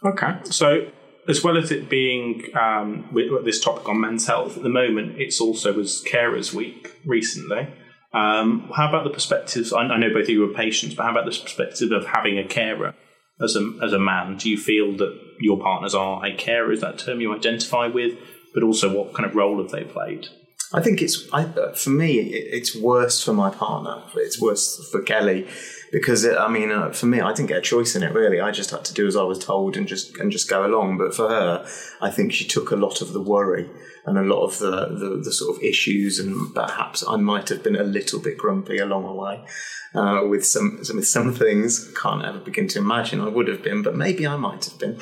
Okay, 0.05 0.33
so 0.43 0.87
as 1.27 1.43
well 1.43 1.57
as 1.57 1.71
it 1.71 1.89
being 1.89 2.43
um, 2.55 3.09
this 3.43 3.63
topic 3.63 3.87
on 3.87 4.01
men's 4.01 4.27
health, 4.27 4.57
at 4.57 4.63
the 4.63 4.69
moment 4.69 5.19
it's 5.19 5.39
also 5.39 5.73
was 5.73 6.03
Carers 6.03 6.53
Week 6.53 6.95
recently. 7.05 7.67
Um, 8.13 8.69
how 8.75 8.89
about 8.89 9.03
the 9.05 9.09
perspectives? 9.09 9.73
I, 9.73 9.87
know 9.97 10.13
both 10.13 10.23
of 10.23 10.29
you 10.29 10.49
are 10.49 10.53
patients, 10.53 10.93
but 10.93 11.03
how 11.03 11.11
about 11.11 11.25
the 11.25 11.31
perspective 11.31 11.91
of 11.91 12.05
having 12.05 12.37
a 12.37 12.43
carer 12.43 12.93
as 13.41 13.55
a 13.55 13.71
as 13.81 13.91
a 13.91 13.99
man? 13.99 14.37
Do 14.37 14.49
you 14.49 14.57
feel 14.57 14.95
that 14.97 15.19
your 15.39 15.59
partners 15.59 15.95
are 15.95 16.23
a 16.23 16.35
carer? 16.35 16.71
Is 16.71 16.81
that 16.81 16.99
term 16.99 17.21
you 17.21 17.33
identify 17.35 17.87
with? 17.87 18.17
But 18.53 18.61
also, 18.61 18.95
what 18.95 19.15
kind 19.15 19.27
of 19.27 19.35
role 19.35 19.59
have 19.61 19.71
they 19.71 19.83
played? 19.83 20.27
I 20.73 20.81
think 20.81 21.01
it's 21.01 21.27
I, 21.33 21.45
for 21.73 21.89
me. 21.89 22.19
It, 22.19 22.53
it's 22.53 22.75
worse 22.75 23.23
for 23.23 23.33
my 23.33 23.49
partner. 23.49 24.03
It's 24.15 24.39
worse 24.39 24.89
for 24.91 25.01
Kelly 25.01 25.47
because 25.93 26.25
it, 26.25 26.35
I 26.35 26.49
mean, 26.49 26.71
uh, 26.71 26.91
for 26.91 27.05
me, 27.05 27.21
I 27.21 27.31
didn't 27.33 27.49
get 27.49 27.59
a 27.59 27.61
choice 27.61 27.95
in 27.95 28.01
it. 28.01 28.13
Really, 28.13 28.41
I 28.41 28.49
just 28.49 28.71
had 28.71 28.83
to 28.85 28.93
do 28.95 29.05
as 29.05 29.15
I 29.15 29.21
was 29.21 29.37
told 29.37 29.77
and 29.77 29.87
just 29.87 30.17
and 30.17 30.31
just 30.31 30.49
go 30.49 30.65
along. 30.65 30.97
But 30.97 31.13
for 31.13 31.29
her, 31.29 31.65
I 32.01 32.09
think 32.09 32.33
she 32.33 32.45
took 32.45 32.71
a 32.71 32.75
lot 32.75 32.99
of 32.99 33.13
the 33.13 33.21
worry 33.21 33.69
and 34.05 34.17
a 34.17 34.23
lot 34.23 34.43
of 34.43 34.57
the 34.57 34.87
the, 34.87 35.21
the 35.23 35.31
sort 35.31 35.55
of 35.55 35.63
issues, 35.63 36.17
and 36.17 36.53
perhaps 36.55 37.03
I 37.07 37.17
might 37.17 37.47
have 37.49 37.63
been 37.63 37.75
a 37.75 37.83
little 37.83 38.19
bit 38.19 38.39
grumpy 38.39 38.79
along 38.79 39.03
the 39.03 39.13
way. 39.13 39.45
Uh, 39.93 40.25
with 40.27 40.43
some 40.43 40.79
with 40.79 41.07
some 41.07 41.31
things, 41.31 41.93
can't 41.93 42.25
ever 42.25 42.39
begin 42.39 42.67
to 42.69 42.79
imagine 42.79 43.21
I 43.21 43.29
would 43.29 43.47
have 43.47 43.61
been, 43.61 43.83
but 43.83 43.95
maybe 43.95 44.25
I 44.25 44.35
might 44.35 44.65
have 44.65 44.79
been. 44.79 44.99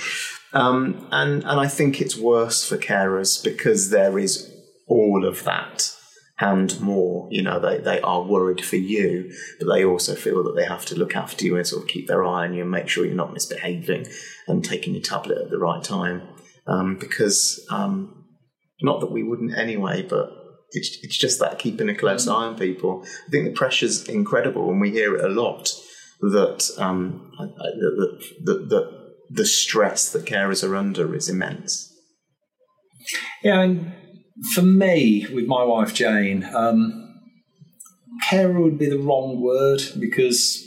Um, 0.51 1.07
and 1.13 1.41
and 1.45 1.57
I 1.57 1.67
think 1.67 2.01
it's 2.01 2.17
worse 2.17 2.67
for 2.67 2.77
carers 2.77 3.41
because 3.41 3.91
there 3.91 4.19
is 4.19 4.53
all 4.87 5.25
of 5.25 5.45
that 5.45 5.95
and 6.41 6.79
more. 6.81 7.27
You 7.31 7.43
know, 7.43 7.59
they, 7.59 7.77
they 7.77 8.01
are 8.01 8.21
worried 8.21 8.63
for 8.63 8.75
you, 8.75 9.31
but 9.59 9.73
they 9.73 9.85
also 9.85 10.15
feel 10.15 10.43
that 10.43 10.55
they 10.55 10.65
have 10.65 10.85
to 10.87 10.95
look 10.95 11.15
after 11.15 11.45
you 11.45 11.55
and 11.55 11.65
sort 11.65 11.83
of 11.83 11.89
keep 11.89 12.07
their 12.07 12.23
eye 12.23 12.45
on 12.45 12.53
you 12.53 12.61
and 12.61 12.71
make 12.71 12.89
sure 12.89 13.05
you're 13.05 13.15
not 13.15 13.33
misbehaving 13.33 14.07
and 14.47 14.63
taking 14.63 14.93
your 14.93 15.03
tablet 15.03 15.37
at 15.39 15.49
the 15.49 15.59
right 15.59 15.83
time. 15.83 16.23
Um, 16.67 16.97
because 16.97 17.65
um, 17.69 18.25
not 18.81 18.99
that 18.99 19.11
we 19.11 19.23
wouldn't 19.23 19.57
anyway, 19.57 20.03
but 20.03 20.31
it's, 20.71 20.97
it's 21.03 21.17
just 21.17 21.39
that 21.39 21.59
keeping 21.59 21.89
a 21.89 21.95
close 21.95 22.27
eye 22.27 22.45
on 22.45 22.57
people. 22.57 23.03
I 23.27 23.31
think 23.31 23.45
the 23.45 23.51
pressure's 23.51 24.07
incredible, 24.07 24.69
and 24.69 24.79
we 24.79 24.91
hear 24.91 25.15
it 25.15 25.25
a 25.25 25.29
lot 25.29 25.69
that 26.21 26.69
um, 26.77 27.31
that, 27.37 28.67
that, 28.69 29.01
the 29.33 29.45
stress 29.45 30.11
that 30.11 30.25
carers 30.25 30.67
are 30.67 30.75
under 30.75 31.15
is 31.15 31.29
immense. 31.29 31.89
Yeah, 33.43 33.75
for 34.53 34.61
me, 34.61 35.25
with 35.33 35.45
my 35.47 35.63
wife 35.63 35.93
Jane, 35.93 36.47
um, 36.53 37.19
carer 38.27 38.59
would 38.61 38.77
be 38.77 38.89
the 38.89 38.97
wrong 38.99 39.41
word 39.41 39.81
because 39.99 40.65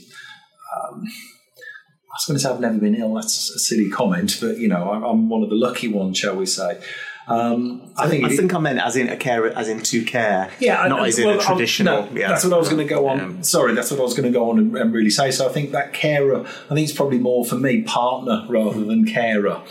um, 0.77 1.03
I 1.07 2.14
was 2.16 2.24
going 2.27 2.37
to 2.37 2.40
say 2.40 2.50
I've 2.50 2.61
never 2.61 2.79
been 2.79 2.94
ill. 2.94 3.14
That's 3.14 3.50
a 3.50 3.59
silly 3.59 3.90
comment, 3.90 4.38
but 4.40 4.59
you 4.59 4.68
know, 4.68 4.90
I'm, 4.92 5.03
I'm 5.03 5.29
one 5.29 5.42
of 5.42 5.50
the 5.50 5.57
lucky 5.57 5.88
ones, 5.88 6.18
shall 6.18 6.37
we 6.37 6.46
say? 6.46 6.81
Um, 7.27 7.94
I 7.96 8.07
think 8.07 8.22
I 8.24 8.29
it- 8.31 8.37
think 8.37 8.55
I 8.55 8.59
meant 8.59 8.79
as 8.81 8.96
in 8.96 9.09
a 9.09 9.16
care, 9.16 9.46
as 9.46 9.68
in 9.68 9.81
to 9.81 10.05
care. 10.05 10.50
Yeah, 10.61 10.87
not 10.88 11.00
I- 11.00 11.07
as 11.09 11.18
in 11.18 11.27
well, 11.27 11.40
a 11.40 11.42
traditional. 11.42 12.03
no, 12.05 12.11
yeah. 12.14 12.29
That's 12.29 12.44
what 12.44 12.53
I 12.53 12.59
was 12.59 12.68
going 12.68 12.87
to 12.87 12.88
go 12.88 13.09
on. 13.09 13.18
Yeah. 13.37 13.40
Sorry, 13.42 13.74
that's 13.74 13.90
what 13.90 13.98
I 13.98 14.03
was 14.03 14.12
going 14.14 14.31
to 14.31 14.38
go 14.38 14.50
on 14.50 14.59
and, 14.59 14.77
and 14.77 14.92
really 14.92 15.09
say. 15.11 15.31
So 15.31 15.48
I 15.48 15.53
think 15.53 15.70
that 15.72 15.94
carer, 15.94 16.40
I 16.40 16.74
think 16.74 16.87
it's 16.87 16.92
probably 16.92 17.18
more 17.18 17.44
for 17.46 17.57
me 17.57 17.81
partner 17.83 18.44
rather 18.48 18.85
than 18.85 19.07
carer. 19.07 19.62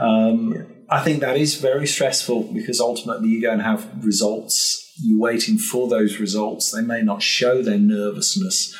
Um, 0.00 0.66
I 0.88 1.02
think 1.02 1.20
that 1.20 1.36
is 1.36 1.56
very 1.56 1.86
stressful 1.86 2.44
because 2.52 2.80
ultimately 2.80 3.28
you 3.28 3.42
go 3.42 3.50
and 3.50 3.62
have 3.62 4.04
results. 4.04 4.92
You're 5.02 5.20
waiting 5.20 5.58
for 5.58 5.88
those 5.88 6.20
results. 6.20 6.70
They 6.70 6.82
may 6.82 7.02
not 7.02 7.22
show 7.22 7.60
their 7.60 7.78
nervousness 7.78 8.76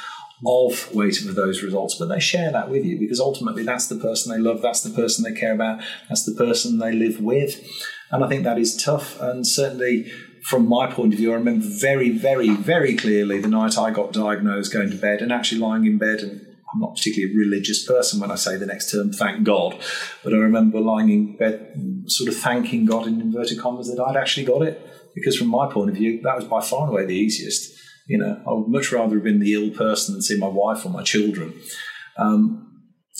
of 0.46 0.94
waiting 0.94 1.26
for 1.26 1.34
those 1.34 1.62
results, 1.62 1.94
but 1.94 2.08
they 2.08 2.20
share 2.20 2.52
that 2.52 2.70
with 2.70 2.84
you 2.84 2.98
because 2.98 3.18
ultimately 3.18 3.62
that's 3.62 3.88
the 3.88 3.96
person 3.96 4.30
they 4.30 4.38
love, 4.38 4.62
that's 4.62 4.82
the 4.82 4.90
person 4.90 5.24
they 5.24 5.38
care 5.38 5.54
about, 5.54 5.82
that's 6.08 6.24
the 6.24 6.34
person 6.34 6.78
they 6.78 6.92
live 6.92 7.20
with. 7.20 7.60
And 8.10 8.22
I 8.22 8.28
think 8.28 8.44
that 8.44 8.58
is 8.58 8.76
tough. 8.76 9.20
And 9.20 9.46
certainly 9.46 10.10
from 10.42 10.68
my 10.68 10.86
point 10.86 11.12
of 11.12 11.18
view, 11.18 11.32
I 11.32 11.36
remember 11.36 11.66
very, 11.66 12.10
very, 12.10 12.50
very 12.50 12.94
clearly 12.94 13.40
the 13.40 13.48
night 13.48 13.76
I 13.76 13.90
got 13.90 14.12
diagnosed 14.12 14.72
going 14.72 14.90
to 14.90 14.96
bed 14.96 15.22
and 15.22 15.32
actually 15.32 15.60
lying 15.60 15.86
in 15.86 15.98
bed 15.98 16.20
and 16.20 16.45
I'm 16.72 16.80
not 16.80 16.96
particularly 16.96 17.34
a 17.34 17.38
religious 17.38 17.86
person 17.86 18.20
when 18.20 18.30
I 18.30 18.34
say 18.34 18.56
the 18.56 18.66
next 18.66 18.90
term, 18.90 19.12
thank 19.12 19.44
God. 19.44 19.78
But 20.24 20.34
I 20.34 20.38
remember 20.38 20.80
lying 20.80 21.10
in 21.10 21.36
bed, 21.36 21.74
sort 22.06 22.28
of 22.28 22.36
thanking 22.36 22.86
God 22.86 23.06
in 23.06 23.20
inverted 23.20 23.60
commas 23.60 23.88
that 23.88 24.02
I'd 24.02 24.16
actually 24.16 24.46
got 24.46 24.62
it. 24.62 24.82
Because 25.14 25.36
from 25.36 25.48
my 25.48 25.72
point 25.72 25.90
of 25.90 25.96
view, 25.96 26.20
that 26.22 26.36
was 26.36 26.44
by 26.44 26.60
far 26.60 26.82
and 26.82 26.92
away 26.92 27.06
the 27.06 27.14
easiest. 27.14 27.72
You 28.06 28.18
know, 28.18 28.42
I 28.46 28.52
would 28.52 28.68
much 28.68 28.92
rather 28.92 29.14
have 29.14 29.24
been 29.24 29.40
the 29.40 29.54
ill 29.54 29.70
person 29.70 30.14
than 30.14 30.22
see 30.22 30.38
my 30.38 30.48
wife 30.48 30.84
or 30.84 30.90
my 30.90 31.02
children. 31.02 31.54
Um, 32.18 32.62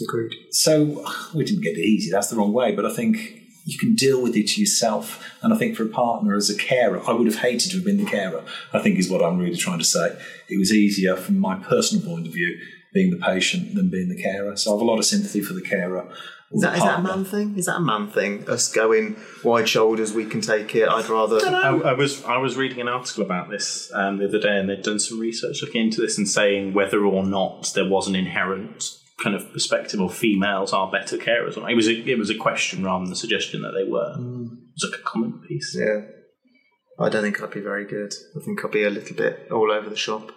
Agreed. 0.03 0.33
so 0.51 1.07
we 1.35 1.45
didn't 1.45 1.63
get 1.63 1.79
it 1.79 1.81
easy. 1.81 2.11
That's 2.11 2.29
the 2.29 2.37
wrong 2.37 2.53
way. 2.53 2.75
But 2.75 2.85
I 2.85 2.93
think 2.93 3.41
you 3.65 3.79
can 3.79 3.95
deal 3.95 4.23
with 4.23 4.37
it 4.37 4.59
yourself. 4.59 5.33
And 5.43 5.55
I 5.55 5.57
think 5.57 5.77
for 5.77 5.85
a 5.85 5.89
partner 5.89 6.37
as 6.37 6.51
a 6.51 6.57
carer, 6.57 7.03
I 7.09 7.13
would 7.13 7.27
have 7.27 7.41
hated 7.41 7.71
to 7.71 7.79
have 7.79 7.85
been 7.85 7.97
the 7.97 8.05
carer, 8.05 8.45
I 8.73 8.81
think 8.81 8.99
is 8.99 9.11
what 9.11 9.25
I'm 9.25 9.39
really 9.39 9.57
trying 9.57 9.79
to 9.79 9.85
say. 9.85 10.17
It 10.49 10.59
was 10.59 10.73
easier 10.73 11.17
from 11.17 11.41
my 11.41 11.57
personal 11.57 12.07
point 12.07 12.27
of 12.27 12.33
view 12.35 12.59
being 12.97 13.11
the 13.11 13.19
patient 13.19 13.75
than 13.75 13.91
being 13.91 14.09
the 14.09 14.21
carer. 14.21 14.57
So 14.57 14.71
I 14.71 14.75
have 14.75 14.81
a 14.81 14.85
lot 14.85 14.99
of 14.99 15.05
sympathy 15.05 15.43
for 15.43 15.53
the 15.53 15.61
carer. 15.61 16.09
Is 16.51 16.63
that, 16.63 16.77
is 16.77 16.83
that 16.83 17.01
a 17.01 17.03
man 17.03 17.25
thing? 17.25 17.59
Is 17.59 17.67
that 17.67 17.77
a 17.77 17.81
man 17.81 18.09
thing? 18.09 18.49
Us 18.49 18.73
going 18.73 19.17
wide 19.45 19.69
shoulders, 19.69 20.15
we 20.15 20.25
can 20.25 20.41
take 20.41 20.75
it. 20.75 20.89
I'd 20.89 21.09
rather. 21.11 21.39
I, 21.45 21.91
I 21.91 21.93
was 21.93 22.25
I 22.25 22.39
was 22.39 22.57
reading 22.57 22.81
an 22.81 22.89
article 22.89 23.23
about 23.23 23.51
this 23.51 23.93
um, 23.93 24.17
the 24.17 24.29
other 24.29 24.39
day, 24.39 24.57
and 24.57 24.69
they'd 24.69 24.83
done 24.83 24.99
some 24.99 25.21
research 25.21 25.61
looking 25.61 25.83
into 25.85 26.01
this 26.01 26.17
and 26.17 26.27
saying 26.27 26.73
whether 26.73 27.05
or 27.05 27.25
not 27.25 27.73
there 27.75 27.89
was 27.89 28.09
an 28.09 28.15
inherent 28.15 28.85
kind 29.23 29.37
of 29.37 29.53
perspective 29.53 30.01
of 30.01 30.15
females 30.15 30.73
are 30.73 30.91
better 30.91 31.19
carers. 31.19 31.57
It 31.57 31.75
was 31.75 31.89
a, 31.89 31.95
it 32.11 32.19
was 32.19 32.31
a 32.31 32.35
question 32.35 32.85
rather 32.85 33.05
than 33.05 33.13
a 33.13 33.17
suggestion 33.17 33.61
that 33.63 33.73
they 33.73 33.85
were. 33.85 34.15
Mm. 34.17 34.53
It 34.53 34.75
was 34.75 34.91
like 34.91 35.01
a 35.01 35.05
comment 35.05 35.47
piece. 35.47 35.77
Yeah. 35.79 36.01
I 36.99 37.09
don't 37.11 37.23
think 37.23 37.43
I'd 37.43 37.51
be 37.51 37.61
very 37.61 37.85
good. 37.85 38.15
I 38.35 38.45
think 38.45 38.65
I'd 38.65 38.71
be 38.71 38.85
a 38.85 38.91
little 38.91 39.17
bit 39.17 39.51
all 39.51 39.71
over 39.71 39.91
the 39.91 39.97
shop. 39.97 40.33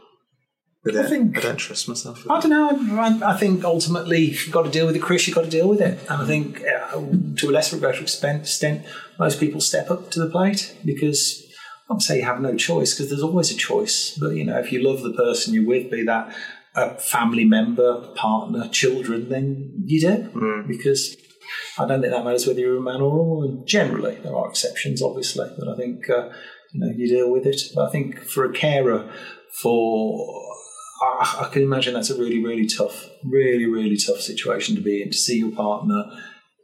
With 0.83 0.95
I 0.95 1.01
it. 1.01 1.09
think 1.09 1.37
I 1.37 1.41
don't 1.41 1.57
trust 1.57 1.89
myself. 1.89 2.25
I 2.29 2.39
don't 2.39 2.51
know. 2.51 3.01
I, 3.01 3.33
I, 3.33 3.37
think 3.37 3.65
ultimately, 3.65 4.27
if 4.27 4.45
you've 4.45 4.53
got 4.53 4.63
to 4.63 4.71
deal 4.71 4.85
with 4.85 4.95
it, 4.95 5.01
Chris, 5.01 5.27
you've 5.27 5.35
got 5.35 5.43
to 5.43 5.49
deal 5.49 5.67
with 5.67 5.81
it. 5.81 5.99
And 6.09 6.21
I 6.21 6.25
think, 6.25 6.61
uh, 6.61 7.01
to 7.37 7.49
a 7.49 7.51
lesser 7.51 7.75
or 7.75 7.79
greater 7.79 8.01
extent, 8.01 8.85
most 9.19 9.39
people 9.41 9.59
step 9.59 9.91
up 9.91 10.09
to 10.11 10.19
the 10.19 10.29
plate 10.29 10.77
because 10.85 11.45
I 11.89 11.93
would 11.93 12.01
say 12.01 12.17
you 12.17 12.25
have 12.25 12.39
no 12.39 12.55
choice 12.55 12.93
because 12.93 13.09
there's 13.09 13.23
always 13.23 13.51
a 13.51 13.55
choice. 13.55 14.17
But 14.17 14.35
you 14.35 14.45
know, 14.45 14.57
if 14.57 14.71
you 14.71 14.81
love 14.81 15.01
the 15.01 15.11
person 15.11 15.53
you're 15.53 15.67
with, 15.67 15.91
be 15.91 16.03
that 16.03 16.33
a 16.75 16.97
family 16.97 17.43
member, 17.43 18.13
partner, 18.15 18.69
children, 18.69 19.27
then 19.27 19.83
you 19.85 19.99
do 19.99 20.29
mm. 20.29 20.67
because 20.67 21.17
I 21.77 21.87
don't 21.87 21.99
think 21.99 22.13
that 22.13 22.23
matters 22.23 22.45
whether 22.45 22.59
you're 22.59 22.77
a 22.77 22.81
man 22.81 23.01
or 23.01 23.17
a 23.17 23.23
woman. 23.23 23.63
Generally, 23.65 24.19
there 24.23 24.35
are 24.35 24.49
exceptions, 24.49 25.01
obviously, 25.01 25.49
but 25.57 25.67
I 25.67 25.75
think 25.75 26.09
uh, 26.09 26.29
you 26.71 26.79
know 26.79 26.93
you 26.95 27.07
deal 27.07 27.31
with 27.31 27.45
it. 27.45 27.61
But 27.75 27.87
I 27.87 27.91
think 27.91 28.19
for 28.19 28.45
a 28.45 28.53
carer, 28.53 29.11
for 29.61 30.45
I, 31.01 31.45
I 31.45 31.49
can 31.51 31.63
imagine 31.63 31.93
that's 31.93 32.09
a 32.09 32.17
really, 32.17 32.43
really 32.43 32.67
tough, 32.67 33.09
really, 33.23 33.65
really 33.65 33.97
tough 33.97 34.21
situation 34.21 34.75
to 34.75 34.81
be 34.81 35.01
in. 35.01 35.11
To 35.11 35.17
see 35.17 35.39
your 35.39 35.51
partner 35.51 36.03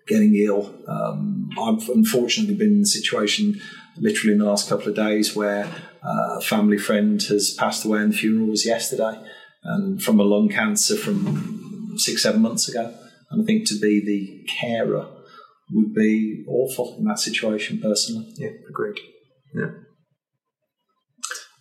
getting 0.07 0.36
ill. 0.36 0.73
Um, 0.88 1.49
I've 1.59 1.89
unfortunately 1.89 2.55
been 2.55 2.73
in 2.73 2.81
a 2.81 2.86
situation 2.86 3.59
literally 3.97 4.33
in 4.33 4.39
the 4.39 4.45
last 4.45 4.69
couple 4.69 4.89
of 4.89 4.95
days 4.95 5.36
where 5.36 5.65
uh, 6.03 6.38
a 6.38 6.41
family 6.41 6.77
friend 6.77 7.21
has 7.23 7.55
passed 7.57 7.86
away 7.86 7.99
and 7.99 8.13
the 8.13 8.17
funeral 8.17 8.47
was 8.47 8.65
yesterday 8.65 9.19
and 9.63 10.01
from 10.01 10.19
a 10.19 10.23
lung 10.23 10.49
cancer 10.49 10.95
from 10.95 11.95
six, 11.97 12.21
seven 12.21 12.41
months 12.41 12.69
ago. 12.69 12.93
And 13.31 13.41
I 13.41 13.45
think 13.45 13.67
to 13.69 13.79
be 13.79 14.03
the 14.05 14.47
carer 14.59 15.07
would 15.71 15.93
be 15.93 16.45
awful 16.47 16.95
in 16.99 17.05
that 17.05 17.19
situation, 17.19 17.79
personally. 17.81 18.31
Yeah, 18.38 18.51
agreed. 18.69 18.99
Yeah. 19.53 19.71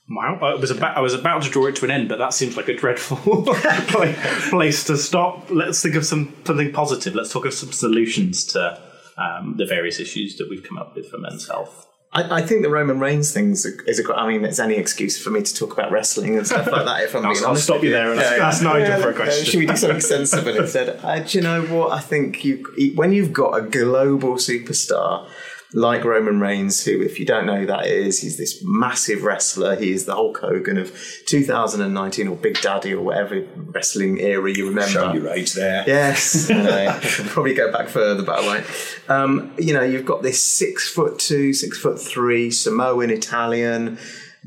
Wow, 0.08 0.38
I 0.42 0.54
was 0.54 0.70
about 0.70 0.96
I 0.98 1.00
was 1.00 1.14
about 1.14 1.42
to 1.44 1.50
draw 1.50 1.66
it 1.66 1.76
to 1.76 1.86
an 1.86 1.90
end, 1.90 2.10
but 2.10 2.18
that 2.18 2.34
seems 2.34 2.58
like 2.58 2.68
a 2.68 2.76
dreadful 2.76 3.16
place 4.50 4.84
to 4.84 4.98
stop. 4.98 5.48
Let's 5.50 5.82
think 5.82 5.94
of 5.94 6.04
some 6.04 6.34
something 6.44 6.72
positive. 6.72 7.14
Let's 7.14 7.32
talk 7.32 7.46
of 7.46 7.54
some 7.54 7.72
solutions 7.72 8.44
to 8.52 8.78
um, 9.16 9.54
the 9.56 9.64
various 9.64 10.00
issues 10.00 10.36
that 10.36 10.50
we've 10.50 10.62
come 10.62 10.76
up 10.76 10.94
with 10.94 11.08
for 11.08 11.16
men's 11.16 11.48
health. 11.48 11.86
I, 12.12 12.42
I, 12.42 12.42
think 12.42 12.62
the 12.62 12.70
Roman 12.70 13.00
Reigns 13.00 13.32
thing 13.32 13.50
is 13.50 13.66
a, 13.66 14.14
I 14.14 14.28
mean, 14.28 14.44
it's 14.44 14.60
any 14.60 14.76
excuse 14.76 15.20
for 15.20 15.30
me 15.30 15.42
to 15.42 15.54
talk 15.54 15.72
about 15.72 15.90
wrestling 15.90 16.36
and 16.36 16.46
stuff 16.46 16.70
like 16.70 16.84
that. 16.84 17.02
If 17.02 17.16
I'm 17.16 17.26
I'll, 17.26 17.32
being 17.32 17.44
I'll 17.44 17.56
stop 17.56 17.82
you 17.82 17.90
there 17.90 18.12
and 18.12 18.20
yeah, 18.20 18.46
ask, 18.46 18.62
yeah. 18.62 18.68
Nigel 18.68 18.88
yeah, 18.88 19.02
for 19.02 19.10
a 19.10 19.14
question. 19.14 19.44
should 19.44 19.58
we 19.58 19.66
do 19.66 19.76
something 19.76 20.00
sensible 20.00 20.56
instead? 20.56 21.00
Uh, 21.02 21.18
do 21.20 21.38
you 21.38 21.42
know 21.42 21.62
what? 21.62 21.90
I 21.90 22.00
think 22.00 22.44
you 22.44 22.92
when 22.94 23.12
you've 23.12 23.32
got 23.32 23.58
a 23.58 23.62
global 23.62 24.34
superstar 24.34 25.28
like 25.74 26.04
Roman 26.04 26.38
Reigns, 26.38 26.84
who, 26.84 27.02
if 27.02 27.18
you 27.18 27.26
don't 27.26 27.46
know 27.46 27.56
who 27.56 27.66
that 27.66 27.86
is, 27.86 28.20
he's 28.20 28.36
this 28.36 28.62
massive 28.64 29.24
wrestler. 29.24 29.74
He 29.74 29.90
is 29.90 30.04
the 30.04 30.14
Hulk 30.14 30.38
Hogan 30.38 30.78
of 30.78 30.96
2019 31.26 32.28
or 32.28 32.36
Big 32.36 32.60
Daddy 32.60 32.94
or 32.94 33.02
whatever 33.02 33.44
wrestling 33.56 34.20
era 34.20 34.52
you 34.52 34.68
remember. 34.68 34.92
Show 34.92 35.12
your 35.12 35.28
age 35.30 35.52
there. 35.54 35.82
Yes, 35.84 36.46
probably 37.32 37.54
go 37.54 37.72
back 37.72 37.88
further, 37.88 38.22
but 38.22 38.38
I 38.38 38.46
won't. 38.46 38.66
Um, 39.08 39.52
you 39.58 39.74
know, 39.74 39.82
you've 39.82 40.06
got 40.06 40.22
this 40.22 40.40
six 40.40 40.88
foot 40.88 41.18
two, 41.18 41.52
six 41.52 41.76
foot 41.76 42.00
three 42.00 42.52
Samoan 42.52 43.10
Italian. 43.10 43.98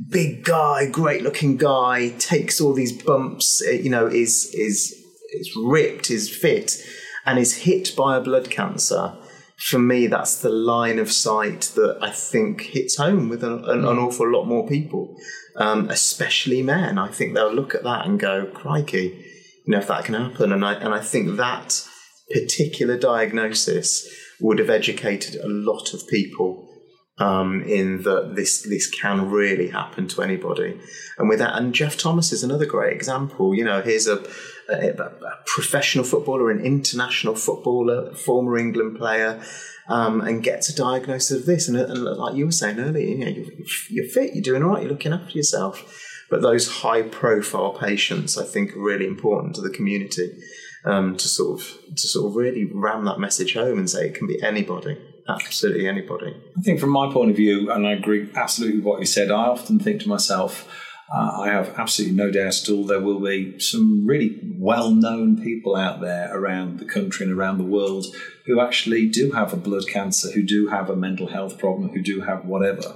Big 0.10 0.46
guy, 0.46 0.90
great 0.90 1.24
looking 1.24 1.58
guy, 1.58 2.10
takes 2.20 2.62
all 2.62 2.74
these 2.74 2.94
bumps, 3.02 3.62
eh, 3.68 3.72
you 3.72 3.90
know, 3.90 4.08
is 4.08 4.54
is 4.54 4.94
is 5.34 5.54
ripped, 5.58 6.10
is 6.10 6.30
fit, 6.30 6.82
and 7.26 7.38
is 7.38 7.54
hit 7.54 7.94
by 7.98 8.16
a 8.16 8.22
blood 8.22 8.50
cancer 8.50 9.18
for 9.58 9.80
me, 9.80 10.08
that's 10.08 10.40
the 10.40 10.50
line 10.50 11.00
of 11.00 11.12
sight 11.12 11.72
that 11.76 11.98
I 12.02 12.12
think 12.12 12.62
hits 12.62 12.98
home 12.98 13.28
with 13.28 13.44
an, 13.44 13.66
an, 13.66 13.86
an 13.86 13.98
awful 13.98 14.32
lot 14.32 14.46
more 14.46 14.68
people, 14.68 15.16
um, 15.56 15.90
especially 15.90 16.62
men. 16.62 16.98
I 17.00 17.10
think 17.10 17.34
they'll 17.34 17.54
look 17.54 17.74
at 17.74 17.84
that 17.84 18.06
and 18.06 18.20
go, 18.20 18.46
"Crikey, 18.46 19.26
you 19.66 19.72
know, 19.72 19.80
if 19.80 19.88
that 19.88 20.06
can 20.06 20.14
happen." 20.14 20.52
And 20.52 20.64
I 20.64 20.74
and 20.74 20.94
I 20.94 21.02
think 21.02 21.38
that 21.38 21.84
particular 22.32 22.98
diagnosis 22.98 24.08
would 24.40 24.60
have 24.60 24.70
educated 24.70 25.36
a 25.36 25.48
lot 25.48 25.94
of 25.94 26.08
people 26.08 26.70
um, 27.18 27.64
in 27.64 28.04
that 28.04 28.36
this 28.36 28.62
this 28.62 28.88
can 28.88 29.30
really 29.30 29.70
happen 29.70 30.08
to 30.10 30.22
anybody. 30.22 30.80
And 31.18 31.28
with 31.28 31.40
that, 31.40 31.58
and 31.58 31.74
Geoff 31.74 31.98
Thomas 31.98 32.32
is 32.32 32.44
another 32.44 32.66
great 32.66 32.94
example. 32.94 33.56
You 33.56 33.66
know, 33.66 33.82
here's 33.82 34.08
a, 34.08 34.24
a, 34.70 34.90
a 34.90 35.34
professional 35.46 36.04
footballer, 36.04 36.52
an 36.52 36.60
international 36.60 37.36
footballer, 37.36 38.14
former 38.14 38.58
England 38.58 38.98
player. 38.98 39.42
Um, 39.90 40.20
and 40.20 40.44
gets 40.44 40.68
a 40.68 40.76
diagnosis 40.76 41.40
of 41.40 41.46
this, 41.46 41.70
and, 41.70 41.78
and, 41.78 42.04
like 42.04 42.36
you 42.36 42.46
were 42.46 42.52
saying 42.52 42.78
earlier, 42.78 43.08
you 43.08 43.18
know, 43.20 43.28
you're, 43.28 43.46
you're 43.88 44.10
fit, 44.10 44.34
you're 44.34 44.44
doing 44.44 44.62
all 44.62 44.72
right, 44.72 44.82
you're 44.82 44.92
looking 44.92 45.14
after 45.14 45.32
yourself. 45.32 46.04
But 46.30 46.42
those 46.42 46.68
high-profile 46.68 47.72
patients, 47.72 48.38
I 48.38 48.44
think, 48.44 48.76
are 48.76 48.82
really 48.82 49.08
important 49.08 49.56
to 49.56 49.62
the 49.62 49.70
community 49.70 50.38
um, 50.84 51.16
to 51.16 51.28
sort 51.30 51.62
of 51.62 51.68
to 51.96 52.06
sort 52.06 52.30
of 52.30 52.36
really 52.36 52.70
ram 52.74 53.06
that 53.06 53.18
message 53.18 53.54
home 53.54 53.80
and 53.80 53.90
say 53.90 54.08
it 54.08 54.16
can 54.16 54.28
be 54.28 54.44
anybody 54.44 54.98
absolutely 55.30 55.88
anybody. 55.88 56.36
I 56.58 56.62
think, 56.62 56.80
from 56.80 56.92
my 56.92 57.12
point 57.12 57.32
of 57.32 57.38
view, 57.38 57.72
and 57.72 57.86
I 57.86 57.92
agree 57.92 58.30
absolutely 58.36 58.78
with 58.78 58.86
what 58.86 59.00
you 59.00 59.06
said, 59.06 59.32
I 59.32 59.48
often 59.48 59.80
think 59.80 60.02
to 60.02 60.10
myself, 60.10 60.68
uh, 61.14 61.42
I 61.42 61.48
have 61.50 61.80
absolutely 61.80 62.18
no 62.18 62.32
doubt 62.32 62.62
at 62.62 62.70
all 62.70 62.86
there 62.86 63.00
will 63.00 63.22
be 63.22 63.60
some 63.60 64.06
really 64.06 64.40
well 64.58 64.92
known 64.92 65.42
people 65.42 65.76
out 65.76 66.02
there 66.02 66.36
around 66.38 66.80
the 66.80 66.86
country 66.86 67.26
and 67.26 67.34
around 67.34 67.58
the 67.58 67.64
world 67.64 68.08
who 68.46 68.60
actually 68.60 69.08
do 69.08 69.32
have 69.32 69.54
a 69.54 69.58
blood 69.58 69.88
cancer, 69.88 70.32
who 70.32 70.44
do 70.44 70.68
have 70.68 70.90
a 70.90 70.96
mental 70.96 71.28
health 71.28 71.58
problem, 71.58 71.90
who 71.90 72.02
do 72.02 72.22
have 72.22 72.46
whatever, 72.46 72.96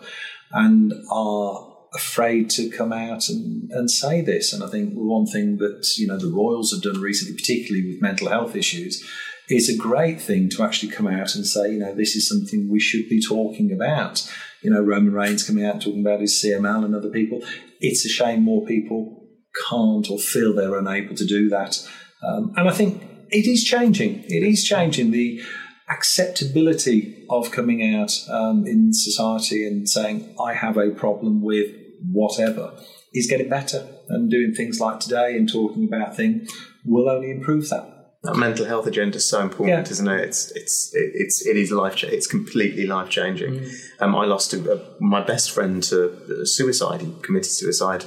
and 0.51 0.93
are 1.09 1.68
afraid 1.93 2.49
to 2.49 2.70
come 2.70 2.91
out 2.93 3.30
and, 3.30 3.70
and 3.72 3.89
say 3.89 4.22
this. 4.22 4.53
And 4.53 4.64
I 4.64 4.68
think 4.68 4.93
one 4.93 5.26
thing 5.26 5.57
that 5.57 5.97
you 5.97 6.07
know 6.07 6.18
the 6.18 6.32
Royals 6.32 6.72
have 6.72 6.82
done 6.82 7.01
recently, 7.01 7.36
particularly 7.36 7.88
with 7.88 8.01
mental 8.01 8.28
health 8.28 8.55
issues, 8.57 9.01
is 9.49 9.70
a 9.70 9.78
great 9.78 10.22
thing 10.22 10.49
to 10.49 10.64
actually 10.64 10.91
come 10.91 11.07
out 11.07 11.36
and 11.36 11.45
say, 11.45 11.74
you 11.74 11.80
know, 11.80 11.93
this 11.93 12.16
is 12.16 12.28
something 12.28 12.70
we 12.70 12.80
should 12.80 13.07
be 13.09 13.22
talking 13.22 13.72
about. 13.72 14.30
You 14.62 14.72
know, 14.72 14.82
Roman 14.82 15.14
Reigns 15.14 15.43
coming 15.43 15.66
out 15.66 15.82
talking 15.82 16.01
about 16.01 16.22
his 16.22 16.41
CML 16.43 16.86
and 16.86 16.95
other 16.95 17.09
people. 17.09 17.41
It's 17.80 18.05
a 18.05 18.09
shame 18.09 18.43
more 18.43 18.66
people 18.66 19.28
can't 19.70 20.09
or 20.09 20.18
feel 20.18 20.53
they're 20.53 20.78
unable 20.78 21.16
to 21.16 21.26
do 21.26 21.49
that. 21.49 21.88
Um, 22.24 22.53
and 22.55 22.70
I 22.70 22.72
think 22.72 23.03
it 23.30 23.47
is 23.47 23.64
changing. 23.64 24.24
It 24.26 24.43
is 24.43 24.64
changing. 24.64 25.12
The 25.12 25.41
acceptability 25.89 27.26
of 27.30 27.51
coming 27.51 27.95
out 27.95 28.14
um, 28.30 28.66
in 28.66 28.93
society 28.93 29.68
and 29.68 29.89
saying, 29.89 30.36
I 30.39 30.53
have 30.53 30.78
a 30.78 30.91
problem 30.91 31.41
with 31.41 31.70
whatever 32.12 32.74
is 33.14 33.28
getting 33.28 33.49
better. 33.49 33.88
And 34.09 34.30
doing 34.30 34.53
things 34.53 34.80
like 34.80 34.99
today 34.99 35.38
and 35.38 35.49
talking 35.49 35.86
about 35.86 36.16
things 36.16 36.51
will 36.86 37.09
only 37.09 37.32
improve 37.32 37.70
that 37.70 38.01
that 38.24 38.36
mental 38.36 38.65
health 38.65 38.86
agenda 38.86 39.17
is 39.17 39.28
so 39.28 39.41
important, 39.41 39.88
yeah. 39.88 39.91
isn't 39.91 40.07
it? 40.07 40.19
It's 40.22 40.51
it's 40.51 40.91
it's 40.93 41.45
it 41.45 41.57
is 41.57 41.72
life. 41.72 42.03
It's 42.03 42.28
completely 42.28 42.86
life 42.86 43.09
changing. 43.09 43.59
Mm. 43.59 43.74
Um, 43.99 44.15
I 44.15 44.26
lost 44.26 44.53
a, 44.53 44.74
a, 44.74 44.80
my 44.99 45.22
best 45.22 45.51
friend 45.51 45.82
to 45.84 46.45
suicide. 46.45 47.01
He 47.01 47.13
committed 47.24 47.51
suicide 47.51 48.03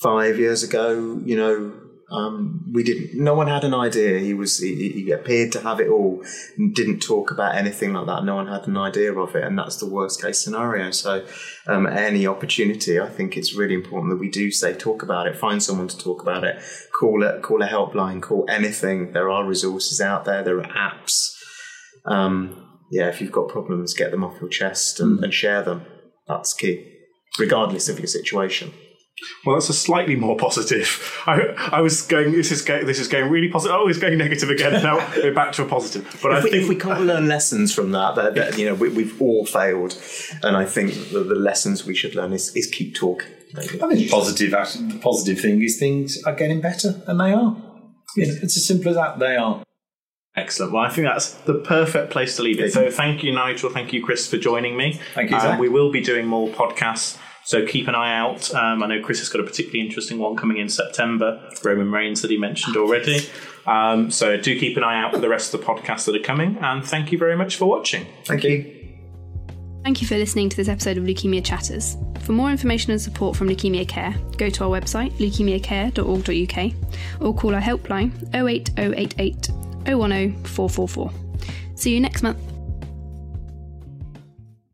five 0.00 0.38
years 0.38 0.64
ago. 0.64 1.20
You 1.24 1.36
know, 1.36 1.72
um, 2.10 2.70
we 2.72 2.82
didn't. 2.82 3.14
No 3.14 3.34
one 3.34 3.46
had 3.46 3.64
an 3.64 3.72
idea. 3.72 4.18
He 4.18 4.34
was. 4.34 4.58
He, 4.58 4.90
he, 4.90 5.10
appeared 5.10 5.52
to 5.52 5.60
have 5.60 5.80
it 5.80 5.88
all, 5.88 6.22
and 6.56 6.74
didn't 6.74 7.00
talk 7.00 7.30
about 7.30 7.54
anything 7.54 7.94
like 7.94 8.06
that. 8.06 8.24
No 8.24 8.34
one 8.34 8.46
had 8.46 8.66
an 8.66 8.76
idea 8.76 9.12
of 9.12 9.34
it, 9.34 9.42
and 9.42 9.58
that's 9.58 9.76
the 9.76 9.88
worst 9.88 10.20
case 10.20 10.44
scenario. 10.44 10.90
So, 10.90 11.24
um, 11.66 11.86
any 11.86 12.26
opportunity, 12.26 13.00
I 13.00 13.08
think 13.08 13.36
it's 13.36 13.54
really 13.54 13.74
important 13.74 14.12
that 14.12 14.20
we 14.20 14.28
do 14.28 14.50
say 14.50 14.74
talk 14.74 15.02
about 15.02 15.26
it. 15.26 15.36
Find 15.36 15.62
someone 15.62 15.88
to 15.88 15.98
talk 15.98 16.20
about 16.20 16.44
it. 16.44 16.62
Call 16.98 17.22
it. 17.22 17.42
Call 17.42 17.62
a 17.62 17.68
helpline. 17.68 18.20
Call 18.20 18.44
anything. 18.50 19.12
There 19.12 19.30
are 19.30 19.46
resources 19.46 20.00
out 20.00 20.26
there. 20.26 20.42
There 20.42 20.58
are 20.58 20.64
apps. 20.64 21.34
Um, 22.04 22.80
yeah, 22.90 23.08
if 23.08 23.20
you've 23.20 23.32
got 23.32 23.48
problems, 23.48 23.94
get 23.94 24.10
them 24.10 24.24
off 24.24 24.40
your 24.40 24.50
chest 24.50 25.00
and, 25.00 25.24
and 25.24 25.32
share 25.32 25.62
them. 25.62 25.86
That's 26.28 26.52
key, 26.52 26.92
regardless 27.38 27.88
of 27.88 27.98
your 27.98 28.06
situation. 28.06 28.72
Well, 29.46 29.56
that's 29.56 29.68
a 29.68 29.74
slightly 29.74 30.16
more 30.16 30.36
positive. 30.36 31.22
I, 31.26 31.70
I 31.72 31.80
was 31.80 32.02
going. 32.02 32.32
This 32.32 32.50
is 32.50 32.62
going. 32.62 32.86
This 32.86 32.98
is 32.98 33.08
going 33.08 33.30
really 33.30 33.48
positive. 33.48 33.76
Oh, 33.78 33.86
it's 33.86 33.98
going 33.98 34.18
negative 34.18 34.50
again. 34.50 34.72
Now 34.82 34.96
we're 35.16 35.32
back 35.32 35.52
to 35.52 35.62
a 35.62 35.66
positive. 35.66 36.04
But 36.22 36.32
if 36.32 36.38
I 36.40 36.44
we, 36.44 36.50
think 36.50 36.62
if 36.64 36.68
we 36.68 36.76
can't 36.76 37.02
learn 37.02 37.28
lessons 37.28 37.72
from 37.72 37.92
that, 37.92 38.16
that, 38.16 38.34
that 38.34 38.58
you 38.58 38.66
know 38.66 38.74
we, 38.74 38.88
we've 38.88 39.20
all 39.22 39.46
failed, 39.46 39.96
and 40.42 40.56
I 40.56 40.64
think 40.64 40.92
the, 41.10 41.20
the 41.20 41.36
lessons 41.36 41.86
we 41.86 41.94
should 41.94 42.14
learn 42.14 42.32
is, 42.32 42.54
is 42.56 42.66
keep 42.66 42.94
talking. 42.96 43.28
maybe. 43.54 43.80
I 43.80 43.86
think 43.88 44.00
the 44.00 44.08
positive, 44.08 44.52
actually, 44.52 44.88
the 44.88 44.98
positive 44.98 45.40
thing 45.40 45.62
is 45.62 45.78
things 45.78 46.22
are 46.24 46.34
getting 46.34 46.60
better, 46.60 47.00
and 47.06 47.20
they 47.20 47.32
are. 47.32 47.56
You 48.16 48.26
know, 48.26 48.34
it's 48.42 48.56
as 48.56 48.66
simple 48.66 48.90
as 48.90 48.96
that. 48.96 49.18
They 49.20 49.36
are. 49.36 49.62
Excellent. 50.36 50.72
Well, 50.72 50.82
I 50.82 50.90
think 50.90 51.06
that's 51.06 51.30
the 51.30 51.54
perfect 51.54 52.10
place 52.10 52.34
to 52.36 52.42
leave 52.42 52.58
it. 52.58 52.72
So, 52.72 52.90
thank 52.90 53.22
you, 53.22 53.32
Nigel. 53.32 53.70
Thank 53.70 53.92
you, 53.92 54.04
Chris, 54.04 54.28
for 54.28 54.36
joining 54.36 54.76
me. 54.76 55.00
Thank 55.14 55.30
you, 55.30 55.36
Um, 55.36 55.58
we 55.60 55.68
will 55.68 55.92
be 55.92 56.00
doing 56.00 56.26
more 56.26 56.48
podcasts, 56.48 57.16
so 57.44 57.66
keep 57.66 57.88
an 57.88 57.94
eye 57.94 58.16
out. 58.16 58.52
Um, 58.54 58.82
I 58.82 58.86
know 58.86 59.02
Chris 59.02 59.20
has 59.20 59.28
got 59.28 59.40
a 59.40 59.44
particularly 59.44 59.80
interesting 59.80 60.18
one 60.18 60.36
coming 60.36 60.58
in 60.58 60.68
September, 60.68 61.50
Roman 61.62 61.92
Reigns, 61.92 62.22
that 62.22 62.30
he 62.30 62.38
mentioned 62.38 62.76
already. 62.76 63.20
Um, 63.66 64.10
so, 64.10 64.36
do 64.36 64.58
keep 64.58 64.76
an 64.76 64.84
eye 64.84 65.00
out 65.00 65.12
for 65.12 65.20
the 65.20 65.28
rest 65.28 65.54
of 65.54 65.60
the 65.60 65.66
podcasts 65.66 66.06
that 66.06 66.16
are 66.16 66.22
coming. 66.22 66.58
And 66.60 66.84
thank 66.84 67.12
you 67.12 67.18
very 67.18 67.36
much 67.36 67.56
for 67.56 67.66
watching. 67.66 68.06
Thank 68.24 68.44
you. 68.44 68.70
Thank 69.82 70.00
you 70.00 70.08
for 70.08 70.16
listening 70.16 70.48
to 70.48 70.56
this 70.56 70.68
episode 70.68 70.96
of 70.96 71.04
Leukemia 71.04 71.44
Chatters. 71.44 71.98
For 72.20 72.32
more 72.32 72.50
information 72.50 72.92
and 72.92 73.00
support 73.00 73.36
from 73.36 73.50
Leukemia 73.50 73.86
Care, 73.86 74.14
go 74.38 74.48
to 74.48 74.64
our 74.64 74.80
website 74.80 75.12
leukemiacare.org.uk 75.18 77.20
or 77.20 77.34
call 77.34 77.54
our 77.54 77.60
helpline 77.60 78.10
08088 78.34 79.50
010 79.84 80.44
444. 80.44 81.12
See 81.74 81.92
you 81.92 82.00
next 82.00 82.22
month. 82.22 82.53